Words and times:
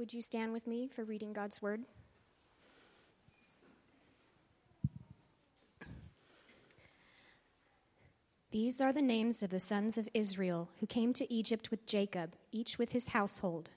Would 0.00 0.14
you 0.14 0.22
stand 0.22 0.54
with 0.54 0.66
me 0.66 0.88
for 0.88 1.04
reading 1.04 1.34
God's 1.34 1.60
word? 1.60 1.82
These 8.50 8.80
are 8.80 8.94
the 8.94 9.02
names 9.02 9.42
of 9.42 9.50
the 9.50 9.60
sons 9.60 9.98
of 9.98 10.08
Israel 10.14 10.70
who 10.80 10.86
came 10.86 11.12
to 11.12 11.30
Egypt 11.30 11.70
with 11.70 11.84
Jacob, 11.84 12.34
each 12.50 12.78
with 12.78 12.92
his 12.92 13.08
household 13.08 13.68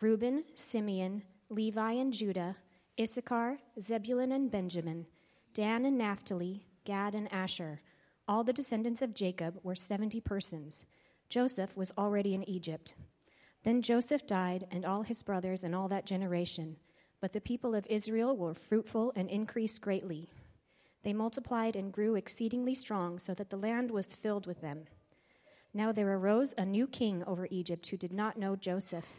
Reuben, 0.00 0.44
Simeon, 0.54 1.24
Levi, 1.50 1.94
and 1.94 2.12
Judah, 2.12 2.58
Issachar, 3.00 3.58
Zebulun, 3.80 4.30
and 4.30 4.52
Benjamin, 4.52 5.06
Dan 5.52 5.84
and 5.84 5.98
Naphtali, 5.98 6.68
Gad 6.84 7.12
and 7.12 7.26
Asher. 7.32 7.80
All 8.28 8.44
the 8.44 8.52
descendants 8.52 9.02
of 9.02 9.14
Jacob 9.14 9.58
were 9.64 9.74
seventy 9.74 10.20
persons. 10.20 10.84
Joseph 11.28 11.76
was 11.76 11.92
already 11.98 12.34
in 12.34 12.48
Egypt. 12.48 12.94
Then 13.66 13.82
Joseph 13.82 14.28
died, 14.28 14.64
and 14.70 14.84
all 14.84 15.02
his 15.02 15.24
brothers, 15.24 15.64
and 15.64 15.74
all 15.74 15.88
that 15.88 16.06
generation. 16.06 16.76
But 17.20 17.32
the 17.32 17.40
people 17.40 17.74
of 17.74 17.84
Israel 17.90 18.36
were 18.36 18.54
fruitful 18.54 19.12
and 19.16 19.28
increased 19.28 19.80
greatly. 19.80 20.30
They 21.02 21.12
multiplied 21.12 21.74
and 21.74 21.92
grew 21.92 22.14
exceedingly 22.14 22.76
strong, 22.76 23.18
so 23.18 23.34
that 23.34 23.50
the 23.50 23.56
land 23.56 23.90
was 23.90 24.14
filled 24.14 24.46
with 24.46 24.60
them. 24.60 24.84
Now 25.74 25.90
there 25.90 26.06
arose 26.12 26.54
a 26.56 26.64
new 26.64 26.86
king 26.86 27.24
over 27.26 27.48
Egypt 27.50 27.88
who 27.88 27.96
did 27.96 28.12
not 28.12 28.38
know 28.38 28.54
Joseph. 28.54 29.18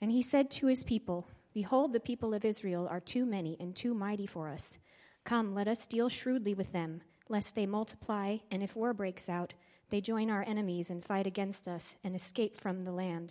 And 0.00 0.10
he 0.10 0.20
said 0.20 0.50
to 0.50 0.66
his 0.66 0.82
people, 0.82 1.28
Behold, 1.54 1.92
the 1.92 2.00
people 2.00 2.34
of 2.34 2.44
Israel 2.44 2.88
are 2.90 2.98
too 2.98 3.24
many 3.24 3.56
and 3.60 3.76
too 3.76 3.94
mighty 3.94 4.26
for 4.26 4.48
us. 4.48 4.78
Come, 5.22 5.54
let 5.54 5.68
us 5.68 5.86
deal 5.86 6.08
shrewdly 6.08 6.54
with 6.54 6.72
them, 6.72 7.02
lest 7.28 7.54
they 7.54 7.66
multiply, 7.66 8.38
and 8.50 8.64
if 8.64 8.74
war 8.74 8.92
breaks 8.92 9.28
out, 9.28 9.54
they 9.90 10.00
join 10.00 10.28
our 10.28 10.42
enemies 10.42 10.90
and 10.90 11.04
fight 11.04 11.28
against 11.28 11.68
us 11.68 11.94
and 12.02 12.16
escape 12.16 12.58
from 12.58 12.82
the 12.82 12.90
land. 12.90 13.30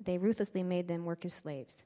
they 0.00 0.18
ruthlessly 0.18 0.62
made 0.62 0.88
them 0.88 1.04
work 1.04 1.24
as 1.24 1.34
slaves. 1.34 1.84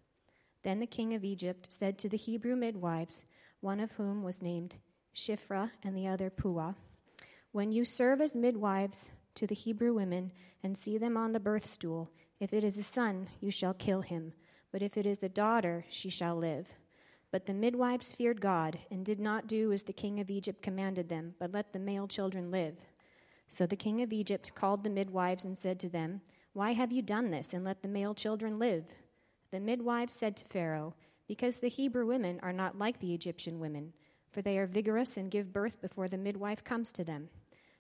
Then 0.63 0.81
the 0.81 0.87
king 0.87 1.15
of 1.15 1.25
Egypt 1.25 1.73
said 1.73 1.99
to 1.99 2.09
the 2.09 2.17
Hebrew 2.17 2.57
midwives, 2.57 3.25
one 3.61 3.81
of 3.81 3.93
whom 3.93 4.23
was 4.23 4.43
named 4.43 4.77
Shiphrah 5.15 5.71
and 5.83 5.97
the 5.97 6.07
other 6.07 6.31
Puah, 6.31 6.75
When 7.53 7.73
you 7.73 7.85
serve 7.85 8.21
as 8.21 8.35
midwives 8.35 9.11
to 9.35 9.47
the 9.47 9.55
Hebrew 9.55 9.95
women 9.95 10.33
and 10.63 10.77
see 10.77 10.99
them 10.99 11.17
on 11.17 11.33
the 11.33 11.41
birth 11.41 11.67
stool, 11.67 12.11
if 12.39 12.53
it 12.53 12.65
is 12.65 12.79
a 12.79 12.83
son, 12.83 13.29
you 13.41 13.51
shall 13.51 13.75
kill 13.75 14.03
him, 14.03 14.33
but 14.73 14.83
if 14.83 14.97
it 14.97 15.07
is 15.07 15.23
a 15.23 15.29
daughter, 15.29 15.85
she 15.91 16.09
shall 16.09 16.37
live. 16.37 16.73
But 17.31 17.47
the 17.47 17.55
midwives 17.55 18.13
feared 18.13 18.41
God 18.41 18.79
and 18.91 19.05
did 19.05 19.21
not 19.21 19.47
do 19.47 19.73
as 19.73 19.85
the 19.85 19.93
king 19.93 20.21
of 20.21 20.31
Egypt 20.31 20.63
commanded 20.63 21.09
them, 21.09 21.35
but 21.39 21.53
let 21.53 21.73
the 21.73 21.79
male 21.79 22.09
children 22.09 22.51
live. 22.51 22.77
So 23.47 23.67
the 23.67 23.77
king 23.77 24.01
of 24.03 24.13
Egypt 24.13 24.55
called 24.55 24.85
the 24.85 24.91
midwives 24.91 25.45
and 25.45 25.59
said 25.59 25.79
to 25.81 25.89
them, 25.89 26.23
why 26.53 26.73
have 26.73 26.91
you 26.91 27.03
done 27.03 27.31
this 27.31 27.55
and 27.55 27.65
let 27.65 27.83
the 27.83 27.89
male 27.89 28.15
children 28.15 28.59
live? 28.59 28.85
The 29.53 29.61
midwives 29.61 30.15
said 30.15 30.37
to 30.37 30.45
Pharaoh, 30.45 30.95
Because 31.29 31.61
the 31.61 31.69
Hebrew 31.69 32.07
women 32.07 32.41
are 32.43 32.53
not 32.53 32.79
like 32.79 32.99
the 32.99 33.15
Egyptian 33.15 33.61
women, 33.61 33.93
for 34.31 34.43
they 34.43 34.59
are 34.59 34.67
vigorous 34.67 35.17
and 35.17 35.31
give 35.31 35.53
birth 35.53 35.81
before 35.81 36.09
the 36.09 36.19
midwife 36.19 36.65
comes 36.65 36.93
to 36.93 37.05
them. 37.05 37.29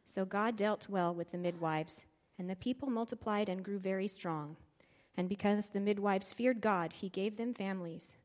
So 0.04 0.24
God 0.24 0.56
dealt 0.56 0.88
well 0.88 1.14
with 1.14 1.32
the 1.32 1.38
midwives, 1.38 2.04
and 2.38 2.48
the 2.48 2.56
people 2.56 2.90
multiplied 2.90 3.48
and 3.48 3.64
grew 3.64 3.78
very 3.78 4.08
strong. 4.08 4.56
And 5.16 5.28
because 5.28 5.66
the 5.66 5.80
midwives 5.80 6.32
feared 6.32 6.60
God, 6.60 6.92
he 6.94 7.08
gave 7.08 7.36
them 7.36 7.54
families. 7.54 8.16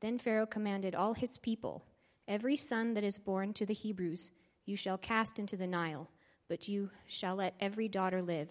Then 0.00 0.18
Pharaoh 0.18 0.46
commanded 0.46 0.94
all 0.94 1.14
his 1.14 1.38
people 1.38 1.84
Every 2.28 2.56
son 2.56 2.94
that 2.94 3.02
is 3.02 3.18
born 3.18 3.52
to 3.54 3.66
the 3.66 3.74
Hebrews 3.74 4.30
you 4.64 4.76
shall 4.76 4.98
cast 4.98 5.40
into 5.40 5.56
the 5.56 5.66
Nile, 5.66 6.08
but 6.48 6.68
you 6.68 6.90
shall 7.08 7.36
let 7.36 7.54
every 7.58 7.88
daughter 7.88 8.22
live. 8.22 8.50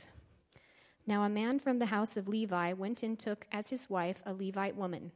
Now 1.10 1.24
a 1.24 1.30
man 1.30 1.58
from 1.58 1.80
the 1.80 1.88
house 1.88 2.18
of 2.18 2.28
Levi 2.28 2.74
went 2.74 3.02
and 3.02 3.18
took 3.18 3.48
as 3.52 3.72
his 3.72 3.90
wife 3.90 4.22
a 4.28 4.32
Levite 4.32 4.76
woman. 4.76 5.12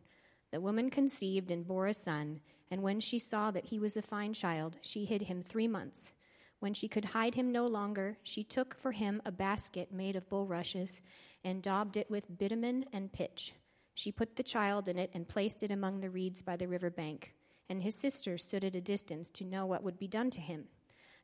The 0.49 0.59
woman 0.59 0.89
conceived 0.89 1.51
and 1.51 1.67
bore 1.67 1.85
a 1.85 1.93
son, 1.93 2.39
and 2.71 2.81
when 2.81 2.99
she 2.99 3.19
saw 3.19 3.51
that 3.51 3.65
he 3.65 3.77
was 3.77 3.95
a 3.95 4.01
fine 4.01 4.33
child, 4.33 4.77
she 4.81 5.05
hid 5.05 5.21
him 5.21 5.43
three 5.43 5.67
months. 5.67 6.11
When 6.57 6.73
she 6.73 6.87
could 6.87 7.05
hide 7.05 7.35
him 7.35 7.51
no 7.51 7.67
longer, 7.67 8.17
she 8.23 8.43
took 8.43 8.73
for 8.73 8.91
him 8.91 9.21
a 9.23 9.31
basket 9.31 9.91
made 9.91 10.15
of 10.15 10.27
bulrushes 10.29 10.99
and 11.43 11.61
daubed 11.61 11.95
it 11.95 12.09
with 12.09 12.39
bitumen 12.39 12.85
and 12.91 13.13
pitch. 13.13 13.53
She 13.93 14.11
put 14.11 14.35
the 14.35 14.41
child 14.41 14.87
in 14.87 14.97
it 14.97 15.11
and 15.13 15.29
placed 15.29 15.61
it 15.61 15.69
among 15.69 15.99
the 15.99 16.09
reeds 16.09 16.41
by 16.41 16.57
the 16.57 16.67
river 16.67 16.89
bank. 16.89 17.35
And 17.69 17.83
his 17.83 17.93
sister 17.93 18.39
stood 18.39 18.63
at 18.63 18.75
a 18.75 18.81
distance 18.81 19.29
to 19.29 19.45
know 19.45 19.67
what 19.67 19.83
would 19.83 19.99
be 19.99 20.07
done 20.07 20.31
to 20.31 20.41
him. 20.41 20.69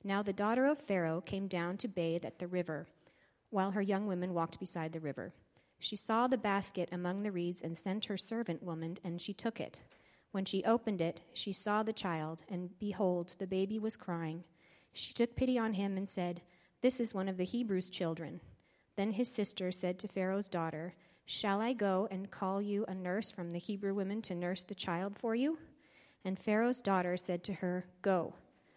Now 0.03 0.21
the 0.21 0.31
daughter 0.31 0.67
of 0.67 0.77
Pharaoh 0.77 1.21
came 1.21 1.47
down 1.47 1.77
to 1.77 1.87
bathe 1.87 2.23
at 2.23 2.37
the 2.37 2.47
river 2.47 2.85
while 3.49 3.71
her 3.71 3.81
young 3.81 4.07
women 4.07 4.33
walked 4.33 4.59
beside 4.59 4.93
the 4.93 4.99
river. 4.99 5.33
She 5.79 5.95
saw 5.95 6.27
the 6.27 6.37
basket 6.37 6.89
among 6.91 7.23
the 7.23 7.31
reeds 7.31 7.61
and 7.61 7.77
sent 7.77 8.05
her 8.05 8.17
servant 8.17 8.61
woman, 8.61 8.97
and 9.03 9.21
she 9.21 9.33
took 9.33 9.59
it. 9.59 9.81
When 10.31 10.45
she 10.45 10.63
opened 10.63 11.01
it, 11.01 11.21
she 11.33 11.51
saw 11.53 11.81
the 11.81 11.93
child, 11.93 12.43
and 12.49 12.77
behold, 12.79 13.35
the 13.39 13.47
baby 13.47 13.79
was 13.79 13.97
crying. 13.97 14.43
She 14.93 15.13
took 15.13 15.35
pity 15.35 15.57
on 15.57 15.73
him 15.73 15.97
and 15.97 16.07
said, 16.07 16.41
This 16.81 16.99
is 16.99 17.13
one 17.13 17.29
of 17.29 17.37
the 17.37 17.45
Hebrews' 17.45 17.89
children. 17.89 18.41
Then 18.95 19.11
his 19.11 19.31
sister 19.31 19.71
said 19.71 19.97
to 19.99 20.07
Pharaoh's 20.07 20.49
daughter, 20.49 20.93
Shall 21.25 21.61
I 21.61 21.73
go 21.73 22.07
and 22.11 22.29
call 22.29 22.61
you 22.61 22.85
a 22.87 22.93
nurse 22.93 23.31
from 23.31 23.51
the 23.51 23.59
Hebrew 23.59 23.93
women 23.93 24.21
to 24.23 24.35
nurse 24.35 24.63
the 24.63 24.75
child 24.75 25.17
for 25.17 25.35
you? 25.35 25.59
And 26.25 26.37
Pharaoh's 26.37 26.81
daughter 26.81 27.15
said 27.15 27.43
to 27.45 27.53
her, 27.53 27.85
Go. 28.01 28.33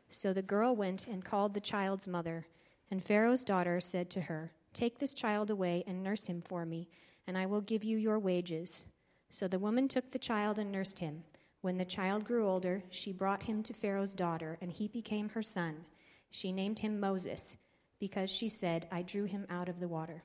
So 0.08 0.32
the 0.32 0.42
girl 0.42 0.76
went 0.76 1.06
and 1.06 1.24
called 1.24 1.54
the 1.54 1.60
child's 1.60 2.06
mother. 2.06 2.46
And 2.90 3.02
Pharaoh's 3.02 3.42
daughter 3.42 3.80
said 3.80 4.10
to 4.10 4.22
her, 4.22 4.52
Take 4.72 4.98
this 4.98 5.14
child 5.14 5.50
away 5.50 5.84
and 5.86 6.02
nurse 6.02 6.26
him 6.26 6.42
for 6.42 6.64
me, 6.64 6.88
and 7.26 7.36
I 7.36 7.46
will 7.46 7.60
give 7.60 7.84
you 7.84 7.96
your 7.96 8.18
wages. 8.18 8.84
So 9.30 9.48
the 9.48 9.58
woman 9.58 9.88
took 9.88 10.10
the 10.10 10.18
child 10.18 10.58
and 10.58 10.72
nursed 10.72 10.98
him. 10.98 11.24
When 11.60 11.78
the 11.78 11.84
child 11.84 12.24
grew 12.24 12.48
older, 12.48 12.82
she 12.90 13.12
brought 13.12 13.44
him 13.44 13.62
to 13.62 13.72
Pharaoh's 13.72 14.14
daughter, 14.14 14.58
and 14.60 14.72
he 14.72 14.88
became 14.88 15.28
her 15.30 15.42
son. 15.42 15.84
She 16.30 16.52
named 16.52 16.80
him 16.80 16.98
Moses, 16.98 17.56
because 18.00 18.30
she 18.30 18.48
said, 18.48 18.88
I 18.90 19.02
drew 19.02 19.24
him 19.24 19.46
out 19.48 19.68
of 19.68 19.78
the 19.78 19.88
water. 19.88 20.24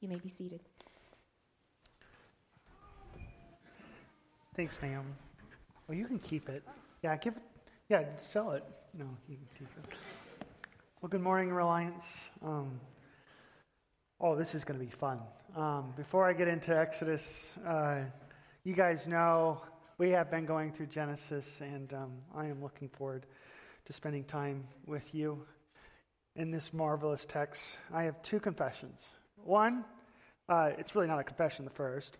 You 0.00 0.08
may 0.08 0.16
be 0.16 0.28
seated. 0.28 0.60
Thanks, 4.56 4.78
Naomi. 4.80 5.08
Well, 5.86 5.98
you 5.98 6.06
can 6.06 6.18
keep 6.18 6.48
it. 6.48 6.62
Yeah, 7.02 7.16
give 7.16 7.36
it. 7.36 7.42
Yeah, 7.88 8.04
sell 8.16 8.52
it. 8.52 8.64
No, 8.94 9.06
you 9.28 9.36
can 9.36 9.46
keep 9.58 9.68
it. 9.78 9.96
Well, 11.00 11.10
good 11.10 11.20
morning, 11.20 11.52
Reliance. 11.52 12.06
Um, 12.42 12.80
Oh, 14.24 14.36
this 14.36 14.54
is 14.54 14.62
going 14.62 14.78
to 14.78 14.86
be 14.86 14.92
fun. 14.92 15.18
Um, 15.56 15.94
before 15.96 16.30
I 16.30 16.32
get 16.32 16.46
into 16.46 16.78
Exodus, 16.78 17.48
uh, 17.66 18.02
you 18.62 18.72
guys 18.72 19.08
know 19.08 19.60
we 19.98 20.10
have 20.10 20.30
been 20.30 20.46
going 20.46 20.70
through 20.70 20.86
Genesis, 20.86 21.44
and 21.58 21.92
um, 21.92 22.12
I 22.32 22.46
am 22.46 22.62
looking 22.62 22.88
forward 22.88 23.26
to 23.84 23.92
spending 23.92 24.22
time 24.22 24.68
with 24.86 25.12
you 25.12 25.44
in 26.36 26.52
this 26.52 26.72
marvelous 26.72 27.26
text. 27.26 27.78
I 27.92 28.04
have 28.04 28.22
two 28.22 28.38
confessions. 28.38 29.02
One, 29.42 29.84
uh, 30.48 30.70
it's 30.78 30.94
really 30.94 31.08
not 31.08 31.18
a 31.18 31.24
confession, 31.24 31.64
the 31.64 31.72
first. 31.72 32.16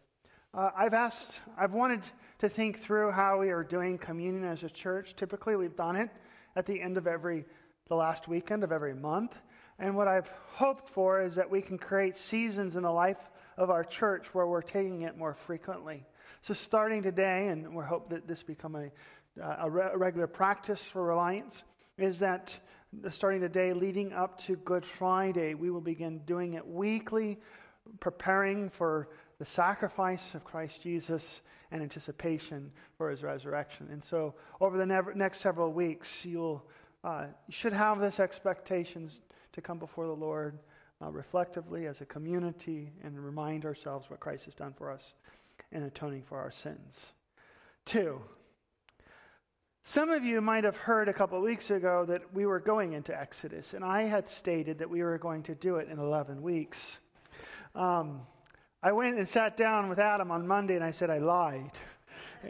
Uh, 0.53 0.71
I've 0.77 0.95
asked, 0.95 1.41
I've 1.57 1.73
wanted 1.73 2.03
to 2.41 2.49
think 2.49 2.81
through 2.81 3.13
how 3.13 3.39
we 3.39 3.51
are 3.51 3.63
doing 3.63 3.97
communion 3.97 4.43
as 4.43 4.65
a 4.65 4.71
church. 4.71 5.15
Typically, 5.15 5.55
we've 5.55 5.77
done 5.77 5.95
it 5.95 6.11
at 6.57 6.67
the 6.67 6.83
end 6.83 6.97
of 6.97 7.07
every, 7.07 7.45
the 7.87 7.95
last 7.95 8.27
weekend 8.27 8.65
of 8.65 8.73
every 8.73 8.93
month. 8.93 9.37
And 9.79 9.97
what 9.97 10.09
I've 10.09 10.31
hoped 10.55 10.89
for 10.89 11.23
is 11.23 11.35
that 11.37 11.51
we 11.51 11.63
can 11.63 11.79
create 11.79 12.17
seasons 12.17 12.77
in 12.77 12.83
the 12.83 12.91
life 12.91 13.31
of 13.57 13.71
our 13.71 13.85
church 13.85 14.27
where 14.33 14.47
we're 14.47 14.63
taking 14.63 15.03
it 15.03 15.17
more 15.17 15.35
frequently. 15.35 16.05
So, 16.43 16.55
starting 16.55 17.03
today, 17.03 17.49
and 17.49 17.75
we 17.75 17.85
hope 17.85 18.11
that 18.11 18.27
this 18.27 18.43
become 18.43 18.77
a, 18.77 18.91
a, 19.41 19.71
re- 19.71 19.91
regular 19.95 20.27
practice 20.27 20.81
for 20.81 21.05
Reliance, 21.05 21.63
is 21.99 22.19
that 22.19 22.59
starting 23.11 23.41
today, 23.41 23.73
leading 23.73 24.13
up 24.13 24.41
to 24.47 24.57
Good 24.57 24.85
Friday, 24.85 25.55
we 25.55 25.71
will 25.71 25.81
begin 25.81 26.19
doing 26.27 26.55
it 26.55 26.67
weekly, 26.67 27.39
preparing 28.01 28.71
for 28.71 29.09
the 29.39 29.45
sacrifice 29.45 30.35
of 30.35 30.45
Christ 30.45 30.83
Jesus 30.83 31.41
and 31.71 31.83
anticipation 31.83 32.71
for 32.97 33.11
his 33.11 33.23
resurrection. 33.23 33.89
And 33.91 34.03
so, 34.03 34.35
over 34.61 34.77
the 34.77 35.13
next 35.15 35.41
several 35.41 35.73
weeks, 35.73 36.25
you'll 36.25 36.65
uh, 37.05 37.27
you 37.49 37.53
should 37.53 37.73
have 37.73 38.01
this 38.01 38.21
expectations 38.21 39.21
to 39.53 39.61
come 39.61 39.79
before 39.79 40.07
the 40.07 40.13
Lord 40.13 40.59
uh, 41.03 41.11
reflectively 41.11 41.87
as 41.87 42.01
a 42.01 42.05
community 42.05 42.93
and 43.03 43.19
remind 43.19 43.65
ourselves 43.65 44.09
what 44.09 44.21
Christ 44.21 44.45
has 44.45 44.55
done 44.55 44.73
for 44.73 44.91
us 44.91 45.15
in 45.71 45.83
atoning 45.83 46.23
for 46.23 46.39
our 46.39 46.51
sins. 46.51 47.07
Two, 47.85 48.21
some 49.83 50.11
of 50.11 50.25
you 50.25 50.41
might 50.41 50.63
have 50.63 50.77
heard 50.77 51.09
a 51.09 51.13
couple 51.13 51.37
of 51.37 51.43
weeks 51.43 51.71
ago 51.71 52.05
that 52.07 52.33
we 52.33 52.47
were 52.47 52.61
going 52.61 52.93
into 52.93 53.19
Exodus, 53.19 53.75
and 53.75 53.85
I 53.85 54.05
had 54.05 54.29
stated 54.29 54.79
that 54.79 54.89
we 54.89 55.03
were 55.03 55.19
going 55.19 55.43
to 55.45 55.57
do 55.57 55.77
it 55.77 55.89
in 55.89 55.99
11 55.99 56.41
weeks. 56.41 57.01
Um, 57.75 58.21
I 58.81 58.93
went 58.93 59.17
and 59.17 59.29
sat 59.29 59.57
down 59.57 59.89
with 59.89 59.99
Adam 59.99 60.31
on 60.31 60.47
Monday, 60.47 60.77
and 60.77 60.85
I 60.85 60.93
said, 60.93 61.11
I 61.11 61.19
lied. 61.19 61.73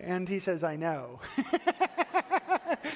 And 0.00 0.28
he 0.28 0.38
says, 0.38 0.64
I 0.64 0.76
know. 0.76 1.20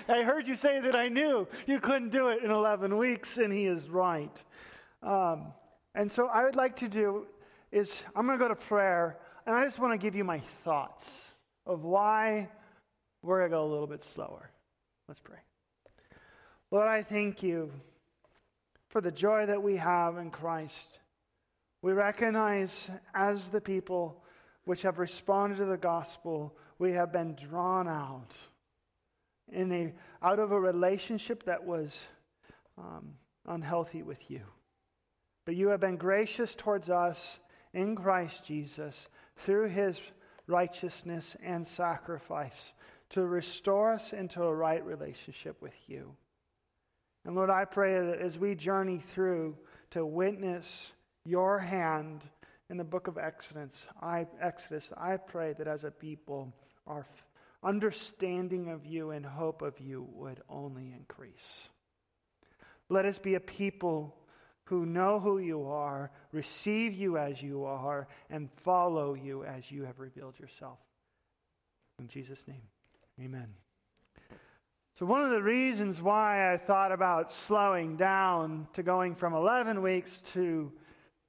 I 0.09 0.23
heard 0.23 0.47
you 0.47 0.55
say 0.55 0.81
that 0.81 0.97
I 0.97 1.09
knew 1.09 1.47
you 1.67 1.81
couldn't 1.81 2.11
do 2.11 2.29
it 2.29 2.43
in 2.43 2.51
11 2.51 2.97
weeks, 2.97 3.39
and 3.39 3.53
he 3.53 3.67
is 3.67 3.89
right. 3.89 4.43
Um, 5.03 5.53
and 5.95 6.11
so, 6.11 6.27
I 6.27 6.45
would 6.45 6.57
like 6.57 6.77
to 6.77 6.89
do 6.89 7.27
is 7.73 8.03
I'm 8.15 8.27
going 8.27 8.39
to 8.39 8.45
go 8.45 8.49
to 8.49 8.57
prayer, 8.57 9.19
and 9.47 9.55
I 9.55 9.65
just 9.65 9.79
want 9.79 9.93
to 9.93 9.99
give 9.99 10.15
you 10.15 10.25
my 10.25 10.41
thoughts 10.65 11.33
of 11.67 11.85
why 11.85 12.49
we're 13.23 13.39
going 13.41 13.51
to 13.51 13.57
go 13.57 13.65
a 13.65 13.71
little 13.71 13.87
bit 13.87 14.03
slower. 14.03 14.51
Let's 15.09 15.21
pray. 15.21 15.39
Lord, 16.71 16.89
I 16.89 17.03
thank 17.03 17.43
you 17.43 17.73
for 18.89 19.01
the 19.01 19.11
joy 19.11 19.47
that 19.47 19.63
we 19.63 19.77
have 19.77 20.19
in 20.19 20.31
Christ. 20.31 21.01
We 21.83 21.93
recognize 21.93 22.91
as 23.15 23.49
the 23.49 23.61
people 23.61 24.23
which 24.65 24.83
have 24.83 24.99
responded 24.99 25.59
to 25.59 25.65
the 25.65 25.77
gospel, 25.77 26.57
we 26.79 26.93
have 26.93 27.13
been 27.13 27.35
drawn 27.35 27.89
out 27.89 28.37
in 29.51 29.73
a, 29.73 29.93
out 30.23 30.39
of 30.39 30.53
a 30.53 30.61
relationship 30.61 31.45
that 31.45 31.65
was 31.65 32.07
um, 32.79 33.15
unhealthy 33.47 34.03
with 34.03 34.31
you. 34.31 34.43
But 35.45 35.57
you 35.57 35.69
have 35.69 35.81
been 35.81 35.97
gracious 35.97 36.55
towards 36.55 36.91
us 36.91 37.39
in 37.73 37.95
Christ 37.95 38.45
Jesus 38.45 39.09
through 39.37 39.69
his 39.69 40.01
righteousness 40.47 41.37
and 41.43 41.67
sacrifice 41.67 42.73
to 43.11 43.25
restore 43.25 43.93
us 43.93 44.13
into 44.13 44.43
a 44.43 44.55
right 44.55 44.85
relationship 44.85 45.63
with 45.63 45.75
you. 45.87 46.17
And 47.25 47.35
Lord, 47.35 47.51
I 47.51 47.65
pray 47.65 47.95
that 47.95 48.21
as 48.21 48.39
we 48.39 48.55
journey 48.55 49.03
through 49.15 49.57
to 49.91 50.05
witness 50.05 50.93
your 51.25 51.59
hand 51.59 52.23
in 52.69 52.77
the 52.77 52.85
book 52.85 53.07
of 53.07 53.19
Exodus, 53.19 53.87
I, 54.01 54.27
Exodus, 54.41 54.93
I 54.97 55.17
pray 55.17 55.55
that 55.59 55.69
as 55.69 55.85
a 55.85 55.91
people, 55.91 56.53
our 56.87 57.07
understanding 57.63 58.69
of 58.69 58.87
you 58.87 59.11
and 59.11 59.27
hope 59.27 59.63
of 59.63 59.81
you 59.81 60.07
would 60.13 60.41
only 60.49 60.93
increase. 60.97 61.69
Let 62.89 63.05
us 63.05 63.19
be 63.19 63.35
a 63.35 63.41
people 63.41 64.17
who 64.65 64.85
know 64.85 65.21
who 65.21 65.39
you 65.39 65.65
are, 65.67 66.11
receive 66.33 66.93
you 66.93 67.19
as 67.19 67.41
you 67.41 67.65
are, 67.65 68.09
and 68.31 68.49
follow 68.57 69.15
you 69.15 69.45
as 69.45 69.71
you 69.71 69.85
have 69.85 69.99
revealed 69.99 70.39
yourself. 70.39 70.79
In 71.99 72.09
Jesus' 72.09 72.47
name. 72.47 72.63
Amen. 73.21 73.49
So, 74.99 75.07
one 75.07 75.23
of 75.23 75.31
the 75.31 75.43
reasons 75.43 76.01
why 76.01 76.53
I 76.53 76.57
thought 76.57 76.91
about 76.91 77.31
slowing 77.33 77.97
down 77.97 78.67
to 78.73 78.83
going 78.83 79.15
from 79.15 79.35
11 79.35 79.83
weeks 79.83 80.23
to 80.33 80.73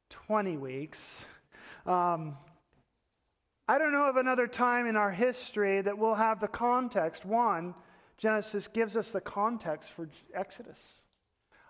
20 0.09 0.57
weeks, 0.57 1.25
um, 1.86 2.38
I 3.69 3.77
don't 3.77 3.91
know 3.91 4.07
of 4.07 4.15
another 4.15 4.47
time 4.47 4.87
in 4.87 4.95
our 4.95 5.11
history 5.11 5.81
that 5.81 5.97
we'll 5.97 6.15
have 6.15 6.39
the 6.39 6.47
context. 6.47 7.25
One, 7.25 7.75
Genesis 8.17 8.67
gives 8.69 8.95
us 8.95 9.11
the 9.11 9.19
context 9.19 9.91
for 9.91 10.07
Exodus. 10.33 10.79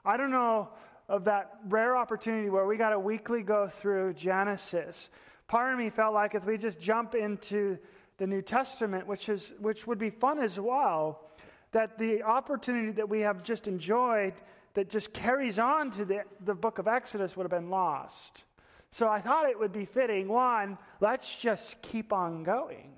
I 0.06 0.16
don't 0.16 0.30
know 0.30 0.70
of 1.10 1.26
that 1.26 1.54
rare 1.68 1.98
opportunity 1.98 2.50
where 2.50 2.68
we 2.68 2.78
got 2.78 2.92
to 2.92 3.00
weekly 3.00 3.42
go 3.42 3.68
through 3.68 4.14
Genesis. 4.14 5.10
Part 5.48 5.74
of 5.74 5.80
me 5.80 5.90
felt 5.90 6.14
like 6.14 6.36
if 6.36 6.46
we 6.46 6.58
just 6.58 6.80
jump 6.80 7.16
into 7.16 7.80
the 8.18 8.28
New 8.28 8.44
Testament, 8.44 9.08
which, 9.08 9.28
is, 9.28 9.54
which 9.60 9.88
would 9.88 9.98
be 9.98 10.12
fun 10.12 10.40
as 10.40 10.60
well, 10.60 11.22
that 11.72 11.98
the 11.98 12.22
opportunity 12.22 12.92
that 12.92 13.10
we 13.10 13.22
have 13.22 13.42
just 13.42 13.68
enjoyed 13.68 14.34
that 14.76 14.90
just 14.90 15.14
carries 15.14 15.58
on 15.58 15.90
to 15.92 16.06
the, 16.06 16.22
the 16.46 16.54
book 16.54 16.78
of 16.78 16.88
Exodus 16.88 17.36
would 17.36 17.44
have 17.44 17.52
been 17.52 17.72
lost. 17.72 18.44
So 18.98 19.08
I 19.08 19.22
thought 19.22 19.48
it 19.48 19.60
would 19.60 19.74
be 19.74 19.86
fitting, 19.86 20.28
one, 20.28 20.76
let's 21.02 21.38
just 21.38 21.80
keep 21.84 22.12
on 22.12 22.42
going. 22.42 22.90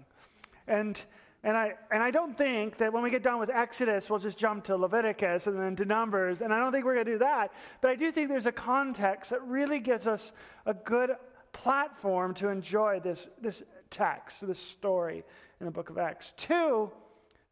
And, 0.65 1.01
and, 1.43 1.57
I, 1.57 1.73
and 1.91 2.01
I 2.01 2.09
don't 2.09 2.37
think 2.37 2.77
that 2.77 2.93
when 2.93 3.03
we 3.03 3.09
get 3.09 3.21
done 3.21 3.37
with 3.37 3.49
Exodus, 3.49 4.09
we'll 4.09 4.19
just 4.19 4.37
jump 4.37 4.63
to 4.65 4.77
Leviticus 4.77 5.47
and 5.47 5.59
then 5.59 5.75
to 5.75 5.83
Numbers. 5.83 6.39
And 6.39 6.53
I 6.53 6.59
don't 6.59 6.71
think 6.71 6.85
we're 6.85 6.93
going 6.93 7.05
to 7.05 7.11
do 7.11 7.17
that. 7.17 7.51
But 7.81 7.91
I 7.91 7.95
do 7.95 8.13
think 8.13 8.29
there's 8.29 8.45
a 8.45 8.51
context 8.53 9.31
that 9.31 9.43
really 9.43 9.79
gives 9.79 10.07
us 10.07 10.31
a 10.65 10.73
good 10.73 11.17
platform 11.51 12.33
to 12.35 12.47
enjoy 12.47 13.01
this, 13.01 13.27
this 13.41 13.61
text, 13.89 14.47
this 14.47 14.57
story 14.57 15.25
in 15.59 15.65
the 15.65 15.71
book 15.73 15.89
of 15.89 15.97
Acts. 15.97 16.33
Two, 16.37 16.91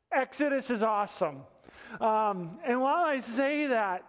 Exodus 0.09 0.69
is 0.69 0.81
awesome. 0.81 1.41
Um, 1.99 2.59
and 2.63 2.79
while 2.79 3.03
I 3.03 3.19
say 3.19 3.67
that, 3.67 4.05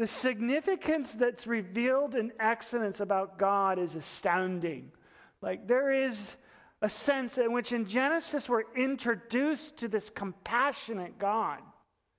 the 0.00 0.06
significance 0.06 1.12
that's 1.12 1.46
revealed 1.46 2.14
in 2.14 2.32
Exodus 2.40 3.00
about 3.00 3.38
God 3.38 3.78
is 3.78 3.94
astounding. 3.94 4.92
Like, 5.42 5.68
there 5.68 5.92
is 5.92 6.36
a 6.80 6.88
sense 6.88 7.36
in 7.36 7.52
which 7.52 7.70
in 7.70 7.84
Genesis 7.84 8.48
we're 8.48 8.64
introduced 8.74 9.76
to 9.76 9.88
this 9.88 10.08
compassionate 10.08 11.18
God. 11.18 11.58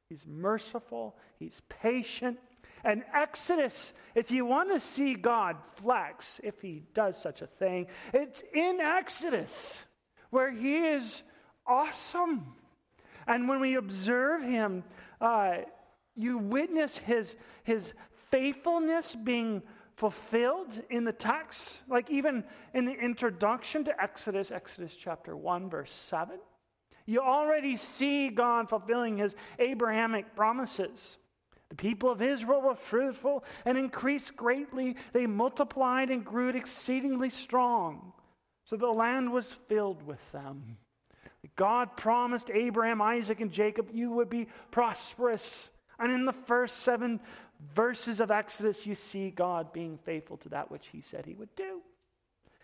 He's 0.09 0.23
merciful, 0.27 1.17
He's 1.39 1.59
patient. 1.69 2.37
And 2.83 3.01
Exodus, 3.15 3.93
if 4.13 4.29
you 4.29 4.45
want 4.45 4.71
to 4.71 4.79
see 4.79 5.15
God 5.15 5.57
flex, 5.77 6.39
if 6.43 6.61
He 6.61 6.83
does 6.93 7.19
such 7.19 7.41
a 7.41 7.47
thing, 7.47 7.87
it's 8.13 8.43
in 8.53 8.79
Exodus 8.79 9.75
where 10.29 10.51
He 10.51 10.77
is 10.85 11.23
awesome. 11.65 12.45
And 13.25 13.49
when 13.49 13.59
we 13.59 13.73
observe 13.73 14.43
Him, 14.43 14.83
uh, 15.19 15.61
you 16.15 16.37
witness 16.37 16.97
His, 16.97 17.35
his 17.63 17.93
faithfulness 18.31 19.15
being 19.15 19.63
fulfilled 19.95 20.81
in 20.89 21.03
the 21.03 21.11
text, 21.11 21.81
like 21.87 22.09
even 22.09 22.43
in 22.73 22.85
the 22.85 22.93
introduction 22.93 23.83
to 23.83 24.01
Exodus, 24.01 24.51
Exodus 24.51 24.95
chapter 24.95 25.35
1, 25.35 25.69
verse 25.69 25.91
7. 25.91 26.39
You 27.05 27.21
already 27.21 27.75
see 27.75 28.29
God 28.29 28.69
fulfilling 28.69 29.17
his 29.17 29.35
Abrahamic 29.59 30.35
promises. 30.35 31.17
The 31.69 31.75
people 31.75 32.11
of 32.11 32.21
Israel 32.21 32.61
were 32.61 32.75
fruitful 32.75 33.43
and 33.65 33.77
increased 33.77 34.35
greatly. 34.35 34.97
They 35.13 35.25
multiplied 35.25 36.09
and 36.09 36.23
grew 36.23 36.49
exceedingly 36.49 37.29
strong. 37.29 38.13
So 38.65 38.77
the 38.77 38.87
land 38.87 39.31
was 39.31 39.47
filled 39.67 40.03
with 40.03 40.19
them. 40.31 40.77
God 41.55 41.97
promised 41.97 42.51
Abraham, 42.53 43.01
Isaac, 43.01 43.41
and 43.41 43.51
Jacob, 43.51 43.89
you 43.93 44.11
would 44.11 44.29
be 44.29 44.47
prosperous. 44.69 45.70
And 46.01 46.11
in 46.11 46.25
the 46.25 46.33
first 46.33 46.77
seven 46.77 47.19
verses 47.75 48.19
of 48.19 48.31
Exodus, 48.31 48.85
you 48.85 48.95
see 48.95 49.29
God 49.29 49.71
being 49.71 49.97
faithful 49.97 50.37
to 50.37 50.49
that 50.49 50.71
which 50.71 50.87
he 50.87 51.01
said 51.01 51.25
he 51.25 51.35
would 51.35 51.55
do. 51.55 51.81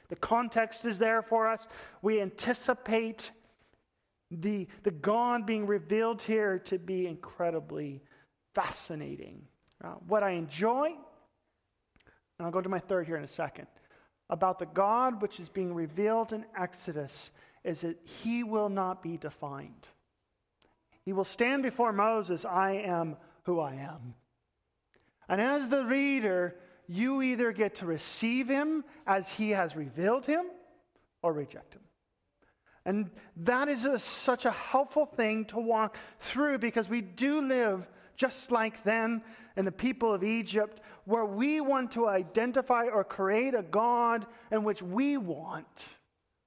The 0.09 0.15
context 0.15 0.85
is 0.85 0.99
there 0.99 1.21
for 1.21 1.47
us. 1.47 1.67
We 2.01 2.21
anticipate 2.21 3.31
the, 4.31 4.67
the 4.83 4.91
God 4.91 5.45
being 5.45 5.67
revealed 5.67 6.21
here 6.21 6.59
to 6.59 6.79
be 6.79 7.07
incredibly 7.07 8.01
fascinating. 8.55 9.43
Uh, 9.83 9.89
what 10.07 10.23
I 10.23 10.31
enjoy, 10.31 10.87
and 10.87 12.45
I'll 12.45 12.51
go 12.51 12.61
to 12.61 12.69
my 12.69 12.79
third 12.79 13.05
here 13.05 13.17
in 13.17 13.23
a 13.23 13.27
second, 13.27 13.67
about 14.29 14.59
the 14.59 14.65
God 14.65 15.21
which 15.21 15.39
is 15.39 15.49
being 15.49 15.73
revealed 15.73 16.33
in 16.33 16.45
Exodus 16.57 17.31
is 17.63 17.81
that 17.81 17.99
he 18.03 18.43
will 18.43 18.69
not 18.69 19.03
be 19.03 19.17
defined. 19.17 19.87
He 21.05 21.13
will 21.13 21.25
stand 21.25 21.63
before 21.63 21.93
Moses, 21.93 22.43
I 22.43 22.71
am 22.71 23.15
who 23.47 23.59
I 23.61 23.75
am. 23.75 24.13
And 25.27 25.41
as 25.41 25.69
the 25.69 25.83
reader, 25.83 26.55
you 26.87 27.21
either 27.21 27.51
get 27.51 27.75
to 27.75 27.85
receive 27.85 28.47
him 28.47 28.83
as 29.07 29.29
he 29.29 29.51
has 29.51 29.75
revealed 29.75 30.25
him 30.25 30.45
or 31.23 31.33
reject 31.33 31.73
him. 31.73 31.81
And 32.85 33.09
that 33.37 33.69
is 33.69 33.85
a, 33.85 33.99
such 33.99 34.45
a 34.45 34.51
helpful 34.51 35.05
thing 35.05 35.45
to 35.45 35.59
walk 35.59 35.97
through 36.19 36.59
because 36.59 36.87
we 36.87 37.01
do 37.01 37.41
live 37.41 37.87
just 38.15 38.51
like 38.51 38.83
them 38.83 39.21
and 39.55 39.65
the 39.65 39.71
people 39.71 40.13
of 40.13 40.23
Egypt, 40.23 40.81
where 41.05 41.25
we 41.25 41.61
want 41.61 41.91
to 41.93 42.07
identify 42.07 42.85
or 42.85 43.03
create 43.03 43.53
a 43.53 43.63
God 43.63 44.25
in 44.51 44.63
which 44.63 44.81
we 44.81 45.17
want. 45.17 45.65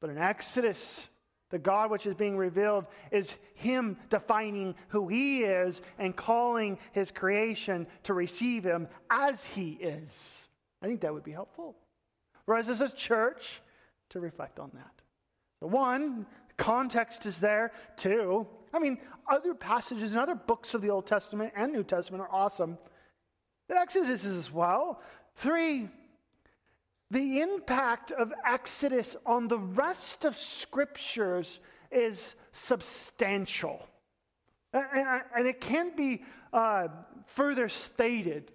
But 0.00 0.10
in 0.10 0.18
Exodus, 0.18 1.08
the 1.50 1.58
God 1.58 1.90
which 1.90 2.06
is 2.06 2.14
being 2.14 2.36
revealed 2.36 2.86
is 3.10 3.34
Him 3.54 3.96
defining 4.08 4.74
who 4.88 5.08
He 5.08 5.42
is 5.42 5.82
and 5.98 6.16
calling 6.16 6.78
His 6.92 7.10
creation 7.10 7.86
to 8.04 8.14
receive 8.14 8.64
Him 8.64 8.88
as 9.10 9.44
He 9.44 9.72
is. 9.72 10.48
I 10.82 10.86
think 10.86 11.00
that 11.02 11.12
would 11.12 11.24
be 11.24 11.32
helpful. 11.32 11.76
Whereas 12.46 12.68
as 12.68 12.80
a 12.80 12.88
church, 12.88 13.60
to 14.10 14.20
reflect 14.20 14.58
on 14.58 14.70
that. 14.74 14.92
So, 15.60 15.66
one, 15.66 16.26
context 16.56 17.26
is 17.26 17.40
there. 17.40 17.72
Two, 17.96 18.46
I 18.72 18.78
mean, 18.78 18.98
other 19.30 19.54
passages 19.54 20.12
in 20.12 20.18
other 20.18 20.34
books 20.34 20.74
of 20.74 20.82
the 20.82 20.90
Old 20.90 21.06
Testament 21.06 21.52
and 21.56 21.72
New 21.72 21.84
Testament 21.84 22.22
are 22.22 22.32
awesome. 22.32 22.78
But 23.68 23.78
Exodus 23.78 24.24
is 24.24 24.36
as 24.36 24.52
well. 24.52 25.00
Three, 25.36 25.88
the 27.10 27.40
impact 27.40 28.12
of 28.12 28.32
Exodus 28.46 29.16
on 29.26 29.48
the 29.48 29.58
rest 29.58 30.24
of 30.24 30.36
scriptures 30.36 31.60
is 31.90 32.34
substantial. 32.52 33.86
And, 34.72 35.46
it 35.46 35.60
can't 35.60 35.96
be 35.96 36.22
uh, 36.52 36.88
further 37.26 37.68
stated. 37.68 38.52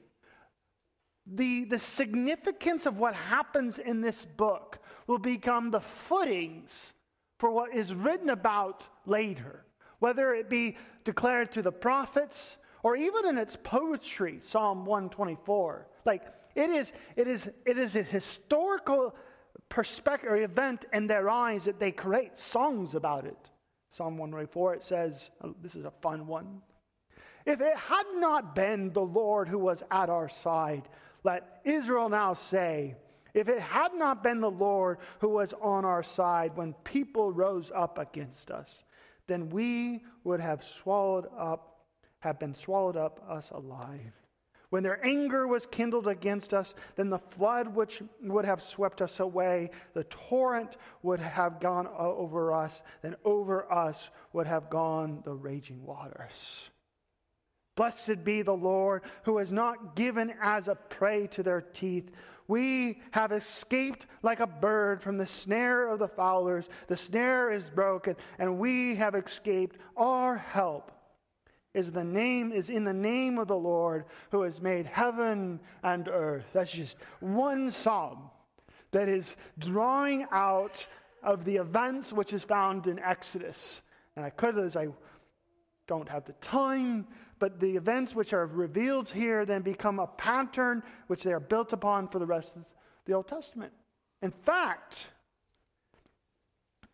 The, 1.27 1.65
the 1.65 1.79
significance 1.79 2.85
of 2.85 2.97
what 2.97 3.13
happens 3.15 3.79
in 3.79 3.99
this 3.99 4.23
book 4.23 4.79
will 5.07 5.17
become 5.17 5.71
the 5.71 5.81
footings 5.81 6.93
for 7.39 7.51
what 7.51 7.75
is 7.75 7.93
written 7.93 8.29
about 8.29 8.83
later, 9.05 9.65
whether 9.99 10.33
it 10.33 10.49
be 10.49 10.77
declared 11.03 11.51
through 11.51 11.63
the 11.63 11.71
prophets 11.71 12.55
or 12.83 12.95
even 12.95 13.27
in 13.27 13.37
its 13.37 13.57
poetry, 13.61 14.39
Psalm 14.41 14.85
124. 14.85 15.87
Like 16.05 16.23
it 16.55 16.69
is, 16.69 16.93
it 17.15 17.27
is, 17.27 17.49
it 17.65 17.77
is 17.77 17.95
a 17.95 18.03
historical 18.03 19.15
perspective 19.69 20.31
or 20.31 20.37
event 20.37 20.85
in 20.93 21.07
their 21.07 21.29
eyes 21.29 21.65
that 21.65 21.79
they 21.79 21.91
create 21.91 22.37
songs 22.37 22.95
about 22.95 23.25
it. 23.25 23.37
Psalm 23.89 24.17
124, 24.17 24.75
it 24.75 24.83
says, 24.83 25.29
oh, 25.43 25.55
this 25.61 25.75
is 25.75 25.85
a 25.85 25.91
fun 26.01 26.27
one. 26.27 26.61
If 27.45 27.61
it 27.61 27.77
had 27.77 28.05
not 28.15 28.55
been 28.55 28.91
the 28.91 29.01
Lord 29.01 29.47
who 29.47 29.59
was 29.59 29.83
at 29.91 30.09
our 30.09 30.29
side, 30.29 30.89
let 31.23 31.61
Israel 31.63 32.09
now 32.09 32.33
say, 32.33 32.95
if 33.33 33.49
it 33.49 33.59
had 33.59 33.93
not 33.93 34.23
been 34.23 34.39
the 34.39 34.49
Lord 34.49 34.97
who 35.19 35.29
was 35.29 35.53
on 35.61 35.85
our 35.85 36.03
side 36.03 36.55
when 36.55 36.73
people 36.83 37.31
rose 37.31 37.71
up 37.75 37.97
against 37.97 38.49
us, 38.49 38.83
then 39.27 39.49
we 39.49 40.03
would 40.23 40.39
have 40.39 40.63
swallowed 40.63 41.27
up, 41.37 41.81
have 42.19 42.39
been 42.39 42.53
swallowed 42.53 42.95
up 42.95 43.23
us 43.29 43.49
alive. 43.51 44.13
When 44.75 44.83
their 44.83 44.99
anger 45.05 45.47
was 45.47 45.65
kindled 45.65 46.05
against 46.05 46.53
us, 46.53 46.75
then 46.97 47.09
the 47.09 47.17
flood 47.17 47.77
which 47.77 48.03
would 48.21 48.43
have 48.43 48.61
swept 48.61 49.01
us 49.01 49.21
away, 49.21 49.69
the 49.93 50.03
torrent 50.03 50.75
would 51.01 51.21
have 51.21 51.61
gone 51.61 51.87
over 51.87 52.51
us, 52.51 52.83
then 53.01 53.15
over 53.23 53.71
us 53.71 54.09
would 54.33 54.47
have 54.47 54.69
gone 54.69 55.21
the 55.23 55.33
raging 55.33 55.85
waters. 55.85 56.71
Blessed 57.77 58.25
be 58.25 58.41
the 58.41 58.51
Lord 58.51 59.03
who 59.23 59.37
has 59.37 59.49
not 59.49 59.95
given 59.95 60.33
as 60.41 60.67
a 60.67 60.75
prey 60.75 61.27
to 61.27 61.41
their 61.41 61.61
teeth 61.61 62.11
we 62.47 62.99
have 63.11 63.31
escaped 63.31 64.05
like 64.21 64.39
a 64.39 64.45
bird 64.45 65.01
from 65.01 65.17
the 65.17 65.25
snare 65.25 65.87
of 65.87 65.97
the 65.97 66.07
fowlers. 66.07 66.69
The 66.87 66.95
snare 66.95 67.51
is 67.51 67.71
broken, 67.71 68.17
and 68.37 68.59
we 68.59 68.97
have 68.97 69.15
escaped. 69.15 69.77
Our 69.97 70.37
help 70.37 70.91
is 71.75 71.91
the 71.91 72.03
name 72.03 72.51
is 72.51 72.69
in 72.69 72.85
the 72.85 72.93
name 72.93 73.37
of 73.37 73.47
the 73.47 73.57
Lord 73.57 74.05
who 74.31 74.43
has 74.43 74.61
made 74.61 74.85
heaven 74.85 75.59
and 75.83 76.07
earth. 76.07 76.45
That's 76.53 76.71
just 76.71 76.97
one 77.19 77.69
psalm 77.69 78.29
that 78.91 79.09
is 79.09 79.35
drawing 79.59 80.25
out 80.31 80.87
of 81.21 81.43
the 81.43 81.57
events 81.57 82.13
which 82.13 82.31
is 82.31 82.43
found 82.43 82.87
in 82.87 82.97
Exodus. 82.99 83.81
And 84.15 84.23
I 84.23 84.29
could, 84.29 84.57
as 84.57 84.77
I 84.77 84.87
don't 85.87 86.07
have 86.07 86.25
the 86.25 86.33
time, 86.33 87.07
but 87.39 87.59
the 87.59 87.75
events 87.75 88.15
which 88.15 88.31
are 88.31 88.45
revealed 88.45 89.09
here 89.09 89.45
then 89.45 89.61
become 89.61 89.99
a 89.99 90.07
pattern 90.07 90.81
which 91.07 91.23
they 91.23 91.33
are 91.33 91.39
built 91.39 91.73
upon 91.73 92.07
for 92.07 92.19
the 92.19 92.25
rest 92.25 92.55
of 92.55 92.63
the 93.05 93.13
Old 93.13 93.27
Testament. 93.27 93.73
In 94.21 94.31
fact, 94.31 95.07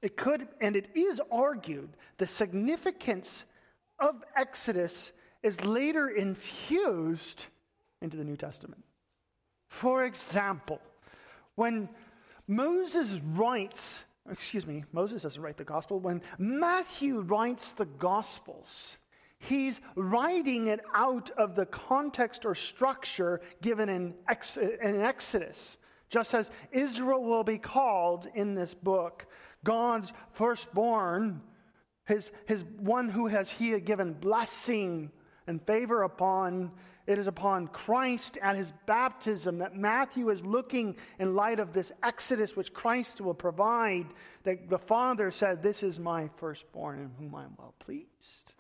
it 0.02 0.18
could, 0.18 0.48
and 0.60 0.76
it 0.76 0.90
is 0.96 1.22
argued, 1.32 1.90
the 2.18 2.26
significance 2.26 3.46
of 4.02 4.24
Exodus 4.36 5.12
is 5.44 5.64
later 5.64 6.10
infused 6.10 7.46
into 8.02 8.18
the 8.18 8.24
New 8.24 8.38
Testament. 8.38 8.84
For 9.68 10.04
example, 10.06 10.82
when 11.56 11.90
Moses 12.48 13.20
writes, 13.34 14.04
excuse 14.30 14.66
me, 14.68 14.84
Moses 14.92 15.24
doesn't 15.24 15.42
write 15.42 15.58
the 15.58 15.64
gospel, 15.64 16.00
when 16.00 16.22
Matthew 16.38 17.22
writes 17.22 17.74
the 17.74 17.86
gospels, 17.86 18.98
He's 19.42 19.82
writing 19.96 20.68
it 20.68 20.82
out 20.94 21.32
of 21.32 21.56
the 21.56 21.66
context 21.66 22.46
or 22.46 22.54
structure 22.54 23.42
given 23.62 23.90
in, 23.90 24.14
Ex- 24.30 24.58
in 24.58 25.02
Exodus. 25.02 25.78
Just 26.10 26.36
as 26.36 26.52
Israel 26.72 27.24
will 27.24 27.44
be 27.44 27.58
called 27.58 28.28
in 28.36 28.54
this 28.54 28.76
book, 28.76 29.26
God's 29.64 30.14
firstborn, 30.34 31.42
his, 32.06 32.32
his 32.46 32.64
one 32.78 33.10
who 33.10 33.28
has 33.28 33.50
he 33.50 33.80
given 33.80 34.14
blessing 34.14 35.12
and 35.48 35.66
favor 35.66 36.04
upon, 36.04 36.72
it 37.08 37.18
is 37.18 37.28
upon 37.28 37.68
Christ 37.68 38.38
at 38.42 38.56
his 38.56 38.74
baptism 38.86 39.60
that 39.60 39.76
Matthew 39.76 40.30
is 40.30 40.46
looking 40.46 40.96
in 41.20 41.36
light 41.36 41.60
of 41.60 41.74
this 41.74 41.92
exodus 42.04 42.56
which 42.56 42.74
Christ 42.74 43.22
will 43.22 43.34
provide, 43.34 44.08
that 44.44 44.70
the 44.70 44.78
Father 44.80 45.32
said, 45.32 45.62
This 45.62 45.84
is 45.84 46.00
my 46.00 46.30
firstborn 46.38 47.00
in 47.00 47.12
whom 47.18 47.36
I 47.36 47.44
am 47.44 47.56
well 47.58 47.76
pleased. 47.80 48.54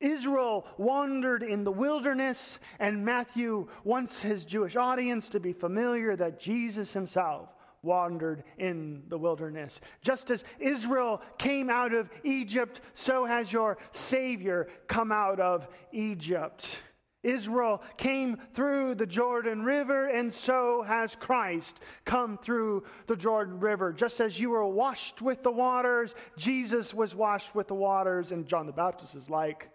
Israel 0.00 0.66
wandered 0.78 1.42
in 1.42 1.64
the 1.64 1.70
wilderness, 1.70 2.58
and 2.78 3.04
Matthew 3.04 3.68
wants 3.84 4.22
his 4.22 4.44
Jewish 4.44 4.74
audience 4.74 5.28
to 5.28 5.40
be 5.40 5.52
familiar 5.52 6.16
that 6.16 6.40
Jesus 6.40 6.92
himself 6.92 7.50
wandered 7.82 8.44
in 8.58 9.02
the 9.08 9.18
wilderness. 9.18 9.80
Just 10.02 10.30
as 10.30 10.44
Israel 10.58 11.22
came 11.38 11.70
out 11.70 11.94
of 11.94 12.10
Egypt, 12.24 12.80
so 12.94 13.24
has 13.24 13.52
your 13.52 13.78
Savior 13.92 14.68
come 14.86 15.12
out 15.12 15.40
of 15.40 15.66
Egypt. 15.92 16.82
Israel 17.22 17.82
came 17.98 18.38
through 18.54 18.94
the 18.94 19.06
Jordan 19.06 19.62
River, 19.62 20.08
and 20.08 20.32
so 20.32 20.82
has 20.82 21.14
Christ 21.14 21.78
come 22.04 22.38
through 22.38 22.84
the 23.06 23.16
Jordan 23.16 23.60
River. 23.60 23.92
Just 23.92 24.20
as 24.20 24.40
you 24.40 24.50
were 24.50 24.66
washed 24.66 25.20
with 25.20 25.42
the 25.42 25.50
waters, 25.50 26.14
Jesus 26.38 26.94
was 26.94 27.14
washed 27.14 27.54
with 27.54 27.68
the 27.68 27.74
waters, 27.74 28.32
and 28.32 28.46
John 28.46 28.66
the 28.66 28.72
Baptist 28.72 29.14
is 29.14 29.28
like, 29.28 29.68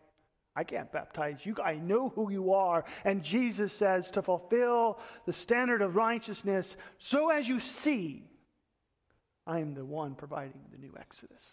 I 0.55 0.63
can't 0.63 0.91
baptize 0.91 1.45
you. 1.45 1.55
I 1.63 1.75
know 1.75 2.09
who 2.09 2.31
you 2.31 2.53
are. 2.53 2.85
And 3.03 3.23
Jesus 3.23 3.73
says 3.73 4.09
to 4.11 4.21
fulfill 4.21 4.99
the 5.25 5.33
standard 5.33 5.81
of 5.81 5.95
righteousness, 5.95 6.77
so 6.97 7.29
as 7.29 7.47
you 7.47 7.59
see, 7.59 8.23
I 9.45 9.59
am 9.59 9.73
the 9.73 9.85
one 9.85 10.15
providing 10.15 10.61
the 10.71 10.77
new 10.77 10.93
Exodus. 10.97 11.43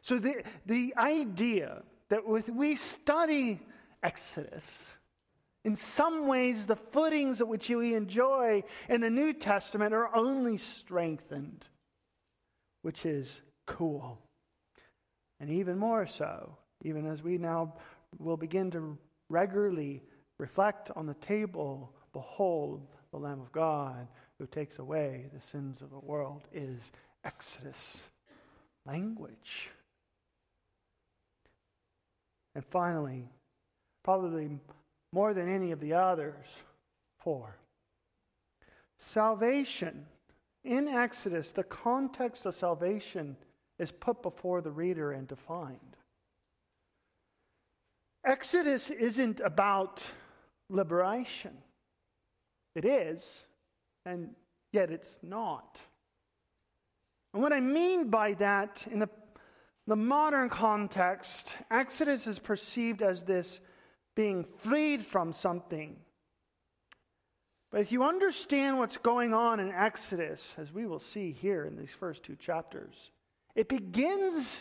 So 0.00 0.18
the, 0.18 0.42
the 0.66 0.94
idea 0.96 1.82
that 2.08 2.26
with 2.26 2.48
we 2.48 2.76
study 2.76 3.60
Exodus, 4.02 4.94
in 5.64 5.76
some 5.76 6.26
ways 6.26 6.66
the 6.66 6.76
footings 6.76 7.40
at 7.40 7.48
which 7.48 7.68
we 7.68 7.94
enjoy 7.94 8.62
in 8.88 9.00
the 9.00 9.10
New 9.10 9.32
Testament 9.32 9.94
are 9.94 10.14
only 10.14 10.56
strengthened, 10.56 11.66
which 12.82 13.06
is 13.06 13.40
cool. 13.66 14.18
And 15.40 15.50
even 15.50 15.78
more 15.78 16.06
so, 16.06 16.58
even 16.84 17.06
as 17.06 17.22
we 17.22 17.38
now 17.38 17.74
will 18.18 18.36
begin 18.36 18.70
to 18.70 18.96
regularly 19.28 20.02
reflect 20.38 20.90
on 20.94 21.06
the 21.06 21.14
table, 21.14 21.92
behold, 22.12 22.86
the 23.10 23.18
Lamb 23.18 23.40
of 23.40 23.50
God 23.52 24.06
who 24.38 24.46
takes 24.46 24.78
away 24.78 25.26
the 25.32 25.40
sins 25.40 25.80
of 25.80 25.90
the 25.90 25.98
world 25.98 26.42
is 26.52 26.90
Exodus 27.24 28.02
language. 28.86 29.70
And 32.54 32.64
finally, 32.64 33.28
probably 34.02 34.58
more 35.12 35.34
than 35.34 35.52
any 35.52 35.70
of 35.70 35.80
the 35.80 35.94
others, 35.94 36.46
four. 37.18 37.56
Salvation. 38.98 40.06
In 40.64 40.88
Exodus, 40.88 41.52
the 41.52 41.62
context 41.62 42.46
of 42.46 42.56
salvation 42.56 43.36
is 43.78 43.90
put 43.90 44.22
before 44.22 44.60
the 44.60 44.70
reader 44.70 45.12
and 45.12 45.26
defined. 45.28 45.93
Exodus 48.24 48.90
isn't 48.90 49.40
about 49.40 50.02
liberation. 50.70 51.52
It 52.74 52.84
is, 52.84 53.22
and 54.06 54.30
yet 54.72 54.90
it's 54.90 55.18
not. 55.22 55.80
And 57.32 57.42
what 57.42 57.52
I 57.52 57.60
mean 57.60 58.10
by 58.10 58.34
that 58.34 58.86
in 58.90 58.98
the, 59.00 59.10
the 59.86 59.96
modern 59.96 60.48
context, 60.48 61.54
Exodus 61.70 62.26
is 62.26 62.38
perceived 62.38 63.02
as 63.02 63.24
this 63.24 63.60
being 64.14 64.44
freed 64.44 65.04
from 65.04 65.32
something. 65.32 65.96
But 67.70 67.80
if 67.80 67.90
you 67.90 68.04
understand 68.04 68.78
what's 68.78 68.96
going 68.96 69.34
on 69.34 69.58
in 69.58 69.72
Exodus, 69.72 70.54
as 70.56 70.72
we 70.72 70.86
will 70.86 71.00
see 71.00 71.32
here 71.32 71.64
in 71.64 71.76
these 71.76 71.90
first 71.90 72.22
two 72.22 72.36
chapters, 72.36 73.10
it 73.56 73.68
begins 73.68 74.60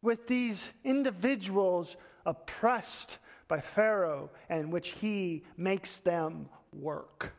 with 0.00 0.28
these 0.28 0.70
individuals 0.84 1.96
oppressed 2.24 3.18
by 3.48 3.60
Pharaoh, 3.60 4.30
and 4.48 4.72
which 4.72 4.90
he 4.90 5.44
makes 5.56 5.98
them 6.00 6.48
work. 6.72 7.34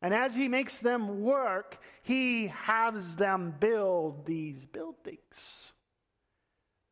And 0.00 0.12
as 0.12 0.34
he 0.34 0.48
makes 0.48 0.80
them 0.80 1.22
work, 1.22 1.78
he 2.02 2.48
has 2.48 3.14
them 3.14 3.54
build 3.60 4.26
these 4.26 4.64
buildings. 4.64 5.72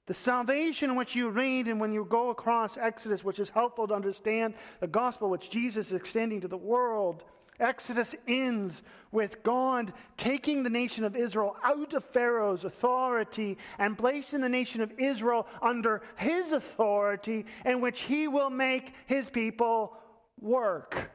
The 0.07 0.15
salvation 0.15 0.97
which 0.97 1.17
you 1.17 1.29
read 1.29 1.67
and 1.67 1.81
when 1.81 1.93
you 1.93 2.05
go 2.09 2.31
across 2.31 2.77
Exodus, 2.77 3.25
which 3.25 3.41
is 3.41 3.49
helpful 3.49 3.89
to 3.89 3.95
understand 3.95 4.55
the 4.81 4.87
gospel 4.87 5.29
which 5.29 5.51
Jesus 5.51 5.89
is 5.89 5.93
extending 5.93 6.41
to 6.41 6.49
the 6.49 6.57
world, 6.57 7.25
Exodus 7.61 8.15
ends 8.27 8.83
with 9.13 9.43
God 9.43 9.93
taking 10.17 10.63
the 10.63 10.71
nation 10.71 11.05
of 11.05 11.17
Israel 11.17 11.57
out 11.65 11.95
of 11.95 12.05
Pharaoh's 12.05 12.65
authority 12.65 13.59
and 13.79 13.99
placing 13.99 14.41
the 14.41 14.49
nation 14.49 14.81
of 14.81 14.93
Israel 14.99 15.47
under 15.61 16.03
his 16.17 16.53
authority, 16.53 17.47
in 17.65 17.81
which 17.81 18.03
he 18.03 18.29
will 18.29 18.51
make 18.51 18.95
his 19.07 19.31
people 19.31 19.97
work. 20.41 21.11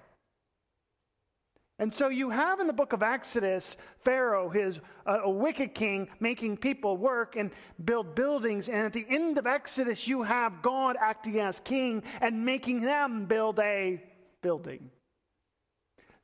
And 1.77 1.93
so 1.93 2.07
you 2.07 2.29
have 2.29 2.61
in 2.61 2.67
the 2.67 2.73
book 2.73 2.93
of 2.93 3.03
Exodus 3.03 3.75
Pharaoh, 3.99 4.47
his 4.47 4.79
uh, 5.05 5.19
a 5.23 5.29
wicked 5.29 5.75
king, 5.75 6.07
making 6.21 6.55
people 6.57 6.95
work 6.95 7.35
and 7.35 7.51
build 7.83 8.15
buildings. 8.15 8.69
And 8.69 8.77
at 8.77 8.93
the 8.93 9.05
end 9.09 9.37
of 9.37 9.45
Exodus, 9.45 10.07
you 10.07 10.23
have 10.23 10.61
God 10.61 10.95
acting 10.99 11.39
as 11.39 11.59
king 11.59 12.03
and 12.21 12.45
making 12.45 12.79
them 12.79 13.25
build 13.25 13.59
a 13.59 14.01
building. 14.41 14.89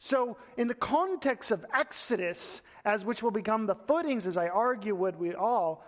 So, 0.03 0.36
in 0.58 0.67
the 0.67 0.74
context 0.74 1.51
of 1.51 1.63
Exodus, 1.75 2.63
as 2.84 3.05
which 3.05 3.22
will 3.22 3.29
become 3.29 3.67
the 3.67 3.75
footings, 3.75 4.25
as 4.25 4.36
I 4.36 4.48
argue, 4.48 4.96
would 4.96 5.15
we 5.15 5.36
all, 5.36 5.86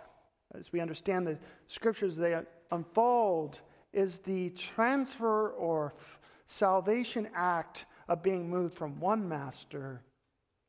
as 0.56 0.72
we 0.72 0.78
understand 0.78 1.26
the 1.26 1.36
scriptures, 1.66 2.14
they 2.14 2.40
unfold, 2.70 3.60
is 3.92 4.18
the 4.18 4.50
transfer 4.50 5.50
or 5.50 5.94
salvation 6.46 7.28
act 7.34 7.86
of 8.06 8.22
being 8.22 8.48
moved 8.48 8.78
from 8.78 9.00
one 9.00 9.28
master 9.28 10.00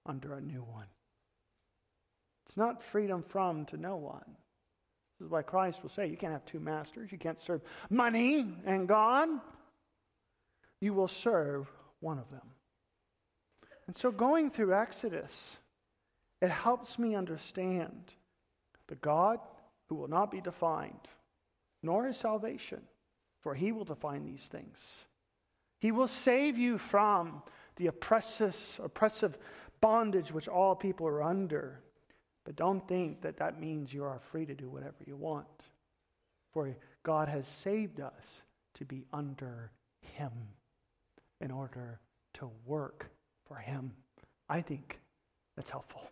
under 0.08 0.34
a 0.34 0.42
new 0.42 0.64
one. 0.64 0.88
It's 2.48 2.58
not 2.58 2.82
freedom 2.82 3.22
from 3.22 3.66
to 3.66 3.78
no 3.78 3.96
one. 3.96 4.38
This 5.20 5.28
is 5.28 5.32
why 5.32 5.44
Christ 5.44 5.84
will 5.84 5.92
say 5.92 6.08
you 6.08 6.18
can't 6.18 6.34
have 6.34 6.46
two 6.46 6.60
masters. 6.60 7.12
You 7.12 7.20
can't 7.20 7.40
serve 7.40 7.62
money 7.92 8.56
and 8.66 8.88
God. 8.88 9.30
You 10.82 10.96
will 10.96 11.08
serve 11.08 11.68
one 12.00 12.18
of 12.18 12.32
them. 12.32 12.55
And 13.88 13.96
so, 13.96 14.12
going 14.12 14.50
through 14.50 14.74
Exodus, 14.74 15.58
it 16.42 16.50
helps 16.50 16.98
me 16.98 17.16
understand 17.16 18.14
the 18.88 18.96
God 18.96 19.40
who 19.88 19.96
will 19.96 20.08
not 20.08 20.32
be 20.32 20.42
defined, 20.42 21.08
nor 21.84 22.06
his 22.08 22.18
salvation, 22.18 22.82
for 23.42 23.56
he 23.56 23.72
will 23.72 23.86
define 23.86 24.26
these 24.26 24.46
things. 24.46 25.06
He 25.80 25.92
will 25.92 26.08
save 26.08 26.58
you 26.58 26.78
from 26.78 27.44
the 27.76 27.88
oppressive, 27.88 28.80
oppressive 28.84 29.38
bondage 29.82 30.32
which 30.32 30.48
all 30.48 30.76
people 30.76 31.08
are 31.08 31.22
under. 31.22 31.82
But 32.44 32.56
don't 32.56 32.88
think 32.88 33.22
that 33.22 33.38
that 33.38 33.60
means 33.60 33.94
you 33.94 34.04
are 34.04 34.20
free 34.32 34.46
to 34.46 34.56
do 34.56 34.70
whatever 34.70 35.04
you 35.06 35.16
want. 35.16 35.48
For 36.54 36.76
God 37.04 37.28
has 37.28 37.48
saved 37.48 38.00
us 38.00 38.42
to 38.76 38.86
be 38.86 39.06
under 39.12 39.72
Him 40.00 40.32
in 41.42 41.52
order 41.52 42.00
to 42.36 42.50
work 42.66 43.10
for 43.48 43.56
Him. 43.58 43.94
I 44.50 44.62
think 44.62 45.00
that's 45.56 45.70
helpful. 45.70 46.10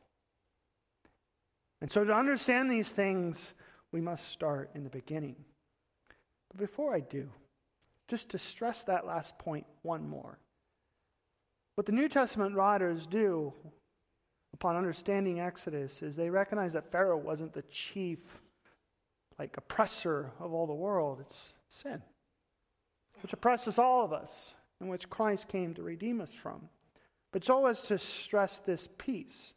And 1.82 1.92
so, 1.92 2.04
to 2.04 2.13
understand 2.13 2.72
these 2.72 2.90
things, 2.90 3.54
we 3.92 4.02
must 4.02 4.30
start 4.30 4.72
in 4.74 4.84
the 4.84 4.90
beginning. 4.90 5.36
But 6.50 6.58
before 6.58 6.96
I 6.96 7.02
do, 7.02 7.30
just 8.08 8.30
to 8.30 8.38
stress 8.38 8.84
that 8.86 9.06
last 9.06 9.38
point 9.38 9.66
one 9.82 10.08
more. 10.08 10.40
What 11.75 11.86
the 11.86 11.92
New 11.92 12.08
Testament 12.08 12.56
writers 12.56 13.08
do 13.08 13.54
upon 14.54 14.75
understanding 14.75 15.40
Exodus 15.40 16.02
is 16.02 16.16
they 16.16 16.30
recognize 16.30 16.74
that 16.74 16.92
Pharaoh 16.92 17.18
wasn't 17.18 17.54
the 17.54 17.63
chief, 17.63 18.20
like, 19.40 19.58
oppressor 19.58 20.32
of 20.40 20.54
all 20.54 20.68
the 20.68 20.74
world. 20.74 21.20
It's 21.22 21.54
sin, 21.70 22.02
which 23.22 23.34
oppresses 23.34 23.80
all 23.80 24.06
of 24.06 24.13
us, 24.13 24.54
and 24.80 24.90
which 24.90 25.10
Christ 25.10 25.48
came 25.48 25.74
to 25.74 25.82
redeem 25.82 26.22
us 26.22 26.32
from. 26.32 26.70
But 27.34 27.44
so 27.44 27.66
as 27.66 27.82
to 27.84 27.98
stress 27.98 28.60
this 28.60 28.88
piece 28.98 29.54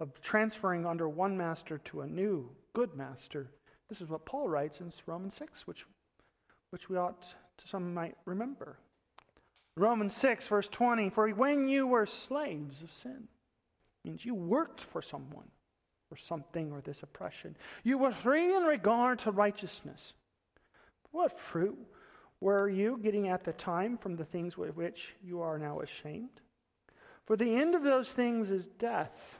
of 0.00 0.20
transferring 0.22 0.86
under 0.86 1.08
one 1.08 1.36
master 1.36 1.78
to 1.84 2.00
a 2.00 2.06
new, 2.06 2.50
good 2.72 2.96
master. 2.96 3.50
This 3.90 4.00
is 4.00 4.08
what 4.08 4.24
Paul 4.24 4.48
writes 4.48 4.80
in 4.80 4.90
Romans 5.06 5.34
6, 5.34 5.66
which, 5.66 5.84
which 6.70 6.88
we 6.88 6.96
ought 6.96 7.34
to 7.58 7.68
some 7.68 7.92
might 7.92 8.16
remember. 8.24 8.78
Romans 9.76 10.16
6, 10.16 10.46
verse 10.46 10.66
20 10.68 11.10
For 11.10 11.28
when 11.28 11.68
you 11.68 11.86
were 11.86 12.06
slaves 12.06 12.82
of 12.82 12.92
sin, 12.92 13.28
means 14.02 14.24
you 14.24 14.34
worked 14.34 14.80
for 14.80 15.02
someone 15.02 15.50
or 16.10 16.16
something 16.16 16.72
or 16.72 16.80
this 16.80 17.02
oppression. 17.02 17.54
You 17.84 17.98
were 17.98 18.12
free 18.12 18.56
in 18.56 18.62
regard 18.62 19.18
to 19.20 19.30
righteousness. 19.30 20.14
What 21.10 21.38
fruit 21.38 21.78
were 22.40 22.68
you 22.68 22.98
getting 23.02 23.28
at 23.28 23.44
the 23.44 23.52
time 23.52 23.98
from 23.98 24.16
the 24.16 24.24
things 24.24 24.56
with 24.56 24.74
which 24.74 25.14
you 25.22 25.42
are 25.42 25.58
now 25.58 25.80
ashamed? 25.80 26.40
For 27.28 27.36
the 27.36 27.56
end 27.56 27.74
of 27.74 27.82
those 27.82 28.08
things 28.08 28.50
is 28.50 28.66
death. 28.66 29.38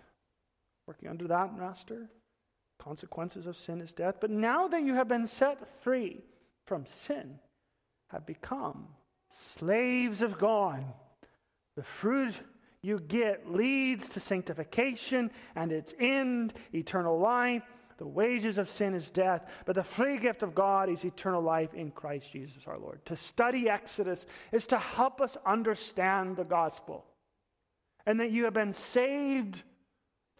Working 0.86 1.08
under 1.08 1.26
that 1.28 1.56
master, 1.56 2.10
consequences 2.78 3.46
of 3.46 3.56
sin 3.56 3.80
is 3.80 3.94
death. 3.94 4.16
But 4.20 4.30
now 4.30 4.68
that 4.68 4.82
you 4.82 4.92
have 4.92 5.08
been 5.08 5.26
set 5.26 5.66
free 5.80 6.20
from 6.66 6.84
sin, 6.84 7.38
have 8.08 8.26
become 8.26 8.88
slaves 9.30 10.20
of 10.20 10.38
God. 10.38 10.84
The 11.76 11.82
fruit 11.82 12.38
you 12.82 13.00
get 13.00 13.50
leads 13.50 14.10
to 14.10 14.20
sanctification 14.20 15.30
and 15.56 15.72
its 15.72 15.94
end, 15.98 16.52
eternal 16.74 17.18
life. 17.18 17.62
The 17.96 18.06
wages 18.06 18.58
of 18.58 18.68
sin 18.68 18.92
is 18.92 19.10
death, 19.10 19.46
but 19.64 19.76
the 19.76 19.82
free 19.82 20.18
gift 20.18 20.42
of 20.42 20.54
God 20.54 20.90
is 20.90 21.06
eternal 21.06 21.40
life 21.40 21.72
in 21.72 21.90
Christ 21.90 22.32
Jesus 22.32 22.64
our 22.66 22.78
Lord. 22.78 23.02
To 23.06 23.16
study 23.16 23.70
Exodus 23.70 24.26
is 24.52 24.66
to 24.66 24.78
help 24.78 25.22
us 25.22 25.38
understand 25.46 26.36
the 26.36 26.44
gospel 26.44 27.06
and 28.08 28.18
that 28.20 28.30
you 28.30 28.44
have 28.44 28.54
been 28.54 28.72
saved 28.72 29.62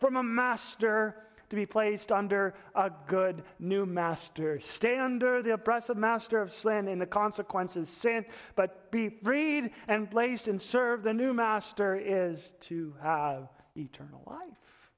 from 0.00 0.16
a 0.16 0.22
master 0.22 1.14
to 1.50 1.54
be 1.54 1.66
placed 1.66 2.10
under 2.10 2.54
a 2.74 2.90
good 3.06 3.42
new 3.58 3.84
master. 3.84 4.58
Stay 4.58 4.98
under 4.98 5.42
the 5.42 5.52
oppressive 5.52 5.98
master 5.98 6.40
of 6.40 6.50
sin 6.50 6.88
and 6.88 6.98
the 6.98 7.04
consequences 7.04 7.90
sin, 7.90 8.24
but 8.54 8.90
be 8.90 9.10
freed 9.10 9.70
and 9.86 10.10
placed 10.10 10.48
and 10.48 10.62
serve 10.62 11.02
the 11.02 11.12
new 11.12 11.34
master 11.34 11.94
is 11.94 12.54
to 12.62 12.94
have 13.02 13.50
eternal 13.76 14.22
life. 14.26 14.90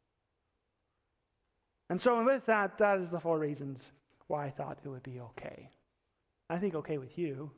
And 1.89 2.01
so, 2.01 2.25
with 2.25 2.47
that, 2.47 2.79
that 2.79 3.01
is 3.01 3.11
the 3.11 3.19
four 3.19 3.41
reasons 3.41 3.85
why 4.29 4.47
I 4.47 4.51
thought 4.51 4.79
it 4.85 4.89
would 4.89 5.03
be 5.03 5.19
okay. 5.19 5.71
I 6.49 6.59
think 6.59 6.77
okay 6.77 6.99
with 6.99 7.19
you 7.19 7.51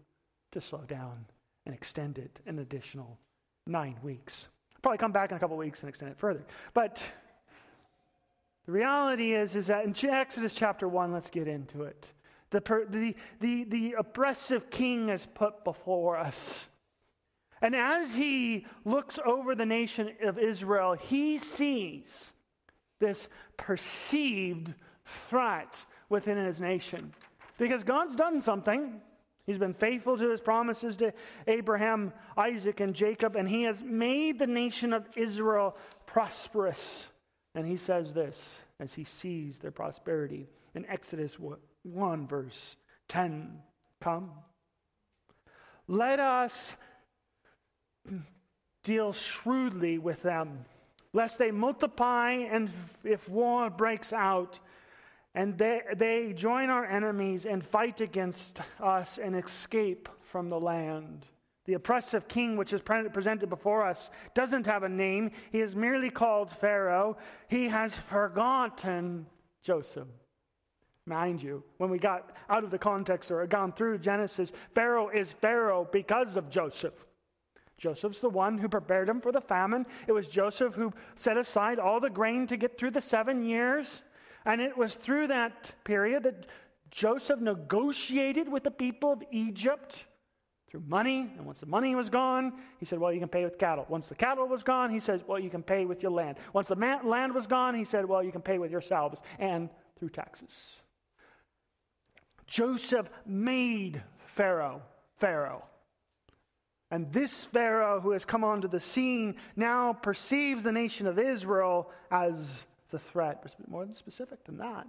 to 0.53 0.61
slow 0.63 0.85
down 0.89 1.27
and 1.67 1.75
extend 1.75 2.17
it 2.17 2.41
an 2.47 2.59
additional 2.59 3.19
nine 3.67 3.99
weeks. 4.03 4.49
Probably 4.83 4.99
come 4.99 5.13
back 5.13 5.31
in 5.31 5.37
a 5.37 5.41
couple 5.41 5.57
weeks 5.57 5.81
and 5.81 5.89
extend 5.89 6.11
it 6.11 6.19
further. 6.19 6.45
But 6.75 7.01
the 8.67 8.73
reality 8.73 9.33
is, 9.33 9.57
is 9.57 9.69
that 9.69 9.85
in 9.85 9.95
Exodus 10.11 10.53
chapter 10.53 10.89
1, 10.89 11.13
let's 11.13 11.31
get 11.31 11.49
into 11.49 11.83
it. 11.83 12.13
The, 12.51 12.61
the, 12.89 13.15
the, 13.41 13.65
the 13.65 13.95
oppressive 13.99 14.71
king 14.71 15.09
is 15.09 15.27
put 15.35 15.65
before 15.65 16.19
us. 16.19 16.67
And 17.63 17.77
as 17.77 18.15
he 18.15 18.67
looks 18.85 19.19
over 19.25 19.55
the 19.55 19.65
nation 19.65 20.11
of 20.23 20.39
Israel, 20.39 20.95
he 20.95 21.39
sees 21.39 22.33
this 22.99 23.29
perceived 23.57 24.75
threat 25.07 25.85
within 26.09 26.37
his 26.37 26.61
nation. 26.61 27.15
Because 27.57 27.85
God's 27.85 28.17
done 28.17 28.41
something. 28.41 29.01
He's 29.47 29.59
been 29.59 29.75
faithful 29.75 30.17
to 30.17 30.31
his 30.31 30.41
promises 30.41 30.97
to 30.99 31.13
Abraham, 31.47 32.13
Isaac, 32.37 32.81
and 32.81 32.95
Jacob, 32.95 33.35
and 33.35 33.49
he 33.49 33.65
has 33.65 33.83
made 33.83 34.39
the 34.39 34.47
nation 34.47 34.93
of 34.93 35.09
Israel 35.17 35.77
prosperous. 36.07 37.09
And 37.55 37.67
he 37.67 37.77
says 37.77 38.13
this 38.13 38.59
as 38.79 38.95
he 38.95 39.05
sees 39.05 39.59
their 39.59 39.73
prosperity 39.73 40.49
in 40.75 40.87
Exodus 40.87 41.37
1, 41.83 42.27
verse 42.27 42.77
10 43.09 43.59
Come, 44.01 44.31
let 45.87 46.19
us 46.19 46.75
deal 48.83 49.13
shrewdly 49.13 49.99
with 49.99 50.23
them, 50.23 50.65
lest 51.13 51.39
they 51.39 51.51
multiply 51.51 52.33
and 52.33 52.71
if 53.05 53.29
war 53.29 53.71
breaks 53.71 54.13
out, 54.13 54.59
and 55.35 55.57
they, 55.57 55.81
they 55.97 56.33
join 56.35 56.69
our 56.69 56.85
enemies 56.85 57.47
and 57.47 57.65
fight 57.65 58.01
against 58.01 58.61
us 58.81 59.19
and 59.19 59.35
escape 59.35 60.09
from 60.21 60.51
the 60.51 60.61
land. 60.61 61.27
The 61.65 61.75
oppressive 61.75 62.27
king, 62.29 62.57
which 62.57 62.73
is 62.73 62.81
presented 62.81 63.49
before 63.49 63.87
us, 63.87 64.11
doesn't 64.35 64.67
have 64.67 64.83
a 64.83 64.89
name. 64.89 65.31
He 65.51 65.61
is 65.61 65.77
merely 65.77 66.11
called 66.11 66.51
Pharaoh. 66.51 67.17
He 67.49 67.69
has 67.69 67.93
forgotten 68.11 69.27
Joseph. 69.63 70.09
Mind 71.07 71.43
you, 71.43 71.65
when 71.79 71.91
we 71.91 71.99
got 71.99 72.31
out 72.49 72.63
of 72.63 72.71
the 72.71 72.79
context 72.79 73.31
or 73.31 73.45
gone 73.47 73.73
through 73.73 73.99
Genesis, 73.99 74.53
Pharaoh 74.75 75.09
is 75.09 75.33
Pharaoh 75.33 75.89
because 75.91 76.37
of 76.37 76.49
Joseph. 76.49 76.95
Joseph's 77.77 78.21
the 78.21 78.29
one 78.29 78.59
who 78.59 78.69
prepared 78.69 79.09
him 79.09 79.21
for 79.21 79.33
the 79.33 79.41
famine. 79.41 79.87
It 80.07 80.13
was 80.13 80.29
Joseph 80.29 80.75
who 80.75 80.93
set 81.17 81.37
aside 81.37 81.81
all 81.81 81.99
the 81.99 82.11
grain 82.11 82.47
to 82.49 82.57
get 82.57 82.79
through 82.79 82.93
the 82.93 83.01
seven 83.01 83.43
years. 83.43 84.03
And 84.45 84.61
it 84.61 84.77
was 84.77 84.95
through 84.95 85.29
that 85.29 85.73
period 85.85 86.25
that 86.25 86.47
Joseph 86.91 87.41
negotiated 87.41 88.51
with 88.51 88.65
the 88.65 88.71
people 88.71 89.13
of 89.13 89.23
Egypt 89.31 90.05
through 90.71 90.83
money. 90.87 91.31
And 91.37 91.47
once 91.47 91.61
the 91.61 91.67
money 91.67 91.95
was 91.95 92.11
gone, 92.11 92.53
he 92.79 92.87
said, 92.87 92.99
Well, 92.99 93.13
you 93.13 93.21
can 93.21 93.29
pay 93.29 93.45
with 93.45 93.59
cattle. 93.59 93.87
Once 93.89 94.09
the 94.09 94.15
cattle 94.15 94.47
was 94.47 94.63
gone, 94.63 94.91
he 94.91 95.01
says, 95.01 95.23
Well, 95.27 95.39
you 95.39 95.51
can 95.51 95.63
pay 95.63 95.85
with 95.85 96.03
your 96.03 96.13
land. 96.13 96.39
Once 96.53 96.69
the 96.69 96.77
man- 96.77 97.07
land 97.07 97.35
was 97.35 97.47
gone, 97.47 97.75
he 97.75 97.85
said, 97.85 98.05
Well, 98.05 98.23
you 98.23 98.33
can 98.33 98.43
pay 98.43 98.59
with 98.59 98.71
yourselves 98.71 99.21
and 99.39 99.71
through 99.99 100.11
taxes. 100.11 100.77
Joseph 102.47 103.09
made 103.25 104.03
Pharaoh 104.35 104.83
Pharaoh. 105.23 105.63
And 106.91 107.13
this 107.13 107.45
Pharaoh 107.45 108.01
who 108.01 108.11
has 108.11 108.25
come 108.25 108.43
onto 108.43 108.67
the 108.67 108.81
scene 108.81 109.37
now 109.55 109.93
perceives 109.93 110.65
the 110.65 110.73
nation 110.73 111.07
of 111.07 111.17
Israel 111.17 111.91
as 112.11 112.65
the 112.93 113.01
threat. 113.01 113.43
It's 113.45 113.57
more 113.67 113.89
specific 113.93 114.45
than 114.45 114.59
that. 114.59 114.87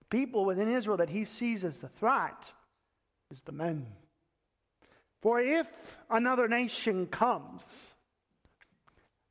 The 0.00 0.06
People 0.08 0.46
within 0.46 0.74
Israel 0.74 0.96
that 0.96 1.10
he 1.10 1.26
sees 1.26 1.64
as 1.64 1.78
the 1.78 1.88
threat 1.88 2.52
is 3.30 3.42
the 3.44 3.52
men. 3.52 3.86
For 5.20 5.40
if 5.40 5.66
another 6.08 6.48
nation 6.48 7.06
comes 7.06 7.88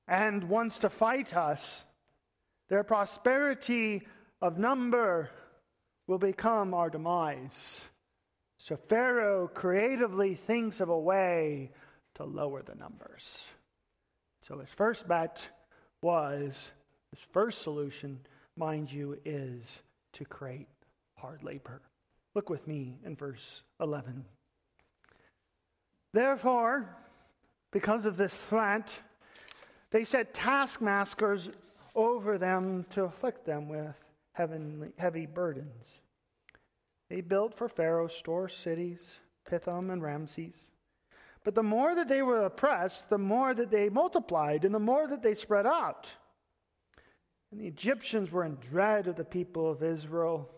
and 0.07 0.43
wants 0.43 0.79
to 0.79 0.89
fight 0.89 1.35
us, 1.35 1.85
their 2.69 2.83
prosperity 2.83 4.05
of 4.41 4.59
number 4.59 5.31
will 6.05 6.17
become 6.17 6.73
our 6.73 6.89
demise. 6.89 7.81
So 8.57 8.75
Pharaoh 8.75 9.47
creatively 9.47 10.35
thinks 10.35 10.79
of 10.79 10.89
a 10.89 10.99
way 10.99 11.71
to 12.15 12.23
lower 12.25 12.61
the 12.61 12.75
numbers. 12.75 13.47
So 14.41 14.59
his 14.59 14.69
first 14.69 15.07
bet 15.07 15.49
was 16.01 16.71
first 17.31 17.61
solution, 17.61 18.19
mind 18.55 18.91
you, 18.91 19.19
is 19.25 19.81
to 20.13 20.25
create 20.25 20.67
hard 21.15 21.43
labor. 21.43 21.81
Look 22.35 22.49
with 22.49 22.67
me 22.67 22.97
in 23.05 23.15
verse 23.15 23.63
11. 23.81 24.25
Therefore, 26.13 26.95
because 27.71 28.05
of 28.05 28.17
this 28.17 28.33
threat, 28.33 29.01
they 29.91 30.03
set 30.03 30.33
taskmasters 30.33 31.49
over 31.95 32.37
them 32.37 32.85
to 32.91 33.03
afflict 33.03 33.45
them 33.45 33.67
with 33.67 33.95
heavenly, 34.33 34.89
heavy 34.97 35.25
burdens. 35.25 35.99
They 37.09 37.21
built 37.21 37.55
for 37.55 37.67
Pharaoh 37.67 38.07
store 38.07 38.49
cities, 38.49 39.17
Pithom 39.49 39.89
and 39.91 40.03
Ramses. 40.03 40.55
But 41.43 41.55
the 41.55 41.63
more 41.63 41.95
that 41.95 42.09
they 42.09 42.21
were 42.21 42.43
oppressed, 42.43 43.09
the 43.09 43.17
more 43.17 43.53
that 43.53 43.71
they 43.71 43.89
multiplied, 43.89 44.65
and 44.65 44.75
the 44.75 44.79
more 44.79 45.07
that 45.07 45.23
they 45.23 45.33
spread 45.33 45.65
out. 45.65 46.11
And 47.51 47.61
the 47.61 47.67
Egyptians 47.67 48.31
were 48.31 48.43
in 48.43 48.55
dread 48.55 49.07
of 49.07 49.15
the 49.15 49.23
people 49.23 49.69
of 49.71 49.83
Israel, 49.83 50.49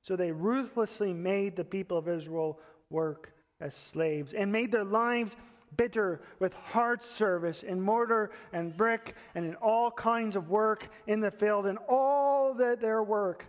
so 0.00 0.16
they 0.16 0.32
ruthlessly 0.32 1.12
made 1.12 1.56
the 1.56 1.64
people 1.64 1.98
of 1.98 2.08
Israel 2.08 2.58
work 2.90 3.32
as 3.60 3.74
slaves 3.74 4.32
and 4.32 4.50
made 4.50 4.72
their 4.72 4.84
lives 4.84 5.36
bitter 5.76 6.20
with 6.38 6.52
hard 6.54 7.02
service 7.02 7.62
in 7.62 7.80
mortar 7.80 8.30
and 8.52 8.76
brick 8.76 9.14
and 9.34 9.46
in 9.46 9.54
all 9.56 9.90
kinds 9.90 10.36
of 10.36 10.50
work 10.50 10.90
in 11.06 11.20
the 11.20 11.30
field 11.30 11.66
and 11.66 11.78
all 11.88 12.54
that 12.54 12.80
their 12.80 13.02
work 13.02 13.46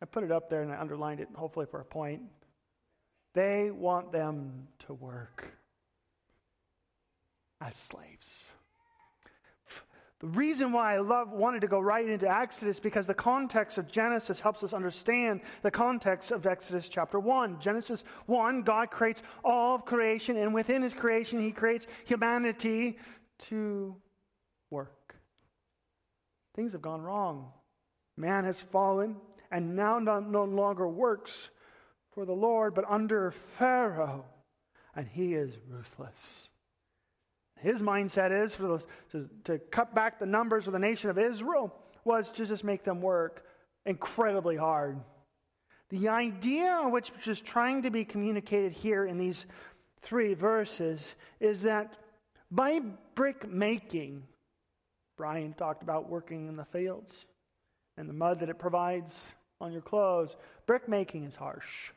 I 0.00 0.06
put 0.06 0.24
it 0.24 0.32
up 0.32 0.48
there 0.48 0.62
and 0.62 0.72
I 0.72 0.78
underlined 0.78 1.20
it, 1.20 1.28
hopefully 1.34 1.66
for 1.70 1.80
a 1.80 1.84
point. 1.84 2.22
They 3.34 3.70
want 3.70 4.12
them 4.12 4.68
to 4.86 4.94
work 4.94 5.46
as 7.60 7.74
slaves. 7.74 8.44
The 10.20 10.26
reason 10.26 10.72
why 10.72 10.96
I 10.96 10.98
love 10.98 11.30
wanted 11.30 11.60
to 11.60 11.68
go 11.68 11.78
right 11.78 12.08
into 12.08 12.28
Exodus 12.28 12.80
because 12.80 13.06
the 13.06 13.14
context 13.14 13.78
of 13.78 13.86
Genesis 13.86 14.40
helps 14.40 14.64
us 14.64 14.72
understand 14.72 15.42
the 15.62 15.70
context 15.70 16.32
of 16.32 16.44
Exodus 16.44 16.88
chapter 16.88 17.20
1. 17.20 17.60
Genesis 17.60 18.02
1, 18.26 18.62
God 18.62 18.90
creates 18.90 19.22
all 19.44 19.76
of 19.76 19.84
creation, 19.84 20.36
and 20.36 20.52
within 20.52 20.82
his 20.82 20.92
creation, 20.92 21.40
he 21.40 21.52
creates 21.52 21.86
humanity 22.04 22.98
to 23.46 23.94
work. 24.70 25.14
Things 26.56 26.72
have 26.72 26.82
gone 26.82 27.02
wrong. 27.02 27.52
Man 28.16 28.44
has 28.44 28.58
fallen 28.58 29.16
and 29.52 29.76
now 29.76 30.00
no 30.00 30.44
longer 30.44 30.88
works 30.88 31.50
for 32.12 32.24
the 32.26 32.32
Lord, 32.32 32.74
but 32.74 32.84
under 32.88 33.32
Pharaoh, 33.56 34.24
and 34.96 35.06
he 35.06 35.34
is 35.34 35.52
ruthless. 35.68 36.48
His 37.60 37.82
mindset 37.82 38.44
is 38.44 38.54
for 38.54 38.62
the, 38.62 38.84
to, 39.12 39.28
to 39.44 39.58
cut 39.58 39.94
back 39.94 40.18
the 40.18 40.26
numbers 40.26 40.66
of 40.66 40.72
the 40.72 40.78
nation 40.78 41.10
of 41.10 41.18
Israel 41.18 41.74
was 42.04 42.30
to 42.32 42.46
just 42.46 42.64
make 42.64 42.84
them 42.84 43.00
work 43.00 43.44
incredibly 43.84 44.56
hard. 44.56 45.00
The 45.90 46.08
idea 46.08 46.82
which 46.84 47.10
is 47.26 47.40
trying 47.40 47.82
to 47.82 47.90
be 47.90 48.04
communicated 48.04 48.72
here 48.72 49.04
in 49.04 49.18
these 49.18 49.46
three 50.02 50.34
verses 50.34 51.14
is 51.40 51.62
that 51.62 51.94
by 52.50 52.80
brick 53.14 53.48
making, 53.48 54.22
Brian 55.16 55.52
talked 55.54 55.82
about 55.82 56.08
working 56.08 56.48
in 56.48 56.56
the 56.56 56.64
fields 56.64 57.26
and 57.96 58.08
the 58.08 58.14
mud 58.14 58.40
that 58.40 58.48
it 58.48 58.58
provides 58.58 59.20
on 59.60 59.72
your 59.72 59.82
clothes. 59.82 60.36
Brick 60.66 60.88
making 60.88 61.24
is 61.24 61.34
harsh. 61.34 61.90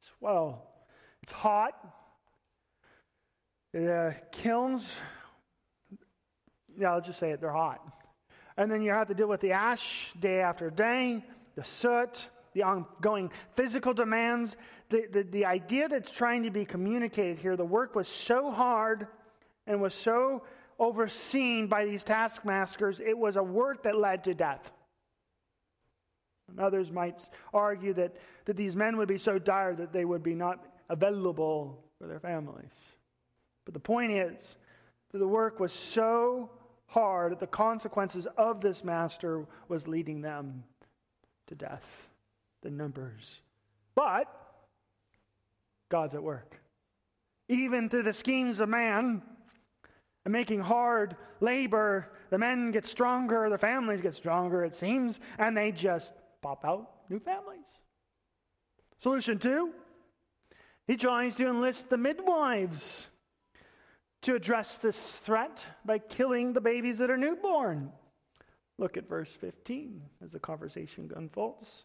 It's, 0.00 0.10
well, 0.20 0.68
it's 1.22 1.32
hot. 1.32 1.72
The 3.76 4.14
kilns, 4.32 4.90
yeah, 6.78 6.92
I'll 6.92 7.02
just 7.02 7.18
say 7.18 7.32
it, 7.32 7.42
they're 7.42 7.52
hot. 7.52 7.86
And 8.56 8.72
then 8.72 8.80
you 8.80 8.90
have 8.90 9.08
to 9.08 9.14
deal 9.14 9.28
with 9.28 9.42
the 9.42 9.52
ash 9.52 10.14
day 10.18 10.40
after 10.40 10.70
day, 10.70 11.22
the 11.56 11.62
soot, 11.62 12.30
the 12.54 12.62
ongoing 12.62 13.30
physical 13.54 13.92
demands. 13.92 14.56
The, 14.88 15.06
the, 15.12 15.22
the 15.24 15.44
idea 15.44 15.90
that's 15.90 16.10
trying 16.10 16.44
to 16.44 16.50
be 16.50 16.64
communicated 16.64 17.38
here, 17.38 17.54
the 17.54 17.66
work 17.66 17.94
was 17.94 18.08
so 18.08 18.50
hard 18.50 19.08
and 19.66 19.82
was 19.82 19.92
so 19.92 20.44
overseen 20.78 21.66
by 21.66 21.84
these 21.84 22.02
taskmasters, 22.02 22.98
it 22.98 23.18
was 23.18 23.36
a 23.36 23.42
work 23.42 23.82
that 23.82 23.94
led 23.94 24.24
to 24.24 24.32
death. 24.32 24.72
And 26.48 26.60
others 26.60 26.90
might 26.90 27.28
argue 27.52 27.92
that, 27.92 28.16
that 28.46 28.56
these 28.56 28.74
men 28.74 28.96
would 28.96 29.08
be 29.08 29.18
so 29.18 29.38
dire 29.38 29.74
that 29.74 29.92
they 29.92 30.06
would 30.06 30.22
be 30.22 30.34
not 30.34 30.64
available 30.88 31.84
for 31.98 32.06
their 32.06 32.20
families. 32.20 32.72
But 33.66 33.74
the 33.74 33.80
point 33.80 34.12
is 34.12 34.56
that 35.12 35.18
the 35.18 35.28
work 35.28 35.60
was 35.60 35.72
so 35.72 36.50
hard 36.86 37.32
that 37.32 37.40
the 37.40 37.46
consequences 37.46 38.26
of 38.38 38.62
this 38.62 38.82
master 38.82 39.44
was 39.68 39.86
leading 39.86 40.22
them 40.22 40.64
to 41.48 41.54
death, 41.54 42.08
the 42.62 42.70
numbers. 42.70 43.42
But 43.94 44.32
God's 45.90 46.14
at 46.14 46.22
work. 46.22 46.60
Even 47.48 47.88
through 47.88 48.04
the 48.04 48.12
schemes 48.12 48.60
of 48.60 48.68
man 48.68 49.22
and 50.24 50.32
making 50.32 50.60
hard 50.60 51.16
labor, 51.40 52.12
the 52.30 52.38
men 52.38 52.70
get 52.70 52.86
stronger, 52.86 53.48
the 53.50 53.58
families 53.58 54.00
get 54.00 54.14
stronger, 54.14 54.64
it 54.64 54.74
seems, 54.74 55.20
and 55.38 55.56
they 55.56 55.70
just 55.70 56.12
pop 56.40 56.64
out 56.64 56.90
new 57.08 57.20
families. 57.20 57.60
Solution 58.98 59.38
two, 59.38 59.72
he 60.86 60.96
tries 60.96 61.34
to 61.36 61.48
enlist 61.48 61.90
the 61.90 61.98
midwives 61.98 63.08
to 64.22 64.34
address 64.34 64.76
this 64.76 64.98
threat 64.98 65.64
by 65.84 65.98
killing 65.98 66.52
the 66.52 66.60
babies 66.60 66.98
that 66.98 67.10
are 67.10 67.16
newborn. 67.16 67.92
Look 68.78 68.96
at 68.96 69.08
verse 69.08 69.30
15 69.30 70.02
as 70.22 70.32
the 70.32 70.38
conversation 70.38 71.10
unfolds. 71.14 71.84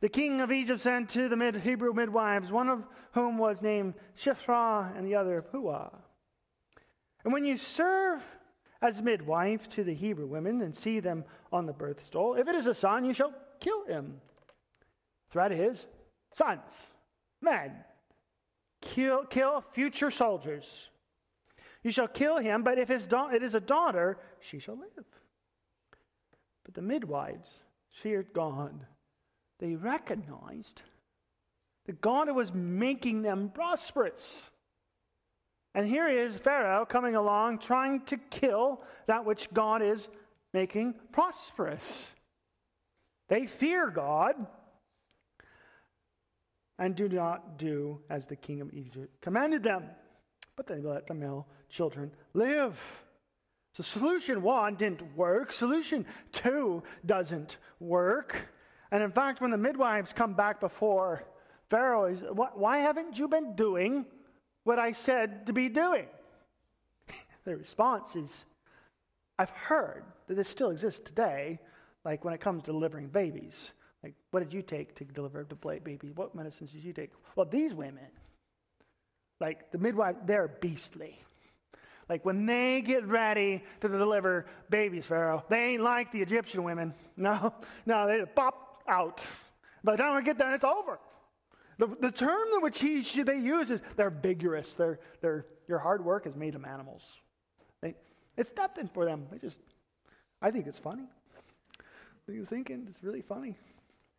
The 0.00 0.08
king 0.08 0.40
of 0.40 0.52
Egypt 0.52 0.80
sent 0.80 1.08
to 1.10 1.28
the 1.28 1.36
mid- 1.36 1.56
Hebrew 1.56 1.92
midwives, 1.92 2.52
one 2.52 2.68
of 2.68 2.86
whom 3.12 3.36
was 3.36 3.62
named 3.62 3.94
Shiphrah 4.16 4.96
and 4.96 5.06
the 5.06 5.16
other 5.16 5.42
Puah. 5.42 5.90
And 7.24 7.32
when 7.32 7.44
you 7.44 7.56
serve 7.56 8.22
as 8.80 9.02
midwife 9.02 9.68
to 9.70 9.82
the 9.82 9.94
Hebrew 9.94 10.26
women 10.26 10.62
and 10.62 10.74
see 10.74 11.00
them 11.00 11.24
on 11.52 11.66
the 11.66 11.72
birth 11.72 12.06
stool, 12.06 12.34
if 12.36 12.46
it 12.46 12.54
is 12.54 12.68
a 12.68 12.74
son, 12.74 13.04
you 13.04 13.12
shall 13.12 13.34
kill 13.58 13.86
him. 13.86 14.20
Threat 15.30 15.52
is 15.52 15.86
sons, 16.32 16.86
men, 17.42 17.72
kill, 18.80 19.24
kill 19.24 19.60
future 19.60 20.10
soldiers. 20.10 20.90
You 21.88 21.92
shall 21.92 22.06
kill 22.06 22.36
him, 22.36 22.64
but 22.64 22.78
if 22.78 23.08
da- 23.08 23.28
it 23.28 23.42
is 23.42 23.54
a 23.54 23.60
daughter, 23.60 24.18
she 24.40 24.58
shall 24.58 24.76
live. 24.76 25.06
But 26.62 26.74
the 26.74 26.82
midwives 26.82 27.62
feared 27.88 28.34
God. 28.34 28.84
They 29.58 29.74
recognized 29.74 30.82
that 31.86 32.02
God 32.02 32.30
was 32.30 32.52
making 32.52 33.22
them 33.22 33.50
prosperous. 33.54 34.42
And 35.74 35.86
here 35.86 36.08
is 36.08 36.36
Pharaoh 36.36 36.84
coming 36.84 37.14
along 37.14 37.60
trying 37.60 38.02
to 38.02 38.18
kill 38.18 38.82
that 39.06 39.24
which 39.24 39.48
God 39.54 39.80
is 39.80 40.08
making 40.52 40.94
prosperous. 41.10 42.10
They 43.30 43.46
fear 43.46 43.88
God 43.88 44.34
and 46.78 46.94
do 46.94 47.08
not 47.08 47.56
do 47.56 48.02
as 48.10 48.26
the 48.26 48.36
king 48.36 48.60
of 48.60 48.74
Egypt 48.74 49.22
commanded 49.22 49.62
them, 49.62 49.84
but 50.54 50.66
they 50.66 50.82
let 50.82 51.06
the 51.06 51.14
male 51.14 51.46
children 51.68 52.12
live. 52.34 52.78
So, 53.74 53.82
solution 53.82 54.42
one 54.42 54.74
didn't 54.74 55.16
work. 55.16 55.52
Solution 55.52 56.06
two 56.32 56.82
doesn't 57.04 57.58
work. 57.78 58.48
And 58.90 59.02
in 59.02 59.12
fact, 59.12 59.40
when 59.40 59.50
the 59.50 59.58
midwives 59.58 60.12
come 60.12 60.34
back 60.34 60.60
before 60.60 61.24
Pharaoh, 61.68 62.06
is, 62.06 62.20
why 62.30 62.78
haven't 62.78 63.18
you 63.18 63.28
been 63.28 63.54
doing 63.54 64.06
what 64.68 64.78
I 64.78 64.92
said 64.92 65.46
to 65.46 65.54
be 65.54 65.70
doing. 65.70 66.04
the 67.44 67.56
response 67.56 68.14
is, 68.14 68.44
I've 69.38 69.48
heard 69.48 70.04
that 70.26 70.34
this 70.34 70.46
still 70.46 70.68
exists 70.68 71.00
today, 71.00 71.58
like 72.04 72.22
when 72.22 72.34
it 72.34 72.40
comes 72.42 72.64
to 72.64 72.72
delivering 72.72 73.08
babies. 73.08 73.72
Like, 74.02 74.12
what 74.30 74.40
did 74.40 74.52
you 74.52 74.60
take 74.60 74.94
to 74.96 75.04
deliver 75.04 75.42
the 75.48 75.54
baby? 75.54 76.10
What 76.14 76.34
medicines 76.34 76.70
did 76.70 76.84
you 76.84 76.92
take? 76.92 77.12
Well, 77.34 77.46
these 77.46 77.72
women, 77.72 78.08
like 79.40 79.72
the 79.72 79.78
midwife, 79.78 80.16
they're 80.26 80.48
beastly. 80.48 81.18
Like 82.08 82.24
when 82.24 82.46
they 82.46 82.80
get 82.80 83.06
ready 83.06 83.62
to 83.80 83.88
deliver 83.88 84.46
babies, 84.70 85.04
Pharaoh, 85.04 85.44
they 85.48 85.72
ain't 85.72 85.82
like 85.82 86.10
the 86.12 86.20
Egyptian 86.20 86.62
women. 86.64 86.94
No, 87.16 87.52
no, 87.84 88.06
they 88.06 88.24
pop 88.26 88.84
out. 88.86 89.24
By 89.82 89.96
the 89.96 89.98
time 89.98 90.14
we 90.14 90.22
get 90.22 90.38
there, 90.38 90.54
it's 90.54 90.62
over. 90.62 91.00
The, 91.78 91.88
the 92.00 92.12
term 92.12 92.46
that 92.52 92.62
which 92.62 92.78
he, 92.80 93.02
they 93.22 93.38
use 93.38 93.72
is 93.72 93.80
they're 93.96 94.10
vigorous. 94.10 94.76
They're, 94.76 95.00
they're, 95.20 95.46
your 95.66 95.80
hard 95.80 96.04
work 96.04 96.24
has 96.26 96.36
made 96.36 96.54
them 96.54 96.64
animals. 96.64 97.04
They, 97.80 97.96
it's 98.36 98.52
nothing 98.56 98.88
for 98.94 99.04
them. 99.04 99.26
They 99.32 99.38
just, 99.38 99.60
I 100.40 100.52
think 100.52 100.68
it's 100.68 100.78
funny. 100.78 101.04
You're 102.28 102.44
thinking 102.44 102.86
it's 102.88 103.02
really 103.02 103.22
funny. 103.22 103.56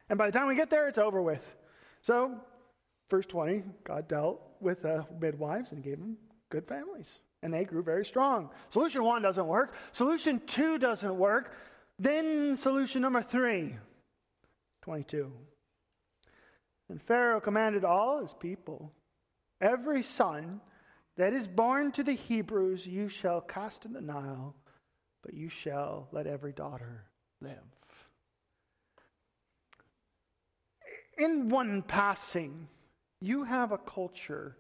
And 0.10 0.18
by 0.18 0.26
the 0.26 0.38
time 0.38 0.48
we 0.48 0.56
get 0.56 0.70
there, 0.70 0.90
it's 0.90 0.98
over 0.98 1.22
with. 1.22 1.56
So, 2.02 2.36
verse 3.10 3.26
20, 3.28 3.64
God 3.86 4.08
dealt 4.08 4.42
with 4.60 4.84
uh, 4.84 5.04
midwives 5.22 5.72
and 5.72 5.84
gave 5.84 6.00
them 6.00 6.18
good 6.50 6.68
families. 6.68 7.08
And 7.42 7.54
they 7.54 7.64
grew 7.64 7.84
very 7.84 8.06
strong. 8.06 8.50
Solution 8.70 9.04
one 9.04 9.22
doesn't 9.22 9.48
work. 9.48 9.74
Solution 9.92 10.42
two 10.46 10.78
doesn't 10.78 11.18
work. 11.18 11.54
Then, 11.98 12.56
solution 12.56 13.02
number 13.02 13.22
three 13.22 13.76
22. 14.84 15.32
And 16.90 17.02
Pharaoh 17.02 17.40
commanded 17.40 17.86
all 17.86 18.22
his 18.22 18.34
people 18.40 18.92
Every 19.62 20.04
son 20.04 20.62
that 21.18 21.34
is 21.34 21.48
born 21.48 21.92
to 21.94 22.04
the 22.04 22.14
Hebrews 22.14 22.88
you 22.88 23.10
shall 23.10 23.42
cast 23.42 23.86
in 23.86 23.94
the 23.94 24.02
Nile, 24.02 24.56
but 25.22 25.34
you 25.34 25.50
shall 25.50 26.08
let 26.12 26.28
every 26.28 26.54
daughter 26.54 27.06
live. 27.42 27.58
In 31.18 31.50
one 31.50 31.82
passing, 31.82 32.70
you 33.20 33.44
have 33.44 33.74
a 33.74 33.78
culture 33.78 34.56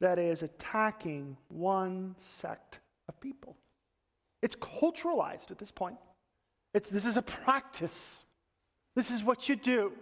that 0.00 0.18
is 0.18 0.42
attacking 0.42 1.36
one 1.48 2.16
sect 2.18 2.78
of 3.08 3.20
people. 3.20 3.56
It's 4.42 4.56
culturalized 4.56 5.50
at 5.50 5.58
this 5.58 5.70
point. 5.70 5.96
It's, 6.74 6.90
this 6.90 7.06
is 7.06 7.16
a 7.16 7.22
practice. 7.22 8.26
This 8.94 9.10
is 9.10 9.22
what 9.22 9.48
you 9.48 9.56
do. 9.56 9.92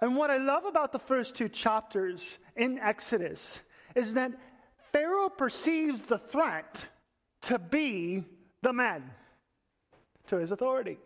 And 0.00 0.16
what 0.16 0.30
I 0.30 0.36
love 0.36 0.64
about 0.64 0.92
the 0.92 0.98
first 0.98 1.34
two 1.34 1.48
chapters 1.48 2.38
in 2.54 2.78
Exodus 2.78 3.60
is 3.94 4.14
that 4.14 4.32
Pharaoh 4.92 5.28
perceives 5.28 6.04
the 6.04 6.18
threat 6.18 6.86
to 7.42 7.58
be 7.58 8.24
the 8.62 8.72
man 8.72 9.10
to 10.28 10.36
his 10.36 10.52
authority. 10.52 10.98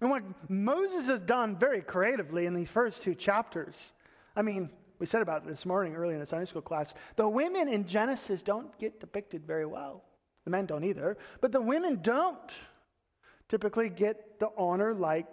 And 0.00 0.10
what 0.10 0.22
Moses 0.50 1.06
has 1.06 1.20
done 1.20 1.56
very 1.56 1.82
creatively 1.82 2.46
in 2.46 2.54
these 2.54 2.70
first 2.70 3.02
two 3.02 3.14
chapters, 3.14 3.92
I 4.34 4.42
mean, 4.42 4.70
we 5.00 5.06
said 5.06 5.22
about 5.22 5.46
this 5.46 5.64
morning 5.64 5.96
early 5.96 6.14
in 6.14 6.20
the 6.20 6.26
Sunday 6.26 6.44
school 6.44 6.62
class, 6.62 6.94
the 7.16 7.26
women 7.26 7.68
in 7.68 7.86
Genesis 7.86 8.42
don't 8.42 8.78
get 8.78 9.00
depicted 9.00 9.46
very 9.46 9.66
well. 9.66 10.04
The 10.44 10.50
men 10.50 10.66
don't 10.66 10.84
either, 10.84 11.16
but 11.40 11.52
the 11.52 11.60
women 11.60 12.00
don't 12.02 12.52
typically 13.48 13.88
get 13.88 14.38
the 14.38 14.50
honor 14.56 14.94
like 14.94 15.26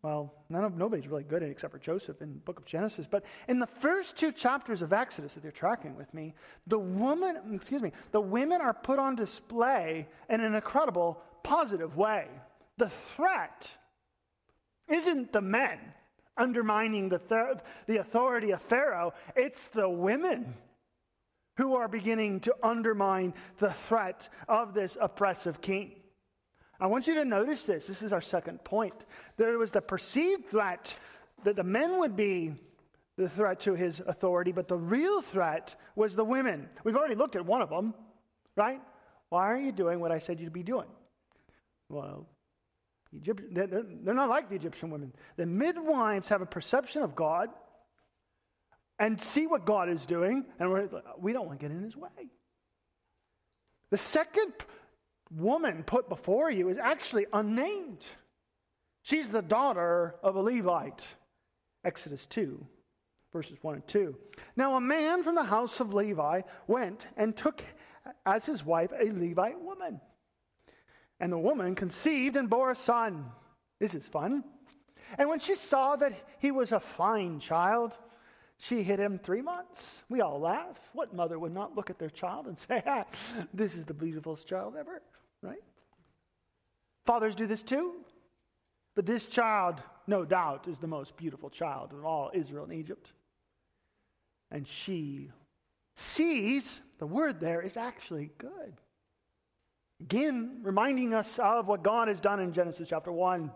well, 0.00 0.32
none 0.48 0.62
of, 0.62 0.76
nobody's 0.76 1.08
really 1.08 1.24
good 1.24 1.42
at 1.42 1.48
it 1.48 1.52
except 1.52 1.72
for 1.72 1.78
Joseph 1.80 2.22
in 2.22 2.34
the 2.34 2.38
book 2.38 2.60
of 2.60 2.64
Genesis. 2.64 3.08
But 3.10 3.24
in 3.48 3.58
the 3.58 3.66
first 3.66 4.16
two 4.16 4.30
chapters 4.30 4.80
of 4.80 4.92
Exodus 4.92 5.34
that 5.34 5.42
they're 5.42 5.50
tracking 5.50 5.96
with 5.96 6.14
me, 6.14 6.34
the 6.68 6.78
woman, 6.78 7.36
excuse 7.52 7.82
me, 7.82 7.90
the 8.12 8.20
women 8.20 8.60
are 8.60 8.72
put 8.72 9.00
on 9.00 9.16
display 9.16 10.06
in 10.30 10.40
an 10.40 10.54
incredible 10.54 11.20
positive 11.42 11.96
way. 11.96 12.28
The 12.76 12.90
threat 13.16 13.68
isn't 14.86 15.32
the 15.32 15.40
men 15.40 15.80
undermining 16.38 17.08
the, 17.08 17.18
th- 17.18 17.58
the 17.86 17.98
authority 17.98 18.50
of 18.52 18.62
Pharaoh, 18.62 19.12
it's 19.36 19.68
the 19.68 19.88
women 19.88 20.54
who 21.56 21.74
are 21.74 21.88
beginning 21.88 22.40
to 22.40 22.54
undermine 22.62 23.34
the 23.58 23.72
threat 23.72 24.28
of 24.48 24.74
this 24.74 24.96
oppressive 25.00 25.60
king. 25.60 25.92
I 26.80 26.86
want 26.86 27.08
you 27.08 27.14
to 27.14 27.24
notice 27.24 27.64
this. 27.64 27.86
This 27.86 28.02
is 28.02 28.12
our 28.12 28.20
second 28.20 28.62
point. 28.62 28.94
There 29.36 29.58
was 29.58 29.72
the 29.72 29.80
perceived 29.80 30.48
threat 30.50 30.96
that 31.42 31.56
the 31.56 31.64
men 31.64 31.98
would 31.98 32.14
be 32.14 32.54
the 33.16 33.28
threat 33.28 33.58
to 33.60 33.74
his 33.74 34.00
authority, 34.06 34.52
but 34.52 34.68
the 34.68 34.76
real 34.76 35.20
threat 35.20 35.74
was 35.96 36.14
the 36.14 36.24
women. 36.24 36.68
We've 36.84 36.96
already 36.96 37.16
looked 37.16 37.34
at 37.34 37.44
one 37.44 37.60
of 37.60 37.70
them, 37.70 37.94
right? 38.56 38.80
Why 39.28 39.50
are 39.50 39.58
you 39.58 39.72
doing 39.72 39.98
what 39.98 40.12
I 40.12 40.20
said 40.20 40.38
you'd 40.38 40.52
be 40.52 40.62
doing? 40.62 40.86
Well, 41.88 42.26
They're, 43.12 43.66
they're 43.66 44.14
not 44.14 44.28
like 44.28 44.48
the 44.48 44.56
Egyptian 44.56 44.90
women. 44.90 45.12
The 45.36 45.46
midwives 45.46 46.28
have 46.28 46.42
a 46.42 46.46
perception 46.46 47.02
of 47.02 47.14
God 47.14 47.48
and 48.98 49.20
see 49.20 49.46
what 49.46 49.64
God 49.64 49.88
is 49.88 50.04
doing, 50.06 50.44
and 50.58 50.70
we're, 50.70 50.88
we 51.18 51.32
don't 51.32 51.46
want 51.46 51.60
to 51.60 51.64
get 51.64 51.74
in 51.74 51.82
his 51.82 51.96
way. 51.96 52.10
The 53.90 53.98
second 53.98 54.52
woman 55.30 55.84
put 55.84 56.08
before 56.08 56.50
you 56.50 56.68
is 56.68 56.78
actually 56.78 57.26
unnamed. 57.32 58.04
She's 59.02 59.30
the 59.30 59.42
daughter 59.42 60.16
of 60.22 60.36
a 60.36 60.40
Levite. 60.40 61.14
Exodus 61.84 62.26
2, 62.26 62.66
verses 63.32 63.56
1 63.62 63.74
and 63.76 63.86
2. 63.86 64.16
Now, 64.56 64.76
a 64.76 64.80
man 64.80 65.22
from 65.22 65.36
the 65.36 65.44
house 65.44 65.80
of 65.80 65.94
Levi 65.94 66.42
went 66.66 67.06
and 67.16 67.36
took 67.36 67.62
as 68.26 68.46
his 68.46 68.64
wife 68.64 68.90
a 68.92 69.12
Levite 69.12 69.60
woman. 69.60 70.00
And 71.20 71.32
the 71.32 71.38
woman 71.38 71.74
conceived 71.74 72.36
and 72.36 72.48
bore 72.48 72.70
a 72.70 72.76
son. 72.76 73.26
This 73.80 73.94
is 73.94 74.06
fun. 74.06 74.44
And 75.16 75.28
when 75.28 75.40
she 75.40 75.54
saw 75.54 75.96
that 75.96 76.12
he 76.38 76.50
was 76.50 76.72
a 76.72 76.80
fine 76.80 77.40
child, 77.40 77.96
she 78.58 78.82
hid 78.82 78.98
him 78.98 79.18
three 79.18 79.42
months. 79.42 80.02
We 80.08 80.20
all 80.20 80.40
laugh. 80.40 80.78
What 80.92 81.14
mother 81.14 81.38
would 81.38 81.54
not 81.54 81.76
look 81.76 81.90
at 81.90 81.98
their 81.98 82.10
child 82.10 82.46
and 82.46 82.58
say, 82.68 82.82
ah, 82.86 83.04
This 83.54 83.74
is 83.74 83.84
the 83.84 83.94
beautifulest 83.94 84.46
child 84.46 84.74
ever? 84.78 85.02
Right? 85.42 85.62
Fathers 87.04 87.34
do 87.34 87.46
this 87.46 87.62
too. 87.62 87.94
But 88.94 89.06
this 89.06 89.26
child, 89.26 89.80
no 90.08 90.24
doubt, 90.24 90.66
is 90.66 90.78
the 90.80 90.88
most 90.88 91.16
beautiful 91.16 91.50
child 91.50 91.92
of 91.92 92.04
all 92.04 92.32
Israel 92.34 92.64
and 92.64 92.74
Egypt. 92.74 93.12
And 94.50 94.66
she 94.66 95.30
sees, 95.94 96.80
the 96.98 97.06
word 97.06 97.38
there 97.38 97.60
is 97.60 97.76
actually 97.76 98.30
good. 98.38 98.74
Again, 100.00 100.60
reminding 100.62 101.12
us 101.12 101.38
of 101.38 101.66
what 101.66 101.82
God 101.82 102.08
has 102.08 102.20
done 102.20 102.40
in 102.40 102.52
Genesis 102.52 102.88
chapter 102.88 103.10
1. 103.10 103.50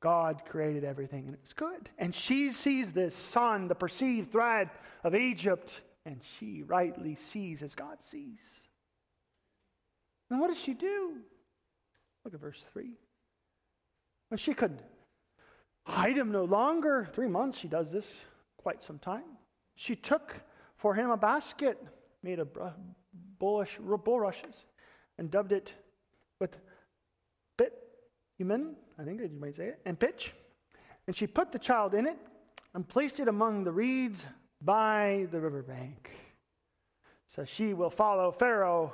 God 0.00 0.42
created 0.44 0.84
everything 0.84 1.26
and 1.26 1.34
it 1.34 1.40
was 1.42 1.52
good. 1.52 1.88
And 1.98 2.14
she 2.14 2.50
sees 2.50 2.92
this 2.92 3.14
son, 3.14 3.68
the 3.68 3.74
perceived 3.74 4.30
threat 4.30 4.74
of 5.04 5.14
Egypt, 5.14 5.80
and 6.04 6.20
she 6.38 6.62
rightly 6.62 7.14
sees 7.14 7.62
as 7.62 7.74
God 7.74 8.02
sees. 8.02 8.40
And 10.30 10.40
what 10.40 10.48
does 10.48 10.60
she 10.60 10.74
do? 10.74 11.16
Look 12.24 12.34
at 12.34 12.40
verse 12.40 12.64
3. 12.72 12.90
Well, 14.30 14.38
she 14.38 14.54
could 14.54 14.82
hide 15.84 16.18
him 16.18 16.32
no 16.32 16.44
longer. 16.44 17.08
Three 17.12 17.28
months 17.28 17.58
she 17.58 17.68
does 17.68 17.92
this, 17.92 18.06
quite 18.56 18.82
some 18.82 18.98
time. 18.98 19.38
She 19.76 19.94
took 19.94 20.34
for 20.76 20.94
him 20.94 21.10
a 21.10 21.16
basket 21.16 21.80
made 22.22 22.40
of 22.40 22.48
bulrushes 23.38 24.64
and 25.18 25.30
dubbed 25.30 25.52
it 25.52 25.72
with 26.40 26.56
bit, 27.56 27.72
human, 28.36 28.76
I 28.98 29.04
think 29.04 29.20
that 29.20 29.30
you 29.30 29.38
might 29.38 29.56
say 29.56 29.68
it, 29.68 29.80
and 29.84 29.98
pitch. 29.98 30.32
And 31.06 31.16
she 31.16 31.26
put 31.26 31.52
the 31.52 31.58
child 31.58 31.94
in 31.94 32.06
it 32.06 32.18
and 32.74 32.86
placed 32.86 33.20
it 33.20 33.28
among 33.28 33.64
the 33.64 33.72
reeds 33.72 34.26
by 34.60 35.26
the 35.30 35.40
riverbank. 35.40 36.10
So 37.34 37.44
she 37.44 37.74
will 37.74 37.90
follow 37.90 38.32
Pharaoh 38.32 38.92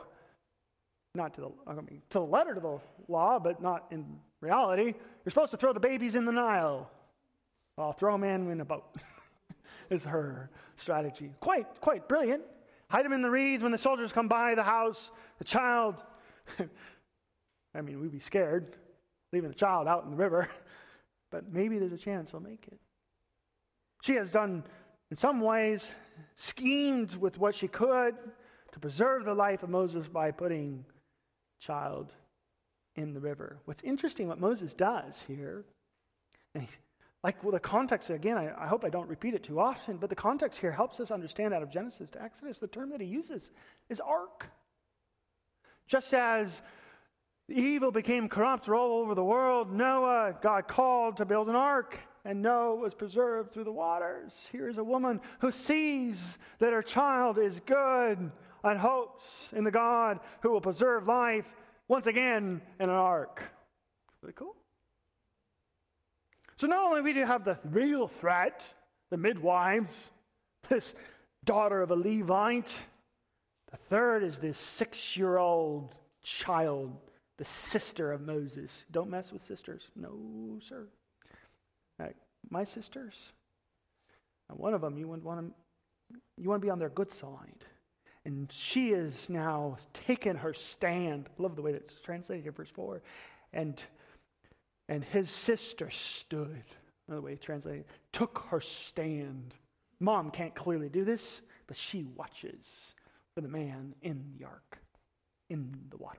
not 1.14 1.34
to 1.34 1.40
the, 1.42 1.50
I 1.66 1.74
mean, 1.74 2.02
to 2.10 2.18
the 2.18 2.24
letter 2.24 2.54
to 2.54 2.60
the 2.60 2.80
law, 3.08 3.38
but 3.38 3.60
not 3.60 3.86
in 3.90 4.18
reality. 4.40 4.94
You're 5.24 5.30
supposed 5.30 5.50
to 5.50 5.56
throw 5.56 5.72
the 5.72 5.80
babies 5.80 6.14
in 6.14 6.24
the 6.24 6.32
Nile. 6.32 6.90
I'll 7.76 7.92
throw 7.92 8.12
them 8.12 8.24
in 8.24 8.50
in 8.50 8.60
a 8.60 8.64
boat. 8.64 8.84
is 9.92 10.04
her 10.04 10.50
strategy. 10.76 11.30
Quite, 11.40 11.80
quite 11.80 12.08
brilliant. 12.08 12.42
Hide 12.92 13.06
him 13.06 13.14
in 13.14 13.22
the 13.22 13.30
reeds 13.30 13.62
when 13.62 13.72
the 13.72 13.78
soldiers 13.78 14.12
come 14.12 14.28
by 14.28 14.54
the 14.54 14.62
house. 14.62 15.10
The 15.38 15.44
child, 15.44 15.96
I 17.74 17.80
mean, 17.80 17.98
we'd 18.02 18.12
be 18.12 18.20
scared 18.20 18.76
leaving 19.32 19.48
the 19.48 19.56
child 19.56 19.88
out 19.88 20.04
in 20.04 20.10
the 20.10 20.16
river, 20.16 20.46
but 21.30 21.50
maybe 21.50 21.78
there's 21.78 21.94
a 21.94 21.96
chance 21.96 22.32
he'll 22.32 22.40
make 22.40 22.66
it. 22.70 22.78
She 24.02 24.16
has 24.16 24.30
done, 24.30 24.64
in 25.10 25.16
some 25.16 25.40
ways, 25.40 25.90
schemed 26.34 27.16
with 27.16 27.38
what 27.38 27.54
she 27.54 27.66
could 27.66 28.14
to 28.72 28.78
preserve 28.78 29.24
the 29.24 29.32
life 29.32 29.62
of 29.62 29.70
Moses 29.70 30.06
by 30.06 30.30
putting 30.30 30.84
child 31.62 32.12
in 32.94 33.14
the 33.14 33.20
river. 33.20 33.56
What's 33.64 33.82
interesting, 33.82 34.28
what 34.28 34.38
Moses 34.38 34.74
does 34.74 35.22
here, 35.26 35.64
and 36.54 36.66
Like 37.22 37.42
well, 37.44 37.52
the 37.52 37.60
context, 37.60 38.10
again, 38.10 38.36
I, 38.36 38.64
I 38.64 38.66
hope 38.66 38.84
I 38.84 38.88
don't 38.88 39.08
repeat 39.08 39.34
it 39.34 39.44
too 39.44 39.60
often, 39.60 39.96
but 39.96 40.10
the 40.10 40.16
context 40.16 40.60
here 40.60 40.72
helps 40.72 40.98
us 40.98 41.10
understand 41.10 41.54
out 41.54 41.62
of 41.62 41.70
Genesis 41.70 42.10
to 42.10 42.22
Exodus, 42.22 42.58
the 42.58 42.66
term 42.66 42.90
that 42.90 43.00
he 43.00 43.06
uses 43.06 43.50
is 43.88 44.00
ark. 44.00 44.50
Just 45.86 46.12
as 46.14 46.62
evil 47.48 47.92
became 47.92 48.28
corrupt 48.28 48.68
all 48.68 49.00
over 49.00 49.14
the 49.14 49.24
world, 49.24 49.72
Noah, 49.72 50.34
God 50.42 50.66
called 50.66 51.18
to 51.18 51.24
build 51.24 51.48
an 51.48 51.54
ark, 51.54 51.98
and 52.24 52.42
Noah 52.42 52.76
was 52.76 52.94
preserved 52.94 53.52
through 53.52 53.64
the 53.64 53.72
waters. 53.72 54.32
Here's 54.50 54.78
a 54.78 54.84
woman 54.84 55.20
who 55.40 55.52
sees 55.52 56.38
that 56.58 56.72
her 56.72 56.82
child 56.82 57.38
is 57.38 57.60
good 57.60 58.32
and 58.64 58.78
hopes 58.78 59.48
in 59.52 59.64
the 59.64 59.70
God 59.70 60.18
who 60.40 60.50
will 60.50 60.60
preserve 60.60 61.06
life 61.06 61.46
once 61.88 62.06
again 62.06 62.62
in 62.80 62.88
an 62.88 62.96
ark. 62.96 63.42
Really 64.22 64.34
cool. 64.34 64.56
So 66.56 66.66
not 66.66 66.84
only 66.84 67.12
do 67.12 67.20
we 67.20 67.26
have 67.26 67.44
the 67.44 67.58
real 67.64 68.08
threat, 68.08 68.62
the 69.10 69.16
midwives, 69.16 69.92
this 70.68 70.94
daughter 71.44 71.82
of 71.82 71.90
a 71.90 71.96
Levite, 71.96 72.72
the 73.70 73.76
third 73.76 74.22
is 74.22 74.38
this 74.38 74.58
six 74.58 75.16
year 75.16 75.38
old 75.38 75.94
child, 76.22 76.96
the 77.38 77.44
sister 77.44 78.12
of 78.12 78.20
Moses. 78.20 78.84
Don't 78.90 79.10
mess 79.10 79.32
with 79.32 79.44
sisters. 79.44 79.90
No, 79.96 80.58
sir. 80.60 80.86
Right. 81.98 82.16
My 82.50 82.64
sisters, 82.64 83.32
one 84.48 84.74
of 84.74 84.80
them, 84.80 84.98
you 84.98 85.08
want, 85.08 85.22
to, 85.24 85.52
you 86.36 86.48
want 86.48 86.60
to 86.60 86.66
be 86.66 86.70
on 86.70 86.78
their 86.78 86.90
good 86.90 87.12
side. 87.12 87.64
And 88.24 88.50
she 88.52 88.90
is 88.90 89.28
now 89.28 89.78
taken 89.94 90.36
her 90.36 90.54
stand. 90.54 91.28
I 91.38 91.42
love 91.42 91.56
the 91.56 91.62
way 91.62 91.72
that's 91.72 91.94
translated 92.04 92.46
in 92.46 92.52
verse 92.52 92.70
4. 92.74 93.02
And, 93.52 93.82
and 94.88 95.04
his 95.04 95.30
sister 95.30 95.90
stood. 95.90 96.64
Another 97.08 97.22
way 97.22 97.36
translated, 97.36 97.84
took 98.12 98.46
her 98.50 98.60
stand. 98.60 99.54
Mom 100.00 100.30
can't 100.30 100.54
clearly 100.54 100.88
do 100.88 101.04
this, 101.04 101.40
but 101.66 101.76
she 101.76 102.04
watches 102.04 102.94
for 103.34 103.40
the 103.40 103.48
man 103.48 103.94
in 104.02 104.24
the 104.38 104.44
ark, 104.44 104.78
in 105.48 105.74
the 105.90 105.96
waters. 105.96 106.18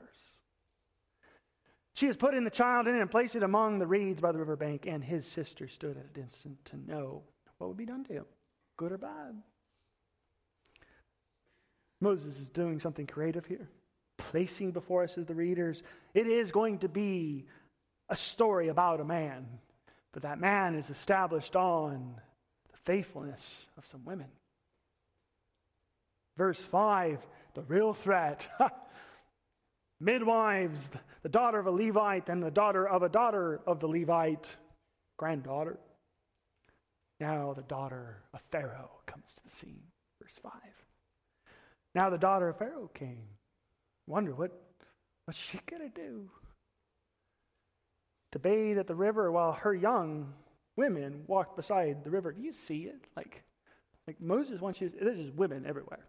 She 1.93 2.07
has 2.07 2.17
put 2.17 2.33
in 2.33 2.43
the 2.43 2.49
child 2.49 2.87
in 2.87 2.95
it 2.95 3.01
and 3.01 3.11
placed 3.11 3.35
it 3.35 3.43
among 3.43 3.77
the 3.79 3.85
reeds 3.85 4.19
by 4.19 4.31
the 4.31 4.39
river 4.39 4.55
bank, 4.55 4.85
and 4.87 5.03
his 5.03 5.27
sister 5.27 5.67
stood 5.67 5.95
at 5.95 6.05
a 6.05 6.21
distance 6.21 6.59
to 6.65 6.77
know 6.77 7.21
what 7.57 7.67
would 7.67 7.77
be 7.77 7.85
done 7.85 8.03
to 8.05 8.13
him, 8.13 8.25
good 8.77 8.91
or 8.91 8.97
bad. 8.97 9.41
Moses 12.01 12.39
is 12.39 12.49
doing 12.49 12.79
something 12.79 13.07
creative 13.07 13.45
here, 13.45 13.69
placing 14.17 14.71
before 14.71 15.03
us 15.03 15.17
as 15.17 15.25
the 15.25 15.35
readers. 15.35 15.83
It 16.13 16.27
is 16.27 16.51
going 16.51 16.79
to 16.79 16.89
be 16.89 17.45
a 18.09 18.15
story 18.15 18.67
about 18.67 18.99
a 18.99 19.05
man, 19.05 19.45
but 20.11 20.23
that 20.23 20.39
man 20.39 20.75
is 20.75 20.89
established 20.89 21.55
on 21.55 22.15
the 22.71 22.77
faithfulness 22.77 23.65
of 23.77 23.85
some 23.85 24.03
women. 24.05 24.27
Verse 26.37 26.59
5, 26.59 27.19
the 27.53 27.61
real 27.63 27.93
threat. 27.93 28.47
Midwives, 29.99 30.89
the 31.21 31.29
daughter 31.29 31.59
of 31.59 31.67
a 31.67 31.71
Levite 31.71 32.27
and 32.27 32.43
the 32.43 32.51
daughter 32.51 32.87
of 32.87 33.03
a 33.03 33.09
daughter 33.09 33.61
of 33.65 33.79
the 33.79 33.87
Levite, 33.87 34.47
granddaughter. 35.17 35.79
Now 37.19 37.53
the 37.53 37.61
daughter 37.61 38.17
of 38.33 38.41
Pharaoh 38.51 38.91
comes 39.05 39.33
to 39.35 39.43
the 39.43 39.49
scene. 39.49 39.83
Verse 40.21 40.37
5. 40.41 40.51
Now 41.95 42.09
the 42.09 42.17
daughter 42.17 42.49
of 42.49 42.57
Pharaoh 42.57 42.89
came. 42.93 43.23
Wonder 44.07 44.33
what 44.33 44.51
what's 45.25 45.39
she 45.39 45.59
gonna 45.65 45.89
do? 45.89 46.29
To 48.33 48.39
bathe 48.39 48.79
at 48.79 48.87
the 48.87 48.95
river 48.95 49.31
while 49.31 49.53
her 49.53 49.73
young 49.73 50.33
women 50.75 51.23
walked 51.27 51.55
beside 51.55 52.03
the 52.03 52.09
river. 52.09 52.31
Do 52.31 52.41
you 52.41 52.51
see 52.51 52.85
it? 52.85 53.05
Like, 53.15 53.43
like 54.07 54.19
Moses 54.19 54.59
wants 54.59 54.81
you. 54.81 54.89
There's 54.89 55.17
just 55.17 55.35
women 55.35 55.65
everywhere. 55.67 56.05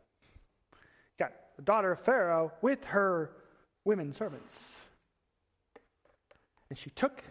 Got 1.18 1.32
the 1.56 1.62
daughter 1.62 1.92
of 1.92 2.00
Pharaoh 2.00 2.50
with 2.62 2.82
her 2.84 3.30
women 3.84 4.14
servants, 4.14 4.74
and 6.70 6.78
she 6.78 6.88
took, 6.88 7.22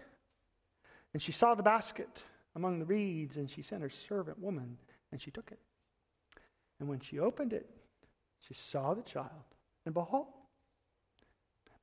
and 1.12 1.21
she 1.21 1.32
saw 1.32 1.56
the 1.56 1.63
basket 1.63 2.23
among 2.56 2.77
the 2.77 2.86
reeds, 2.86 3.36
and 3.36 3.49
she 3.49 3.63
sent 3.63 3.82
her 3.82 3.89
servant 3.89 4.39
woman, 4.39 4.77
and 5.12 5.19
she 5.19 5.32
took 5.32 5.51
it. 5.51 5.60
And 6.79 6.88
when 6.88 6.99
she 6.99 7.17
opened 7.17 7.51
it, 7.51 7.67
she 8.41 8.53
saw 8.53 8.93
the 8.93 9.01
child, 9.01 9.32
and 9.86 9.93
behold, 9.95 10.27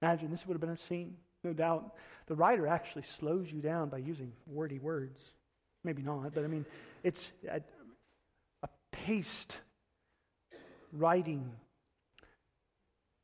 imagine 0.00 0.30
this 0.30 0.46
would 0.46 0.54
have 0.54 0.60
been 0.60 0.70
a 0.70 0.76
scene. 0.76 1.16
No 1.42 1.52
doubt 1.52 1.94
the 2.30 2.36
writer 2.36 2.68
actually 2.68 3.02
slows 3.02 3.50
you 3.50 3.60
down 3.60 3.88
by 3.88 3.98
using 3.98 4.32
wordy 4.46 4.78
words. 4.78 5.20
Maybe 5.82 6.00
not, 6.00 6.32
but 6.32 6.44
I 6.44 6.46
mean, 6.46 6.64
it's 7.02 7.32
a, 7.50 7.60
a 8.62 8.68
paced 8.92 9.58
writing. 10.92 11.50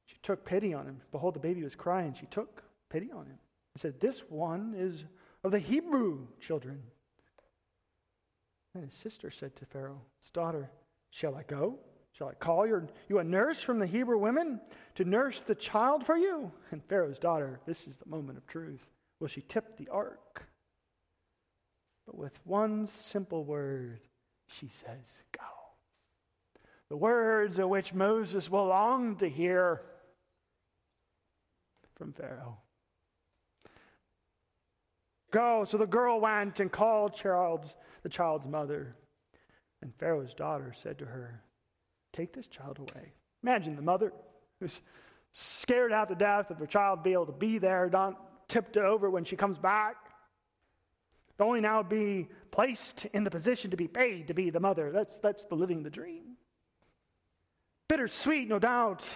She 0.06 0.16
took 0.24 0.44
pity 0.44 0.74
on 0.74 0.86
him. 0.86 1.02
Behold, 1.12 1.34
the 1.34 1.38
baby 1.38 1.62
was 1.62 1.76
crying. 1.76 2.16
She 2.18 2.26
took 2.26 2.64
pity 2.90 3.12
on 3.12 3.26
him 3.26 3.38
and 3.74 3.80
said, 3.80 4.00
This 4.00 4.24
one 4.28 4.74
is 4.76 5.04
of 5.44 5.52
the 5.52 5.60
Hebrew 5.60 6.26
children. 6.40 6.82
And 8.74 8.82
his 8.82 8.94
sister 8.94 9.30
said 9.30 9.54
to 9.54 9.66
Pharaoh, 9.66 10.00
His 10.20 10.32
daughter, 10.32 10.72
Shall 11.10 11.36
I 11.36 11.44
go? 11.44 11.78
Shall 12.10 12.26
I 12.26 12.34
call 12.34 12.66
your, 12.66 12.88
you 13.08 13.20
a 13.20 13.24
nurse 13.24 13.60
from 13.60 13.78
the 13.78 13.86
Hebrew 13.86 14.18
women 14.18 14.60
to 14.96 15.04
nurse 15.04 15.42
the 15.42 15.54
child 15.54 16.04
for 16.04 16.16
you? 16.16 16.50
And 16.72 16.82
Pharaoh's 16.82 17.20
daughter, 17.20 17.60
this 17.66 17.86
is 17.86 17.98
the 17.98 18.10
moment 18.10 18.36
of 18.36 18.48
truth. 18.48 18.84
Will 19.20 19.28
she 19.28 19.40
tip 19.40 19.76
the 19.76 19.88
ark? 19.88 20.46
But 22.06 22.16
with 22.16 22.38
one 22.44 22.86
simple 22.86 23.44
word, 23.44 24.00
she 24.46 24.68
says, 24.68 25.22
Go. 25.32 25.44
The 26.88 26.96
words 26.96 27.58
of 27.58 27.68
which 27.68 27.92
Moses 27.92 28.48
will 28.50 28.66
long 28.66 29.16
to 29.16 29.28
hear 29.28 29.82
from 31.96 32.12
Pharaoh. 32.12 32.58
Go. 35.32 35.64
So 35.64 35.78
the 35.78 35.86
girl 35.86 36.20
went 36.20 36.60
and 36.60 36.70
called 36.70 37.14
child's, 37.14 37.74
the 38.02 38.08
child's 38.08 38.46
mother. 38.46 38.94
And 39.82 39.92
Pharaoh's 39.96 40.34
daughter 40.34 40.72
said 40.74 40.98
to 40.98 41.06
her, 41.06 41.42
Take 42.12 42.32
this 42.32 42.46
child 42.46 42.78
away. 42.78 43.12
Imagine 43.42 43.76
the 43.76 43.82
mother 43.82 44.12
who's 44.60 44.80
scared 45.32 45.92
out 45.92 46.08
to 46.08 46.14
death 46.14 46.50
of 46.50 46.58
her 46.58 46.66
child 46.66 47.02
be 47.02 47.12
able 47.12 47.26
to 47.26 47.32
be 47.32 47.58
there, 47.58 47.90
not 47.92 48.16
tipped 48.48 48.76
over 48.76 49.10
when 49.10 49.24
she 49.24 49.36
comes 49.36 49.58
back. 49.58 49.96
To 51.38 51.44
only 51.44 51.60
now 51.60 51.82
be 51.82 52.28
placed 52.50 53.06
in 53.12 53.24
the 53.24 53.30
position 53.30 53.70
to 53.70 53.76
be 53.76 53.88
paid 53.88 54.28
to 54.28 54.34
be 54.34 54.50
the 54.50 54.60
mother. 54.60 54.90
That's, 54.90 55.18
that's 55.18 55.44
the 55.44 55.54
living 55.54 55.82
the 55.82 55.90
dream. 55.90 56.36
Bittersweet, 57.88 58.48
no 58.48 58.58
doubt. 58.58 59.06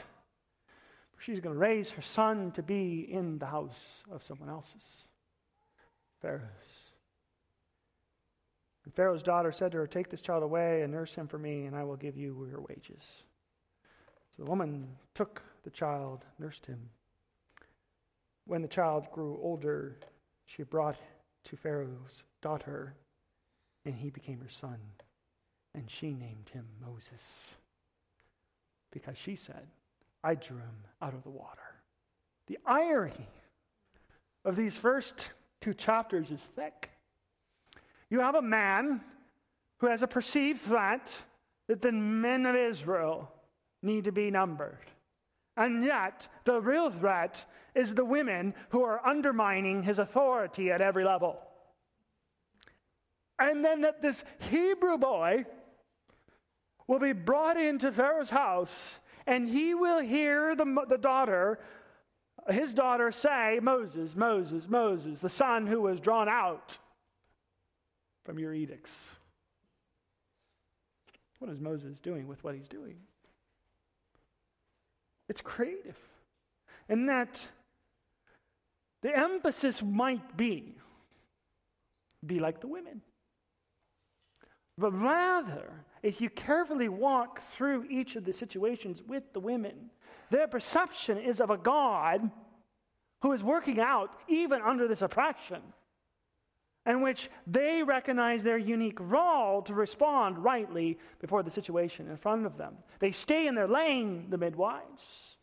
She's 1.19 1.41
going 1.41 1.55
to 1.55 1.61
raise 1.61 1.91
her 1.91 2.03
son 2.03 2.51
to 2.53 2.63
be 2.63 3.01
in 3.01 3.39
the 3.39 3.47
house 3.47 4.05
of 4.11 4.25
someone 4.25 4.49
else's. 4.49 5.05
Pharaoh's. 6.21 6.43
And 8.85 8.95
Pharaoh's 8.95 9.23
daughter 9.23 9.53
said 9.53 9.73
to 9.73 9.79
her, 9.79 9.87
Take 9.87 10.09
this 10.09 10.21
child 10.21 10.43
away 10.43 10.83
and 10.83 10.93
nurse 10.93 11.15
him 11.15 11.29
for 11.29 11.39
me, 11.39 11.67
and 11.67 11.77
I 11.77 11.85
will 11.85 11.97
give 11.97 12.17
you 12.17 12.47
your 12.51 12.61
wages. 12.61 13.03
So 14.37 14.45
the 14.45 14.51
woman 14.51 14.89
took 15.15 15.43
the 15.65 15.71
child, 15.71 16.25
nursed 16.39 16.67
him. 16.67 16.91
When 18.47 18.63
the 18.63 18.69
child 18.69 19.11
grew 19.13 19.39
older, 19.43 19.99
she 20.47 20.63
brought 20.63 20.97
to 21.45 21.57
Pharaoh's 21.57 22.25
daughter, 22.43 22.95
and 23.85 23.95
he 23.95 24.11
became 24.11 24.41
her 24.41 24.51
son. 24.51 24.79
And 25.75 25.89
she 25.89 26.09
named 26.09 26.51
him 26.53 26.67
Moses, 26.85 27.55
because 28.91 29.17
she 29.17 29.37
said, 29.37 29.69
I 30.25 30.35
drew 30.35 30.59
him 30.59 30.85
out 31.01 31.15
of 31.15 31.23
the 31.23 31.31
water. 31.31 31.59
The 32.49 32.59
irony 32.67 33.29
of 34.45 34.57
these 34.57 34.75
first 34.75 35.31
two 35.61 35.73
chapters 35.75 36.33
is 36.33 36.43
thick. 36.43 36.91
You 38.11 38.19
have 38.21 38.35
a 38.35 38.43
man 38.43 39.03
who 39.79 39.87
has 39.87 40.03
a 40.03 40.09
perceived 40.09 40.61
threat 40.61 41.15
that 41.69 41.83
the 41.83 41.93
men 41.93 42.45
of 42.47 42.57
Israel 42.57 43.31
need 43.81 44.05
to 44.05 44.13
be 44.13 44.31
numbered. 44.31 44.91
And 45.61 45.85
yet, 45.85 46.27
the 46.45 46.59
real 46.59 46.89
threat 46.89 47.45
is 47.75 47.95
the 47.95 48.05
women 48.05 48.55
who 48.71 48.83
are 48.83 49.07
undermining 49.07 49.83
his 49.83 49.99
authority 49.99 50.71
at 50.71 50.81
every 50.81 51.05
level. 51.05 51.39
And 53.39 53.63
then 53.63 53.83
that 53.83 54.01
this 54.01 54.25
Hebrew 54.51 54.97
boy 54.97 55.45
will 56.87 56.99
be 56.99 57.13
brought 57.13 57.59
into 57.59 57.93
Pharaoh's 57.93 58.31
house, 58.31 58.99
and 59.27 59.47
he 59.47 59.75
will 59.75 60.01
hear 60.01 60.57
the, 60.57 60.65
the 60.89 60.97
daughter, 60.97 61.59
his 62.49 62.73
daughter, 62.73 63.13
say, 63.13 63.59
Moses, 63.61 64.17
Moses, 64.17 64.67
Moses, 64.67 65.21
the 65.21 65.29
son 65.29 65.67
who 65.67 65.83
was 65.83 66.01
drawn 66.01 66.27
out 66.27 66.79
from 68.25 68.39
your 68.39 68.55
edicts. 68.55 69.15
What 71.39 71.51
is 71.51 71.61
Moses 71.61 72.01
doing 72.01 72.27
with 72.29 72.43
what 72.43 72.55
he's 72.55 72.69
doing? 72.69 72.97
It's 75.31 75.41
creative. 75.41 75.97
And 76.89 77.09
that 77.09 77.47
the 79.01 79.17
emphasis 79.17 79.81
might 79.81 80.37
be 80.37 80.75
be 82.27 82.39
like 82.39 82.61
the 82.61 82.67
women. 82.67 83.01
but 84.77 84.93
rather, 84.93 85.85
if 86.03 86.21
you 86.21 86.29
carefully 86.31 86.89
walk 86.89 87.41
through 87.53 87.85
each 87.89 88.17
of 88.17 88.25
the 88.25 88.33
situations 88.33 89.03
with 89.03 89.33
the 89.33 89.41
women, 89.41 89.91
their 90.31 90.49
perception 90.49 91.17
is 91.17 91.41
of 91.41 91.51
a 91.51 91.57
God 91.57 92.31
who 93.23 93.33
is 93.33 93.43
working 93.43 93.79
out 93.79 94.11
even 94.29 94.61
under 94.63 94.89
this 94.89 95.03
oppression, 95.03 95.63
in 96.87 97.03
which 97.03 97.31
they 97.47 97.83
recognize 97.83 98.43
their 98.43 98.59
unique 98.59 98.99
role 99.01 99.63
to 99.63 99.75
respond 99.75 100.39
rightly 100.39 100.99
before 101.21 101.43
the 101.43 101.51
situation 101.51 102.09
in 102.09 102.17
front 102.17 102.47
of 102.47 102.57
them. 102.57 102.75
They 103.01 103.11
stay 103.11 103.47
in 103.47 103.55
their 103.55 103.69
lane, 103.69 104.27
the 104.31 104.39
midwives. 104.39 105.37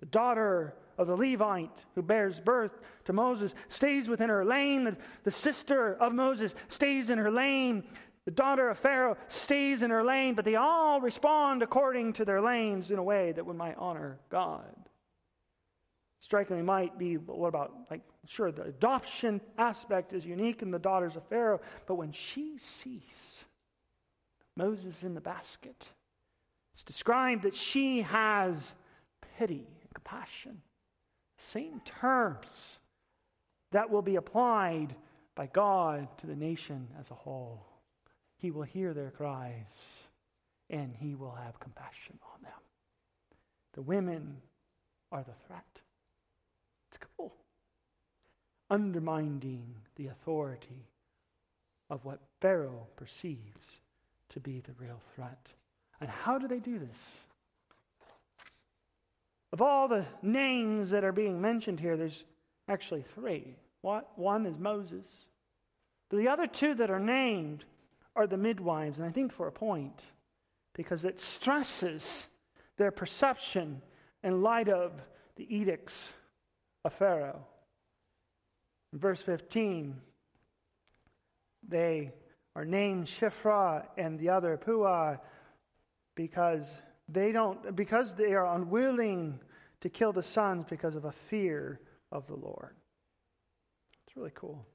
The 0.00 0.06
daughter 0.06 0.74
of 0.98 1.06
the 1.06 1.16
Levite 1.16 1.84
who 1.94 2.02
bears 2.02 2.40
birth 2.40 2.72
to 3.04 3.12
Moses 3.12 3.54
stays 3.68 4.08
within 4.08 4.28
her 4.28 4.44
lane. 4.44 4.84
The, 4.84 4.96
the, 5.24 5.30
sister 5.30 5.94
of 5.94 6.12
Moses 6.12 6.54
stays 6.68 7.08
in 7.08 7.18
her 7.18 7.30
lane. 7.30 7.84
The 8.24 8.32
daughter 8.32 8.68
of 8.68 8.78
Pharaoh 8.78 9.16
stays 9.28 9.82
in 9.82 9.90
her 9.90 10.04
lane, 10.04 10.34
but 10.34 10.44
they 10.44 10.56
all 10.56 11.00
respond 11.00 11.62
according 11.62 12.14
to 12.14 12.24
their 12.24 12.40
lanes 12.40 12.90
in 12.90 12.98
a 12.98 13.02
way 13.02 13.32
that 13.32 13.46
would 13.46 13.56
might 13.56 13.76
honor 13.78 14.18
God. 14.28 14.74
Strikingly 16.22 16.62
might 16.62 16.98
be, 16.98 17.16
but 17.16 17.36
what 17.36 17.48
about, 17.48 17.72
like, 17.90 18.00
sure, 18.28 18.52
the 18.52 18.62
adoption 18.62 19.40
aspect 19.58 20.12
is 20.12 20.24
unique 20.24 20.62
in 20.62 20.70
the 20.70 20.78
daughters 20.78 21.16
of 21.16 21.26
Pharaoh, 21.26 21.60
but 21.86 21.96
when 21.96 22.12
she 22.12 22.56
sees 22.56 23.44
Moses 24.56 25.02
in 25.02 25.14
the 25.14 25.20
basket, 25.20 25.88
it's 26.72 26.84
described 26.84 27.42
that 27.42 27.56
she 27.56 28.02
has 28.02 28.72
pity 29.36 29.66
and 29.82 29.94
compassion. 29.94 30.62
Same 31.38 31.80
terms 31.80 32.78
that 33.72 33.90
will 33.90 34.02
be 34.02 34.14
applied 34.14 34.94
by 35.34 35.46
God 35.46 36.06
to 36.18 36.28
the 36.28 36.36
nation 36.36 36.86
as 37.00 37.10
a 37.10 37.14
whole. 37.14 37.66
He 38.36 38.52
will 38.52 38.62
hear 38.62 38.94
their 38.94 39.10
cries 39.10 39.88
and 40.70 40.94
he 40.94 41.16
will 41.16 41.34
have 41.34 41.58
compassion 41.58 42.18
on 42.32 42.42
them. 42.42 42.52
The 43.74 43.82
women 43.82 44.36
are 45.10 45.24
the 45.24 45.34
threat. 45.46 45.80
Cool. 47.16 47.32
Oh, 47.32 48.74
undermining 48.74 49.74
the 49.96 50.06
authority 50.06 50.86
of 51.90 52.04
what 52.04 52.20
Pharaoh 52.40 52.86
perceives 52.96 53.80
to 54.30 54.40
be 54.40 54.60
the 54.60 54.72
real 54.78 55.00
threat. 55.14 55.48
And 56.00 56.08
how 56.08 56.38
do 56.38 56.48
they 56.48 56.58
do 56.58 56.78
this? 56.78 57.16
Of 59.52 59.60
all 59.60 59.88
the 59.88 60.06
names 60.22 60.90
that 60.90 61.04
are 61.04 61.12
being 61.12 61.40
mentioned 61.40 61.80
here, 61.80 61.96
there's 61.96 62.24
actually 62.68 63.04
three. 63.14 63.56
One 63.82 64.46
is 64.46 64.58
Moses. 64.58 65.04
But 66.08 66.16
the 66.16 66.28
other 66.28 66.46
two 66.46 66.74
that 66.76 66.90
are 66.90 66.98
named 66.98 67.64
are 68.16 68.26
the 68.26 68.38
midwives, 68.38 68.96
and 68.96 69.06
I 69.06 69.10
think 69.10 69.32
for 69.32 69.46
a 69.48 69.52
point, 69.52 70.02
because 70.72 71.04
it 71.04 71.20
stresses 71.20 72.26
their 72.78 72.90
perception 72.90 73.82
in 74.22 74.42
light 74.42 74.70
of 74.70 74.92
the 75.36 75.54
edicts 75.54 76.14
of 76.84 76.92
Pharaoh. 76.94 77.44
In 78.92 78.98
verse 78.98 79.22
15, 79.22 79.96
they 81.66 82.12
are 82.54 82.64
named 82.64 83.06
Shiphrah 83.06 83.86
and 83.96 84.18
the 84.18 84.30
other 84.30 84.56
Puah 84.56 85.18
because 86.14 86.74
they 87.08 87.32
don't 87.32 87.74
because 87.74 88.14
they 88.14 88.34
are 88.34 88.54
unwilling 88.54 89.40
to 89.80 89.88
kill 89.88 90.12
the 90.12 90.22
sons 90.22 90.66
because 90.68 90.94
of 90.94 91.04
a 91.04 91.12
fear 91.12 91.80
of 92.10 92.26
the 92.26 92.34
Lord. 92.34 92.74
It's 94.06 94.16
really 94.16 94.32
cool 94.34 94.66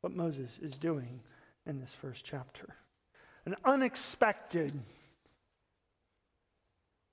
what 0.00 0.12
Moses 0.12 0.58
is 0.60 0.78
doing 0.78 1.20
in 1.66 1.80
this 1.80 1.94
first 2.00 2.24
chapter. 2.24 2.76
An 3.46 3.56
unexpected, 3.64 4.78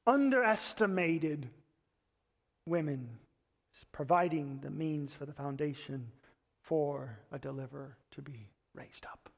underestimated 0.06 1.48
women 2.66 3.10
providing 3.92 4.60
the 4.62 4.70
means 4.70 5.14
for 5.14 5.26
the 5.26 5.34
foundation 5.34 6.08
for 6.62 7.20
a 7.32 7.40
deliverer 7.40 7.98
to 8.12 8.22
be 8.22 8.50
raised 8.74 9.06
up. 9.06 9.30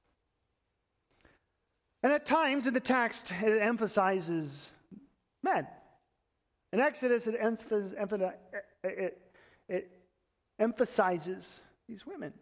And 2.04 2.14
at 2.14 2.26
times 2.26 2.68
in 2.68 2.74
the 2.74 2.80
text, 2.80 3.34
it 3.42 3.62
emphasizes 3.62 4.72
men. 5.44 5.68
In 6.72 6.80
Exodus, 6.80 7.28
it, 7.28 7.36
emphasizes, 7.40 7.94
it, 8.84 9.22
it 9.68 9.92
emphasizes 10.60 11.62
these 11.88 12.06
women 12.06 12.34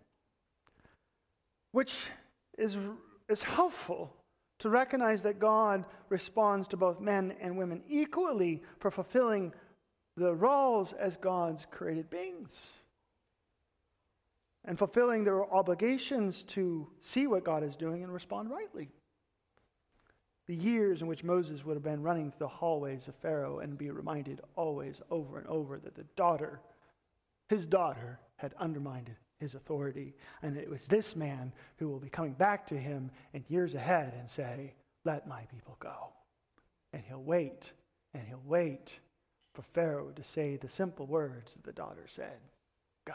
which 1.76 2.06
is, 2.58 2.78
is 3.28 3.44
helpful 3.44 4.14
to 4.60 4.70
recognize 4.70 5.24
that 5.24 5.40
God 5.40 5.84
responds 6.08 6.70
to 6.70 6.78
both 6.78 7.02
men 7.02 7.34
and 7.42 7.58
women 7.58 7.84
equally 7.90 8.64
for 8.80 8.90
fulfilling 8.90 9.52
the 10.18 10.34
roles 10.34 10.94
as 10.94 11.18
God's 11.18 11.66
created 11.70 12.10
beings 12.10 12.68
and 14.64 14.80
fulfilling 14.80 15.24
their 15.24 15.46
obligations 15.54 16.44
to 16.44 16.88
see 17.02 17.28
what 17.28 17.44
God 17.44 17.64
is 17.64 17.76
doing 17.76 18.04
and 18.04 18.14
respond 18.14 18.50
rightly. 18.50 18.90
The 20.48 20.56
years 20.56 21.02
in 21.02 21.08
which 21.08 21.24
Moses 21.24 21.66
would 21.66 21.76
have 21.76 21.84
been 21.84 22.04
running 22.04 22.32
through 22.32 22.40
the 22.40 22.48
hallways 22.48 23.08
of 23.08 23.16
Pharaoh 23.16 23.60
and 23.60 23.78
be 23.78 23.90
reminded 23.90 24.42
always 24.56 25.02
over 25.10 25.38
and 25.38 25.48
over 25.48 25.80
that 25.80 25.96
the 25.96 26.06
daughter, 26.16 26.62
his 27.50 27.68
daughter, 27.68 28.20
had 28.38 28.54
undermined 28.60 29.10
his 29.40 29.56
authority. 29.56 30.14
And 30.42 30.58
it 30.58 30.70
was 30.70 30.86
this 30.86 31.16
man 31.16 31.52
who 31.78 31.90
will 31.90 32.00
be 32.00 32.10
coming 32.10 32.34
back 32.34 32.66
to 32.68 32.78
him 32.78 33.12
in 33.34 33.44
years 33.48 33.76
ahead 33.76 34.14
and 34.18 34.30
say, 34.30 34.74
Let 35.04 35.28
my 35.28 35.42
people 35.52 35.78
go. 35.80 36.10
And 36.94 37.04
he'll 37.08 37.24
wait, 37.24 37.72
and 38.14 38.28
he'll 38.28 38.42
wait 38.46 39.00
for 39.56 39.62
Pharaoh 39.62 40.12
to 40.16 40.24
say 40.24 40.58
the 40.58 40.70
simple 40.70 41.06
words 41.06 41.54
that 41.54 41.64
the 41.64 41.72
daughter 41.72 42.06
said 42.08 42.38
Go. 43.06 43.14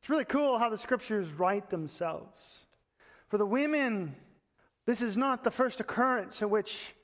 It's 0.00 0.10
really 0.10 0.24
cool 0.24 0.58
how 0.58 0.68
the 0.68 0.78
scriptures 0.78 1.28
write 1.30 1.70
themselves. 1.70 2.38
For 3.28 3.38
the 3.38 3.46
women, 3.46 4.14
this 4.84 5.02
is 5.02 5.16
not 5.16 5.42
the 5.42 5.50
first 5.50 5.80
occurrence 5.80 6.42
in 6.42 6.50
which 6.50 6.94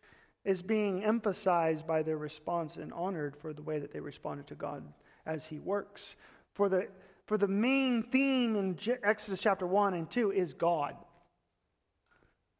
is 0.44 0.62
being 0.62 1.02
emphasized 1.02 1.86
by 1.86 2.02
their 2.02 2.16
response 2.16 2.76
and 2.76 2.92
honored 2.92 3.36
for 3.36 3.52
the 3.52 3.62
way 3.62 3.78
that 3.78 3.92
they 3.92 4.00
responded 4.00 4.46
to 4.48 4.54
God 4.54 4.84
as 5.24 5.46
he 5.46 5.58
works. 5.58 6.16
For 6.52 6.68
the, 6.68 6.88
for 7.26 7.38
the 7.38 7.48
main 7.48 8.02
theme 8.02 8.56
in 8.56 8.78
Exodus 9.02 9.40
chapter 9.40 9.66
1 9.66 9.94
and 9.94 10.10
2 10.10 10.32
is 10.32 10.52
God, 10.52 10.96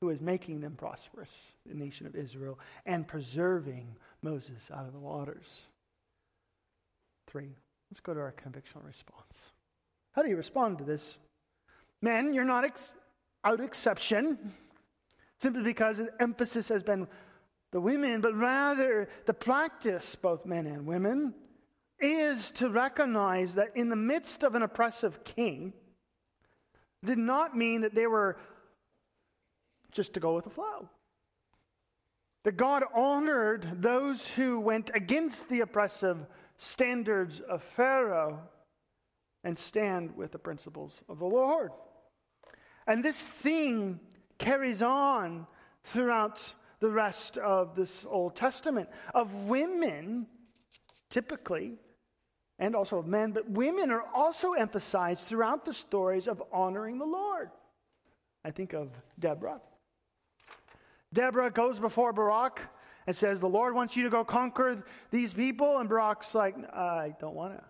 who 0.03 0.11
is 0.11 0.21
making 0.21 0.61
them 0.61 0.75
prosperous, 0.75 1.31
the 1.65 1.77
nation 1.77 2.09
of 2.09 2.17
Israel, 2.17 2.59
and 2.87 3.07
preserving 3.07 3.87
Moses 4.21 4.69
out 4.75 4.85
of 4.85 4.93
the 4.93 4.99
waters. 4.99 5.47
Three, 7.29 7.51
let's 7.89 8.01
go 8.01 8.13
to 8.13 8.19
our 8.19 8.33
convictional 8.33 8.85
response. 8.85 9.53
How 10.11 10.23
do 10.23 10.29
you 10.29 10.37
respond 10.37 10.79
to 10.79 10.85
this? 10.85 11.19
Men, 12.01 12.35
you're 12.35 12.45
not 12.45 12.65
ex- 12.65 12.97
out 13.45 13.61
exception 13.61 14.51
simply 15.39 15.63
because 15.63 15.99
the 15.99 16.11
emphasis 16.19 16.67
has 16.67 16.83
been 16.83 17.07
the 17.71 17.81
women, 17.81 18.21
but 18.21 18.35
rather 18.35 19.09
the 19.27 19.35
practice, 19.35 20.17
both 20.17 20.45
men 20.45 20.67
and 20.67 20.85
women, 20.85 21.33
is 22.01 22.51
to 22.51 22.69
recognize 22.69 23.55
that 23.55 23.69
in 23.77 23.89
the 23.89 23.95
midst 23.95 24.43
of 24.43 24.57
an 24.57 24.63
oppressive 24.63 25.23
king, 25.23 25.73
did 27.05 27.19
not 27.19 27.57
mean 27.57 27.83
that 27.83 27.95
they 27.95 28.09
were 28.09 28.37
just 29.93 30.15
to 30.15 30.21
go 30.21 30.35
with 30.35 30.45
the 30.45 30.51
flow. 30.51 30.89
That 32.45 32.57
God 32.57 32.83
honored 32.95 33.83
those 33.83 34.27
who 34.27 34.59
went 34.59 34.91
against 34.95 35.49
the 35.49 35.61
oppressive 35.61 36.27
standards 36.57 37.41
of 37.41 37.63
Pharaoh 37.63 38.41
and 39.45 39.57
stand 39.57 40.17
with 40.17 40.33
the 40.33 40.39
principles 40.39 41.01
of 41.09 41.19
the 41.19 41.27
Lord. 41.27 41.71
And 42.87 43.05
this 43.05 43.21
theme 43.23 44.01
carries 44.39 44.83
on 44.83 45.47
throughout 45.85 46.55
the 46.81 46.91
rest 46.91 47.39
of 47.39 47.77
this 47.77 48.05
Old 48.09 48.35
Testament 48.35 48.89
of 49.15 49.33
women 49.45 50.27
typically 51.11 51.75
and 52.59 52.75
also 52.75 52.99
of 52.99 53.07
men, 53.07 53.33
but 53.33 53.49
women 53.51 53.91
are 53.91 54.05
also 54.15 54.53
emphasized 54.53 55.27
throughout 55.27 55.65
the 55.65 55.75
stories 55.75 56.27
of 56.27 56.43
honoring 56.53 56.99
the 56.99 57.05
Lord. 57.05 57.51
I 58.45 58.51
think 58.51 58.73
of 58.73 58.91
Deborah. 59.19 59.61
Deborah 61.13 61.51
goes 61.51 61.79
before 61.79 62.13
Barak 62.13 62.61
and 63.07 63.15
says, 63.15 63.41
The 63.41 63.49
Lord 63.49 63.75
wants 63.75 63.97
you 63.97 64.05
to 64.05 64.11
go 64.11 64.25
conquer 64.25 64.85
these 65.11 65.33
people. 65.33 65.79
And 65.79 65.89
Barak's 65.89 66.35
like, 66.35 66.57
I 66.73 67.15
don't 67.21 67.35
want 67.35 67.59
to. 67.59 67.65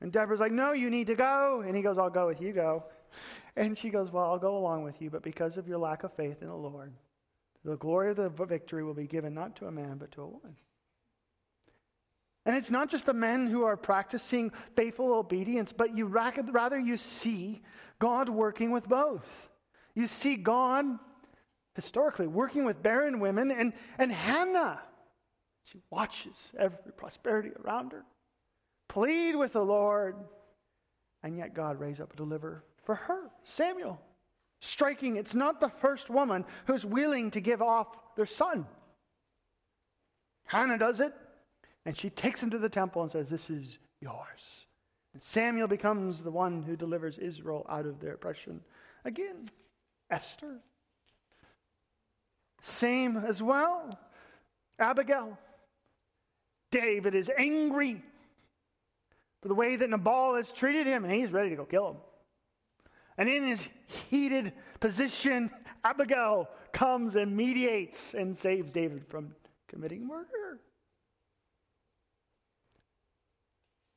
And 0.00 0.12
Deborah's 0.12 0.40
like, 0.40 0.52
No, 0.52 0.72
you 0.72 0.90
need 0.90 1.08
to 1.08 1.14
go. 1.14 1.62
And 1.66 1.76
he 1.76 1.82
goes, 1.82 1.98
I'll 1.98 2.10
go 2.10 2.26
with 2.26 2.40
you, 2.40 2.52
go. 2.52 2.84
And 3.56 3.76
she 3.76 3.90
goes, 3.90 4.12
Well, 4.12 4.24
I'll 4.24 4.38
go 4.38 4.56
along 4.56 4.84
with 4.84 5.00
you, 5.00 5.10
but 5.10 5.22
because 5.22 5.56
of 5.56 5.68
your 5.68 5.78
lack 5.78 6.04
of 6.04 6.12
faith 6.14 6.42
in 6.42 6.48
the 6.48 6.54
Lord, 6.54 6.92
the 7.64 7.76
glory 7.76 8.10
of 8.10 8.16
the 8.16 8.28
victory 8.28 8.84
will 8.84 8.94
be 8.94 9.06
given 9.06 9.34
not 9.34 9.56
to 9.56 9.66
a 9.66 9.72
man, 9.72 9.96
but 9.98 10.12
to 10.12 10.22
a 10.22 10.26
woman. 10.26 10.56
And 12.46 12.56
it's 12.56 12.70
not 12.70 12.88
just 12.88 13.04
the 13.04 13.12
men 13.12 13.46
who 13.46 13.64
are 13.64 13.76
practicing 13.76 14.52
faithful 14.74 15.12
obedience, 15.12 15.72
but 15.72 15.96
you 15.96 16.06
rather 16.06 16.78
you 16.78 16.96
see 16.96 17.60
God 17.98 18.30
working 18.30 18.70
with 18.70 18.88
both. 18.88 19.26
You 19.94 20.06
see 20.06 20.36
God 20.36 20.86
historically 21.78 22.26
working 22.26 22.64
with 22.64 22.82
barren 22.82 23.20
women 23.20 23.52
and, 23.52 23.72
and 23.98 24.10
Hannah. 24.10 24.80
She 25.62 25.78
watches 25.90 26.34
every 26.58 26.90
prosperity 26.96 27.50
around 27.64 27.92
her, 27.92 28.02
plead 28.88 29.36
with 29.36 29.52
the 29.52 29.64
Lord, 29.64 30.16
and 31.22 31.38
yet 31.38 31.54
God 31.54 31.78
raised 31.78 32.00
up 32.00 32.12
a 32.12 32.16
deliverer 32.16 32.64
for 32.84 32.96
her, 32.96 33.30
Samuel. 33.44 34.00
Striking, 34.60 35.14
it's 35.14 35.36
not 35.36 35.60
the 35.60 35.68
first 35.68 36.10
woman 36.10 36.44
who's 36.66 36.84
willing 36.84 37.30
to 37.30 37.40
give 37.40 37.62
off 37.62 37.86
their 38.16 38.26
son. 38.26 38.66
Hannah 40.46 40.78
does 40.78 40.98
it, 40.98 41.14
and 41.86 41.96
she 41.96 42.10
takes 42.10 42.42
him 42.42 42.50
to 42.50 42.58
the 42.58 42.68
temple 42.68 43.02
and 43.02 43.12
says, 43.12 43.30
This 43.30 43.50
is 43.50 43.78
yours. 44.00 44.66
And 45.14 45.22
Samuel 45.22 45.68
becomes 45.68 46.24
the 46.24 46.32
one 46.32 46.64
who 46.64 46.74
delivers 46.74 47.18
Israel 47.18 47.64
out 47.68 47.86
of 47.86 48.00
their 48.00 48.14
oppression. 48.14 48.62
Again, 49.04 49.48
Esther. 50.10 50.58
Same 52.60 53.16
as 53.16 53.42
well. 53.42 53.98
Abigail. 54.78 55.38
David 56.70 57.14
is 57.14 57.30
angry 57.36 58.02
for 59.40 59.48
the 59.48 59.54
way 59.54 59.76
that 59.76 59.88
Nabal 59.88 60.34
has 60.34 60.52
treated 60.52 60.86
him, 60.86 61.04
and 61.04 61.12
he's 61.12 61.30
ready 61.30 61.50
to 61.50 61.56
go 61.56 61.64
kill 61.64 61.90
him. 61.90 61.96
And 63.16 63.28
in 63.28 63.46
his 63.46 63.68
heated 64.10 64.52
position, 64.80 65.50
Abigail 65.84 66.48
comes 66.72 67.16
and 67.16 67.36
mediates 67.36 68.14
and 68.14 68.36
saves 68.36 68.72
David 68.72 69.06
from 69.08 69.34
committing 69.68 70.06
murder. 70.06 70.60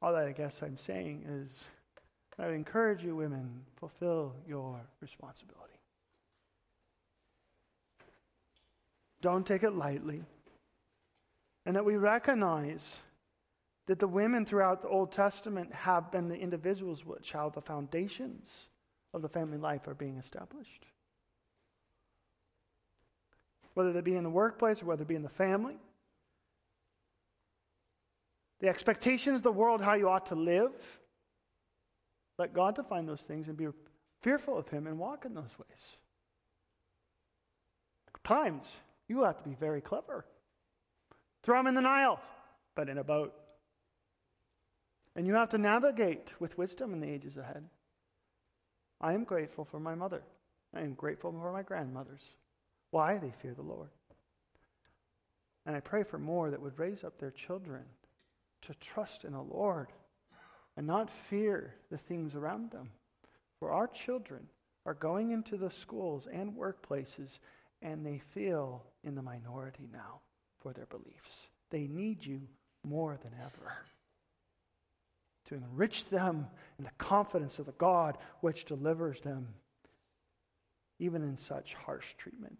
All 0.01 0.13
that 0.13 0.25
I 0.25 0.31
guess 0.31 0.61
I'm 0.63 0.77
saying 0.77 1.25
is 1.27 1.65
I 2.39 2.47
would 2.47 2.55
encourage 2.55 3.03
you, 3.03 3.15
women, 3.15 3.61
fulfill 3.75 4.33
your 4.47 4.81
responsibility. 4.99 5.80
Don't 9.21 9.45
take 9.45 9.63
it 9.63 9.73
lightly. 9.73 10.23
And 11.65 11.75
that 11.75 11.85
we 11.85 11.95
recognize 11.95 12.99
that 13.87 13.99
the 13.99 14.07
women 14.07 14.45
throughout 14.45 14.81
the 14.81 14.87
Old 14.87 15.11
Testament 15.11 15.73
have 15.73 16.11
been 16.11 16.27
the 16.27 16.35
individuals 16.35 17.05
which 17.05 17.31
how 17.31 17.49
the 17.49 17.61
foundations 17.61 18.67
of 19.13 19.21
the 19.21 19.29
family 19.29 19.57
life 19.57 19.87
are 19.87 19.93
being 19.93 20.17
established. 20.17 20.85
Whether 23.73 23.93
they 23.93 24.01
be 24.01 24.15
in 24.15 24.23
the 24.23 24.29
workplace 24.29 24.81
or 24.81 24.85
whether 24.85 25.03
it 25.03 25.07
be 25.07 25.15
in 25.15 25.23
the 25.23 25.29
family. 25.29 25.75
The 28.59 28.67
expectations 28.67 29.37
of 29.37 29.43
the 29.43 29.51
world, 29.51 29.81
how 29.81 29.93
you 29.93 30.09
ought 30.09 30.27
to 30.27 30.35
live. 30.35 30.71
Let 32.37 32.53
God 32.53 32.75
define 32.75 33.05
those 33.05 33.21
things 33.21 33.47
and 33.47 33.57
be 33.57 33.67
fearful 34.21 34.57
of 34.57 34.69
Him 34.69 34.87
and 34.87 34.99
walk 34.99 35.25
in 35.25 35.33
those 35.33 35.57
ways. 35.57 35.97
Times, 38.23 38.77
you 39.07 39.23
have 39.23 39.37
to 39.37 39.49
be 39.49 39.55
very 39.55 39.81
clever. 39.81 40.25
Throw 41.43 41.59
them 41.59 41.67
in 41.67 41.75
the 41.75 41.81
Nile, 41.81 42.19
but 42.75 42.89
in 42.89 42.97
a 42.97 43.03
boat. 43.03 43.33
And 45.15 45.27
you 45.27 45.33
have 45.35 45.49
to 45.49 45.57
navigate 45.57 46.33
with 46.39 46.57
wisdom 46.57 46.93
in 46.93 47.01
the 47.01 47.09
ages 47.09 47.37
ahead. 47.37 47.65
I 49.01 49.13
am 49.13 49.23
grateful 49.23 49.65
for 49.65 49.79
my 49.79 49.95
mother. 49.95 50.23
I 50.73 50.81
am 50.81 50.93
grateful 50.93 51.31
for 51.31 51.51
my 51.51 51.63
grandmothers. 51.63 52.21
Why? 52.91 53.17
They 53.17 53.33
fear 53.41 53.53
the 53.53 53.61
Lord. 53.61 53.89
And 55.65 55.75
I 55.75 55.79
pray 55.79 56.03
for 56.03 56.17
more 56.17 56.49
that 56.49 56.61
would 56.61 56.79
raise 56.79 57.03
up 57.03 57.19
their 57.19 57.31
children 57.31 57.83
to 58.63 58.73
trust 58.75 59.25
in 59.25 59.33
the 59.33 59.41
Lord 59.41 59.87
and 60.77 60.87
not 60.87 61.09
fear 61.29 61.75
the 61.89 61.97
things 61.97 62.35
around 62.35 62.71
them. 62.71 62.91
For 63.59 63.71
our 63.71 63.87
children 63.87 64.47
are 64.85 64.93
going 64.93 65.31
into 65.31 65.57
the 65.57 65.71
schools 65.71 66.27
and 66.31 66.53
workplaces 66.53 67.39
and 67.81 68.05
they 68.05 68.21
feel 68.33 68.83
in 69.03 69.15
the 69.15 69.21
minority 69.21 69.87
now 69.91 70.21
for 70.61 70.73
their 70.73 70.85
beliefs. 70.85 71.47
They 71.69 71.87
need 71.87 72.25
you 72.25 72.41
more 72.83 73.17
than 73.21 73.31
ever 73.43 73.73
to 75.45 75.55
enrich 75.55 76.05
them 76.09 76.47
in 76.77 76.85
the 76.85 76.91
confidence 76.97 77.59
of 77.59 77.65
the 77.65 77.73
God 77.73 78.17
which 78.41 78.65
delivers 78.65 79.21
them, 79.21 79.49
even 80.99 81.23
in 81.23 81.37
such 81.37 81.73
harsh 81.73 82.13
treatment. 82.17 82.57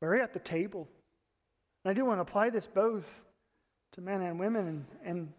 We're 0.00 0.20
at 0.20 0.32
the 0.32 0.40
table. 0.40 0.88
And 1.84 1.90
I 1.90 1.94
do 1.94 2.04
want 2.04 2.18
to 2.18 2.22
apply 2.22 2.50
this 2.50 2.66
both 2.66 3.06
to 3.92 4.00
men 4.00 4.20
and 4.20 4.38
women. 4.38 4.66
And, 4.66 4.86
and 5.04 5.32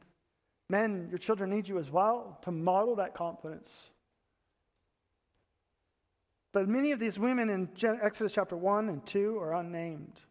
men, 0.70 1.08
your 1.10 1.18
children 1.18 1.50
need 1.50 1.68
you 1.68 1.80
as 1.80 1.92
well 1.92 2.40
to 2.44 2.52
model 2.52 2.96
that 2.96 3.14
confidence. 3.14 3.92
But 6.54 6.70
many 6.70 6.92
of 6.92 7.00
these 7.00 7.20
women 7.20 7.50
in 7.50 7.68
Exodus 8.02 8.32
chapter 8.32 8.56
1 8.56 8.88
and 8.88 9.06
2 9.06 9.40
are 9.40 9.56
unnamed. 9.56 10.22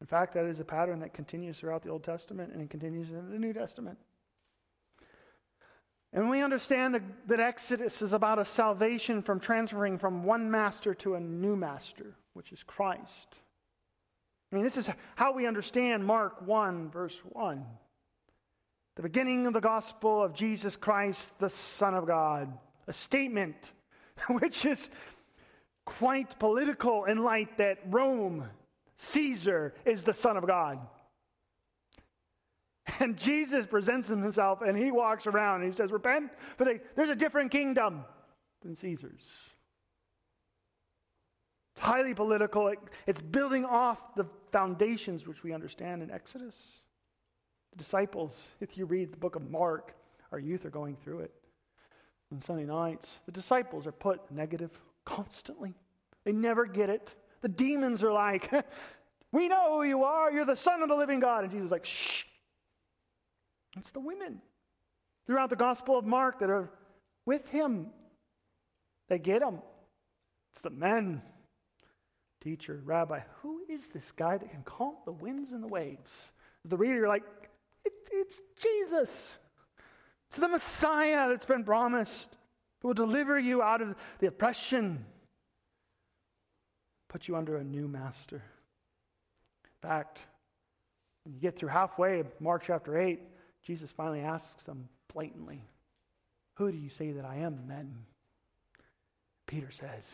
In 0.00 0.06
fact, 0.06 0.34
that 0.34 0.46
is 0.46 0.58
a 0.58 0.64
pattern 0.64 1.00
that 1.00 1.14
continues 1.14 1.58
throughout 1.58 1.82
the 1.82 1.90
Old 1.90 2.02
Testament 2.02 2.52
and 2.52 2.62
it 2.62 2.70
continues 2.70 3.10
in 3.10 3.30
the 3.30 3.38
New 3.38 3.52
Testament. 3.52 3.98
And 6.14 6.30
we 6.30 6.42
understand 6.42 6.94
that, 6.94 7.02
that 7.26 7.40
Exodus 7.40 8.00
is 8.00 8.12
about 8.12 8.38
a 8.38 8.44
salvation 8.44 9.22
from 9.22 9.38
transferring 9.38 9.98
from 9.98 10.24
one 10.24 10.50
master 10.50 10.94
to 10.94 11.14
a 11.14 11.20
new 11.20 11.56
master, 11.56 12.16
which 12.32 12.52
is 12.52 12.62
Christ. 12.62 13.36
I 14.50 14.54
mean, 14.54 14.64
this 14.64 14.76
is 14.76 14.88
how 15.16 15.32
we 15.32 15.46
understand 15.46 16.06
Mark 16.06 16.40
1, 16.46 16.90
verse 16.90 17.18
1. 17.32 17.64
The 18.96 19.02
beginning 19.02 19.46
of 19.46 19.52
the 19.52 19.60
gospel 19.60 20.22
of 20.22 20.34
Jesus 20.34 20.76
Christ, 20.76 21.36
the 21.40 21.50
Son 21.50 21.94
of 21.94 22.06
God. 22.06 22.56
A 22.86 22.92
statement 22.92 23.72
which 24.28 24.64
is 24.64 24.90
quite 25.84 26.38
political 26.38 27.04
in 27.04 27.22
light 27.22 27.58
that 27.58 27.78
Rome, 27.86 28.48
Caesar, 28.96 29.74
is 29.84 30.04
the 30.04 30.12
Son 30.12 30.36
of 30.36 30.46
God. 30.46 30.78
And 33.00 33.16
Jesus 33.16 33.66
presents 33.66 34.08
himself 34.08 34.60
and 34.60 34.76
he 34.76 34.90
walks 34.90 35.26
around 35.26 35.62
and 35.62 35.72
he 35.72 35.76
says, 35.76 35.90
Repent, 35.90 36.30
for 36.58 36.64
they, 36.64 36.80
there's 36.94 37.08
a 37.08 37.16
different 37.16 37.50
kingdom 37.50 38.04
than 38.62 38.76
Caesar's. 38.76 39.22
It's 41.74 41.80
highly 41.80 42.14
political. 42.14 42.68
It, 42.68 42.78
it's 43.06 43.20
building 43.20 43.64
off 43.64 44.14
the 44.14 44.26
foundations 44.52 45.26
which 45.26 45.42
we 45.42 45.52
understand 45.52 46.02
in 46.02 46.10
Exodus. 46.10 46.82
The 47.72 47.78
disciples, 47.78 48.48
if 48.60 48.78
you 48.78 48.84
read 48.84 49.12
the 49.12 49.16
book 49.16 49.34
of 49.34 49.50
Mark, 49.50 49.94
our 50.30 50.38
youth 50.38 50.64
are 50.64 50.70
going 50.70 50.96
through 50.96 51.20
it 51.20 51.32
on 52.30 52.40
Sunday 52.40 52.64
nights. 52.64 53.18
The 53.26 53.32
disciples 53.32 53.86
are 53.86 53.92
put 53.92 54.30
negative 54.30 54.70
constantly. 55.04 55.74
They 56.24 56.32
never 56.32 56.66
get 56.66 56.90
it. 56.90 57.14
The 57.42 57.48
demons 57.48 58.02
are 58.02 58.12
like, 58.12 58.50
We 59.34 59.48
know 59.48 59.78
who 59.78 59.82
you 59.82 60.04
are. 60.04 60.30
You're 60.30 60.44
the 60.44 60.54
Son 60.54 60.80
of 60.80 60.88
the 60.88 60.94
living 60.94 61.18
God. 61.18 61.42
And 61.42 61.50
Jesus 61.52 61.66
is 61.66 61.72
like, 61.72 61.84
Shh. 61.84 62.22
It's 63.76 63.90
the 63.90 63.98
women 63.98 64.40
throughout 65.26 65.50
the 65.50 65.56
Gospel 65.56 65.98
of 65.98 66.04
Mark 66.04 66.38
that 66.38 66.50
are 66.50 66.70
with 67.26 67.48
him. 67.48 67.88
They 69.08 69.18
get 69.18 69.42
him. 69.42 69.58
It's 70.52 70.60
the 70.60 70.70
men. 70.70 71.20
Teacher, 72.40 72.80
rabbi, 72.84 73.22
who 73.42 73.62
is 73.68 73.88
this 73.88 74.12
guy 74.12 74.38
that 74.38 74.50
can 74.50 74.62
calm 74.62 74.94
the 75.04 75.12
winds 75.12 75.50
and 75.50 75.64
the 75.64 75.68
waves? 75.68 76.12
As 76.64 76.70
the 76.70 76.76
reader, 76.76 76.94
you're 76.94 77.08
like, 77.08 77.24
it, 77.84 77.92
it's 78.12 78.40
Jesus. 78.62 79.32
It's 80.28 80.36
the 80.36 80.46
Messiah 80.46 81.28
that's 81.28 81.46
been 81.46 81.64
promised 81.64 82.36
who 82.84 82.88
will 82.88 82.94
deliver 82.94 83.38
you 83.38 83.62
out 83.62 83.80
of 83.80 83.94
the 84.18 84.26
oppression, 84.26 85.06
put 87.08 87.26
you 87.26 87.34
under 87.34 87.56
a 87.56 87.64
new 87.64 87.88
master. 87.88 88.36
In 88.36 89.88
fact, 89.88 90.18
when 91.24 91.32
you 91.32 91.40
get 91.40 91.56
through 91.56 91.70
halfway 91.70 92.20
of 92.20 92.26
Mark 92.40 92.64
chapter 92.66 93.00
8, 93.00 93.22
Jesus 93.62 93.90
finally 93.90 94.20
asks 94.20 94.64
them 94.64 94.90
blatantly, 95.14 95.62
Who 96.56 96.70
do 96.70 96.76
you 96.76 96.90
say 96.90 97.12
that 97.12 97.24
I 97.24 97.36
am, 97.36 97.66
men? 97.66 98.04
Peter 99.46 99.70
says, 99.70 100.06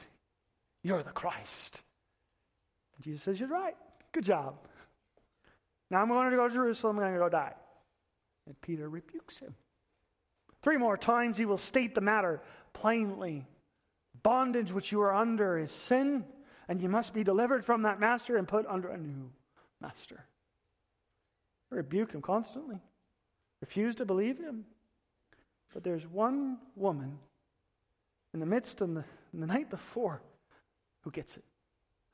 You're 0.84 1.02
the 1.02 1.10
Christ. 1.10 1.82
And 2.94 3.04
Jesus 3.04 3.24
says, 3.24 3.40
You're 3.40 3.48
right. 3.48 3.74
Good 4.12 4.24
job. 4.24 4.54
Now 5.90 6.02
I'm 6.02 6.08
going 6.08 6.30
to 6.30 6.36
go 6.36 6.46
to 6.46 6.54
Jerusalem. 6.54 6.98
I'm 6.98 7.02
going 7.02 7.14
to 7.14 7.18
go 7.18 7.28
die. 7.28 7.54
And 8.46 8.60
Peter 8.60 8.88
rebukes 8.88 9.38
him. 9.38 9.56
Three 10.62 10.76
more 10.76 10.96
times 10.96 11.38
he 11.38 11.46
will 11.46 11.58
state 11.58 11.94
the 11.94 12.00
matter 12.00 12.42
plainly. 12.72 13.46
Bondage 14.22 14.72
which 14.72 14.92
you 14.92 15.00
are 15.00 15.14
under 15.14 15.58
is 15.58 15.70
sin, 15.70 16.24
and 16.68 16.80
you 16.80 16.88
must 16.88 17.14
be 17.14 17.24
delivered 17.24 17.64
from 17.64 17.82
that 17.82 18.00
master 18.00 18.36
and 18.36 18.46
put 18.46 18.66
under 18.66 18.88
a 18.88 18.98
new 18.98 19.30
master. 19.80 20.26
rebuke 21.70 22.12
him 22.12 22.20
constantly, 22.20 22.80
refuse 23.60 23.94
to 23.96 24.04
believe 24.04 24.38
him. 24.38 24.64
But 25.72 25.84
there's 25.84 26.06
one 26.06 26.58
woman 26.74 27.18
in 28.34 28.40
the 28.40 28.46
midst 28.46 28.80
of 28.80 28.94
the, 28.94 29.04
the 29.32 29.46
night 29.46 29.70
before 29.70 30.20
who 31.02 31.10
gets 31.10 31.36
it, 31.36 31.44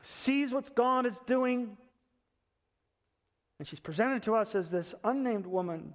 sees 0.02 0.52
what 0.52 0.74
God 0.74 1.06
is 1.06 1.18
doing, 1.26 1.76
And 3.58 3.66
she's 3.66 3.80
presented 3.80 4.22
to 4.24 4.34
us 4.34 4.54
as 4.54 4.70
this 4.70 4.94
unnamed 5.02 5.46
woman 5.46 5.94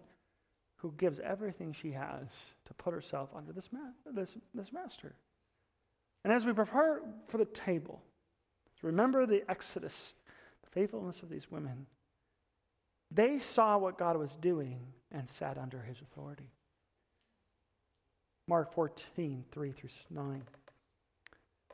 who 0.81 0.93
gives 0.97 1.19
everything 1.19 1.73
she 1.73 1.91
has 1.91 2.27
to 2.65 2.73
put 2.73 2.93
herself 2.93 3.29
under 3.35 3.53
this, 3.53 3.69
ma- 3.71 4.11
this, 4.11 4.33
this 4.53 4.73
master. 4.73 5.13
And 6.23 6.33
as 6.33 6.45
we 6.45 6.53
prepare 6.53 7.01
for 7.27 7.37
the 7.37 7.45
table, 7.45 8.01
remember 8.81 9.25
the 9.25 9.43
Exodus, 9.49 10.13
the 10.63 10.69
faithfulness 10.71 11.21
of 11.21 11.29
these 11.29 11.51
women. 11.51 11.85
They 13.11 13.39
saw 13.39 13.77
what 13.77 13.97
God 13.97 14.17
was 14.17 14.35
doing 14.41 14.79
and 15.11 15.29
sat 15.29 15.57
under 15.57 15.81
his 15.81 15.97
authority. 16.01 16.49
Mark 18.47 18.73
14, 18.73 19.45
3 19.51 19.71
through 19.71 19.89
9. 20.09 20.43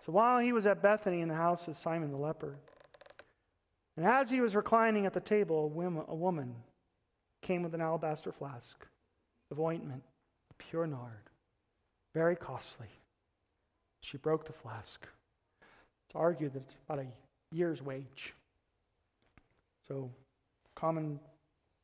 So 0.05 0.11
while 0.11 0.39
he 0.39 0.51
was 0.51 0.67
at 0.67 0.81
Bethany 0.81 1.21
in 1.21 1.29
the 1.29 1.35
house 1.35 1.67
of 1.67 1.77
Simon 1.77 2.11
the 2.11 2.17
leper, 2.17 2.57
and 3.95 4.05
as 4.05 4.29
he 4.29 4.41
was 4.41 4.55
reclining 4.55 5.05
at 5.05 5.13
the 5.13 5.21
table, 5.21 5.71
a 6.07 6.15
woman 6.15 6.55
came 7.41 7.63
with 7.63 7.73
an 7.73 7.81
alabaster 7.81 8.31
flask 8.31 8.85
of 9.51 9.59
ointment, 9.59 10.03
pure 10.57 10.87
nard, 10.87 11.29
very 12.13 12.35
costly. 12.35 12.87
She 14.01 14.17
broke 14.17 14.45
the 14.45 14.53
flask. 14.53 15.05
It's 16.07 16.15
argued 16.15 16.53
that 16.53 16.63
it's 16.63 16.75
about 16.87 17.03
a 17.03 17.07
year's 17.51 17.81
wage. 17.81 18.33
So, 19.87 20.09
common 20.75 21.19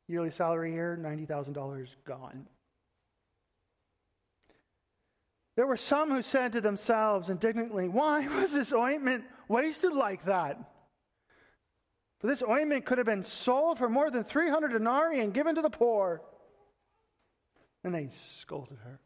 yearly 0.07 0.31
salary 0.31 0.71
here, 0.71 0.97
$90,000 1.01 1.87
gone. 2.05 2.47
There 5.55 5.67
were 5.67 5.77
some 5.77 6.09
who 6.09 6.21
said 6.21 6.51
to 6.53 6.61
themselves 6.61 7.29
indignantly, 7.29 7.87
Why 7.87 8.27
was 8.27 8.53
this 8.53 8.73
ointment 8.73 9.25
wasted 9.47 9.93
like 9.93 10.25
that? 10.25 10.57
For 12.19 12.27
this 12.27 12.41
ointment 12.41 12.85
could 12.85 12.97
have 12.97 13.05
been 13.05 13.23
sold 13.23 13.77
for 13.77 13.89
more 13.89 14.09
than 14.09 14.23
300 14.23 14.69
denarii 14.69 15.19
and 15.19 15.33
given 15.33 15.55
to 15.55 15.61
the 15.61 15.69
poor. 15.69 16.21
And 17.83 17.93
they 17.93 18.09
scolded 18.39 18.77
her. 18.83 18.99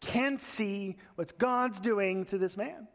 Can't 0.00 0.40
see 0.40 0.96
what 1.14 1.38
God's 1.38 1.80
doing 1.80 2.24
to 2.26 2.38
this 2.38 2.56
man. 2.56 2.88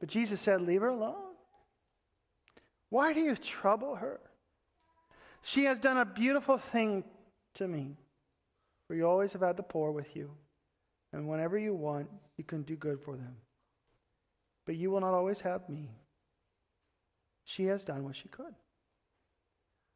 But 0.00 0.08
Jesus 0.08 0.40
said, 0.40 0.60
Leave 0.60 0.82
her 0.82 0.88
alone. 0.88 1.34
Why 2.90 3.12
do 3.12 3.20
you 3.20 3.36
trouble 3.36 3.96
her? 3.96 4.20
She 5.42 5.64
has 5.64 5.78
done 5.78 5.98
a 5.98 6.04
beautiful 6.04 6.56
thing 6.56 7.04
to 7.54 7.66
me. 7.66 7.96
For 8.86 8.94
you 8.94 9.06
always 9.06 9.32
have 9.32 9.42
had 9.42 9.56
the 9.56 9.62
poor 9.62 9.90
with 9.90 10.14
you, 10.14 10.30
and 11.12 11.26
whenever 11.26 11.58
you 11.58 11.74
want, 11.74 12.08
you 12.36 12.44
can 12.44 12.62
do 12.62 12.76
good 12.76 13.00
for 13.00 13.16
them. 13.16 13.36
But 14.66 14.76
you 14.76 14.90
will 14.90 15.00
not 15.00 15.14
always 15.14 15.40
have 15.40 15.68
me. 15.68 15.90
She 17.44 17.64
has 17.66 17.84
done 17.84 18.04
what 18.04 18.16
she 18.16 18.28
could. 18.28 18.54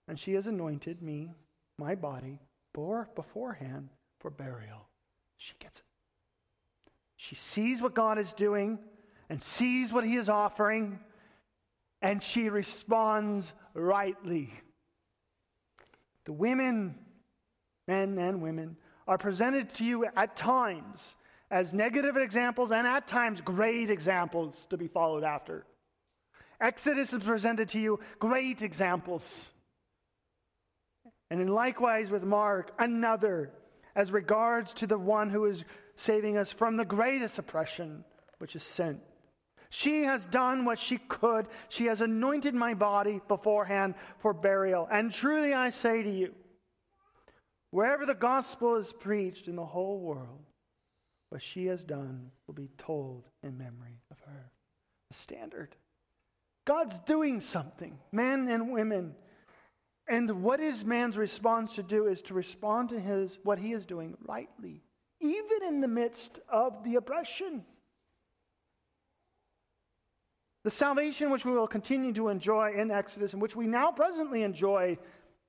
And 0.07 0.19
she 0.19 0.33
has 0.35 0.47
anointed 0.47 1.03
me, 1.03 1.33
my 1.79 1.95
body, 1.95 2.41
bore 2.75 3.09
beforehand 3.15 3.91
for 4.19 4.31
burial. 4.31 4.89
She 5.37 5.55
gets 5.59 5.79
it. 5.79 5.85
She 7.17 7.35
sees 7.35 7.81
what 7.81 7.95
God 7.95 8.19
is 8.19 8.33
doing 8.33 8.79
and 9.29 9.43
sees 9.43 9.93
what 9.93 10.05
He 10.05 10.17
is 10.17 10.29
offering, 10.29 11.01
and 12.03 12.23
she 12.23 12.49
responds 12.49 13.53
rightly. 13.75 14.53
The 16.25 16.33
women 16.33 16.95
men 17.89 18.19
and 18.19 18.41
women, 18.41 18.77
are 19.09 19.19
presented 19.19 19.73
to 19.73 19.85
you 19.85 20.07
at 20.15 20.37
times 20.37 21.17
as 21.51 21.73
negative 21.73 22.17
examples 22.17 22.71
and 22.71 22.87
at 22.87 23.09
times 23.09 23.41
great 23.41 23.89
examples 23.89 24.67
to 24.69 24.77
be 24.77 24.87
followed 24.87 25.25
after. 25.25 25.65
Exodus 26.61 27.15
is 27.15 27.25
presented 27.25 27.71
to 27.71 27.81
you 27.81 27.99
great 28.19 28.63
examples. 28.63 29.47
And 31.31 31.41
in 31.41 31.49
likewise 31.49 32.11
with 32.11 32.23
Mark, 32.23 32.73
another 32.79 33.51
as 33.95 34.13
regards 34.13 34.73
to 34.75 34.87
the 34.87 34.99
one 34.99 35.31
who 35.31 35.45
is 35.45 35.65
saving 35.97 36.37
us 36.37 36.53
from 36.53 36.77
the 36.77 36.85
greatest 36.85 37.39
oppression, 37.39 38.05
which 38.39 38.55
is 38.55 38.63
sin. 38.63 39.01
She 39.71 40.05
has 40.05 40.25
done 40.25 40.65
what 40.65 40.79
she 40.79 40.97
could. 40.97 41.49
She 41.69 41.87
has 41.87 42.01
anointed 42.01 42.55
my 42.55 42.75
body 42.75 43.21
beforehand 43.29 43.95
for 44.19 44.33
burial. 44.33 44.89
And 44.91 45.13
truly 45.13 45.53
I 45.53 45.71
say 45.71 46.03
to 46.03 46.11
you, 46.11 46.35
Wherever 47.71 48.07
the 48.07 48.15
gospel 48.15 48.77
is 48.77 48.95
preached 48.95 49.47
in 49.47 49.57
the 49.57 49.67
whole 49.67 50.01
world, 50.01 50.41
what 51.29 51.43
she 51.43 51.67
has 51.67 51.85
done 51.85 52.31
will 52.47 52.55
be 52.55 52.71
told 52.79 53.29
in 53.43 53.59
memory 53.59 54.01
of 54.11 54.19
her. 54.21 54.51
The 55.11 55.17
standard. 55.17 55.77
God's 56.65 56.99
doing 57.01 57.41
something, 57.41 57.99
men 58.11 58.49
and 58.49 58.73
women. 58.73 59.15
And 60.09 60.43
what 60.43 60.61
is 60.61 60.85
man's 60.85 61.17
response 61.17 61.75
to 61.75 61.83
do 61.83 62.07
is 62.07 62.23
to 62.23 62.35
respond 62.35 62.89
to 62.91 63.01
his 63.01 63.39
what 63.43 63.59
he 63.59 63.73
is 63.73 63.85
doing 63.85 64.17
rightly, 64.27 64.83
even 65.21 65.63
in 65.67 65.81
the 65.81 65.89
midst 65.89 66.41
of 66.49 66.83
the 66.85 66.95
oppression. 66.95 67.65
The 70.65 70.71
salvation 70.71 71.31
which 71.31 71.45
we 71.45 71.53
will 71.53 71.69
continue 71.69 72.13
to 72.15 72.29
enjoy 72.29 72.73
in 72.75 72.91
Exodus 72.91 73.33
and 73.33 73.43
which 73.43 73.57
we 73.57 73.67
now 73.67 73.93
presently 73.93 74.43
enjoy 74.43 74.99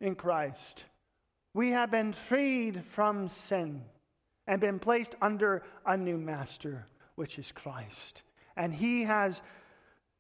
in 0.02 0.16
Christ 0.16 0.84
we 1.54 1.72
have 1.72 1.92
been 1.92 2.14
freed 2.14 2.84
from 2.92 3.28
sin 3.28 3.82
and 4.48 4.62
been 4.62 4.80
placed 4.80 5.16
under 5.22 5.64
a 5.86 5.98
new 5.98 6.18
master, 6.18 6.88
which 7.16 7.40
is 7.40 7.52
Christ. 7.52 8.24
And 8.56 8.74
he 8.74 9.04
has 9.04 9.42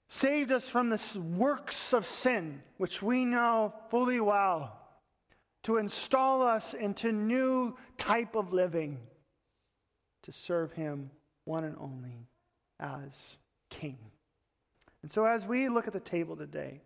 saved 0.10 0.52
us 0.52 0.68
from 0.68 0.90
the 0.90 1.20
works 1.38 1.94
of 1.94 2.06
sin, 2.06 2.62
which 2.78 3.02
we 3.02 3.26
know 3.26 3.74
fully 3.90 4.20
well, 4.20 4.76
to 5.64 5.78
install 5.78 6.42
us 6.42 6.74
into 6.74 7.12
new 7.12 7.76
type 7.98 8.36
of 8.36 8.52
living 8.52 8.98
to 10.24 10.32
serve 10.32 10.74
him 10.74 11.12
one 11.46 11.64
and 11.64 11.76
only 11.80 12.28
as 12.80 13.12
king. 13.70 13.98
And 15.02 15.12
so 15.12 15.26
as 15.26 15.46
we 15.46 15.70
look 15.70 15.88
at 15.88 15.94
the 15.94 16.00
table 16.00 16.36
today, 16.36 16.82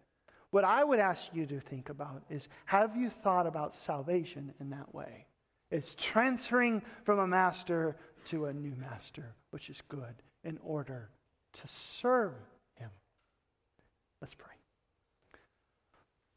what 0.51 0.63
I 0.63 0.83
would 0.83 0.99
ask 0.99 1.23
you 1.33 1.45
to 1.47 1.59
think 1.59 1.89
about 1.89 2.23
is 2.29 2.47
have 2.65 2.95
you 2.95 3.09
thought 3.09 3.47
about 3.47 3.73
salvation 3.73 4.53
in 4.59 4.69
that 4.69 4.93
way? 4.93 5.25
It's 5.71 5.95
transferring 5.95 6.83
from 7.03 7.17
a 7.19 7.25
master 7.25 7.95
to 8.25 8.45
a 8.45 8.53
new 8.53 8.75
master, 8.75 9.33
which 9.49 9.69
is 9.69 9.81
good, 9.87 10.21
in 10.43 10.59
order 10.61 11.09
to 11.53 11.67
serve. 11.67 12.35
Let's 14.23 14.35
pray. 14.35 14.53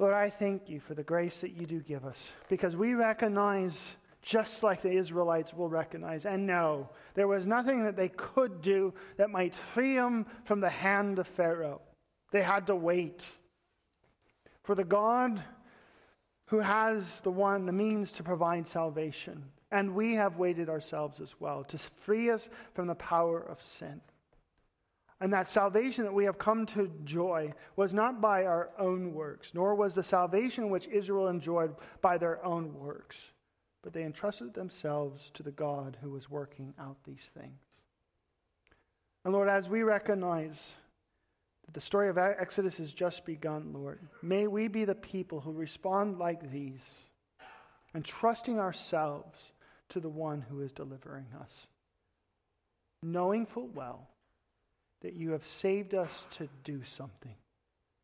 Lord, 0.00 0.12
I 0.12 0.28
thank 0.28 0.68
you 0.68 0.80
for 0.80 0.94
the 0.94 1.04
grace 1.04 1.38
that 1.42 1.52
you 1.52 1.66
do 1.66 1.78
give 1.78 2.04
us 2.04 2.32
because 2.48 2.74
we 2.74 2.94
recognize, 2.94 3.94
just 4.22 4.64
like 4.64 4.82
the 4.82 4.90
Israelites 4.90 5.54
will 5.54 5.68
recognize 5.68 6.26
and 6.26 6.48
know, 6.48 6.90
there 7.14 7.28
was 7.28 7.46
nothing 7.46 7.84
that 7.84 7.94
they 7.94 8.08
could 8.08 8.60
do 8.60 8.92
that 9.18 9.30
might 9.30 9.54
free 9.54 9.94
them 9.94 10.26
from 10.42 10.58
the 10.58 10.68
hand 10.68 11.20
of 11.20 11.28
Pharaoh. 11.28 11.80
They 12.32 12.42
had 12.42 12.66
to 12.66 12.74
wait 12.74 13.24
for 14.64 14.74
the 14.74 14.82
God 14.82 15.40
who 16.46 16.58
has 16.58 17.20
the 17.20 17.30
one, 17.30 17.66
the 17.66 17.72
means 17.72 18.10
to 18.14 18.24
provide 18.24 18.66
salvation. 18.66 19.44
And 19.70 19.94
we 19.94 20.14
have 20.14 20.38
waited 20.38 20.68
ourselves 20.68 21.20
as 21.20 21.36
well 21.38 21.62
to 21.62 21.78
free 21.78 22.32
us 22.32 22.48
from 22.74 22.88
the 22.88 22.96
power 22.96 23.38
of 23.38 23.62
sin. 23.62 24.00
And 25.20 25.32
that 25.32 25.48
salvation 25.48 26.04
that 26.04 26.12
we 26.12 26.26
have 26.26 26.38
come 26.38 26.66
to 26.66 26.84
enjoy 26.84 27.54
was 27.74 27.94
not 27.94 28.20
by 28.20 28.44
our 28.44 28.70
own 28.78 29.14
works, 29.14 29.52
nor 29.54 29.74
was 29.74 29.94
the 29.94 30.02
salvation 30.02 30.68
which 30.68 30.88
Israel 30.88 31.28
enjoyed 31.28 31.74
by 32.02 32.18
their 32.18 32.44
own 32.44 32.74
works, 32.74 33.32
but 33.82 33.94
they 33.94 34.02
entrusted 34.02 34.52
themselves 34.52 35.30
to 35.34 35.42
the 35.42 35.50
God 35.50 35.96
who 36.02 36.10
was 36.10 36.28
working 36.28 36.74
out 36.78 36.98
these 37.04 37.30
things. 37.32 37.60
And 39.24 39.32
Lord, 39.32 39.48
as 39.48 39.68
we 39.68 39.82
recognize 39.82 40.72
that 41.64 41.74
the 41.74 41.80
story 41.80 42.08
of 42.08 42.18
Exodus 42.18 42.78
has 42.78 42.92
just 42.92 43.24
begun, 43.24 43.72
Lord. 43.72 44.00
May 44.22 44.46
we 44.46 44.68
be 44.68 44.84
the 44.84 44.94
people 44.94 45.40
who 45.40 45.52
respond 45.52 46.18
like 46.18 46.52
these 46.52 47.06
entrusting 47.94 48.58
ourselves 48.58 49.38
to 49.88 50.00
the 50.00 50.08
one 50.08 50.42
who 50.42 50.60
is 50.60 50.72
delivering 50.72 51.26
us, 51.40 51.66
knowing 53.02 53.46
full 53.46 53.68
well 53.68 54.08
that 55.06 55.14
you 55.14 55.30
have 55.30 55.46
saved 55.46 55.94
us 55.94 56.26
to 56.32 56.48
do 56.64 56.82
something, 56.82 57.36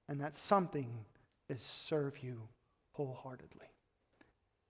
and 0.08 0.20
that 0.20 0.36
something 0.36 0.86
is 1.48 1.60
serve 1.60 2.22
you 2.22 2.42
wholeheartedly. 2.92 3.66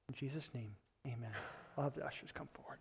In 0.09 0.14
Jesus' 0.14 0.49
name, 0.55 0.70
amen. 1.07 1.33
I'll 1.76 1.85
have 1.85 1.95
the 1.95 2.07
ushers 2.07 2.30
come 2.33 2.49
forward. 2.55 2.78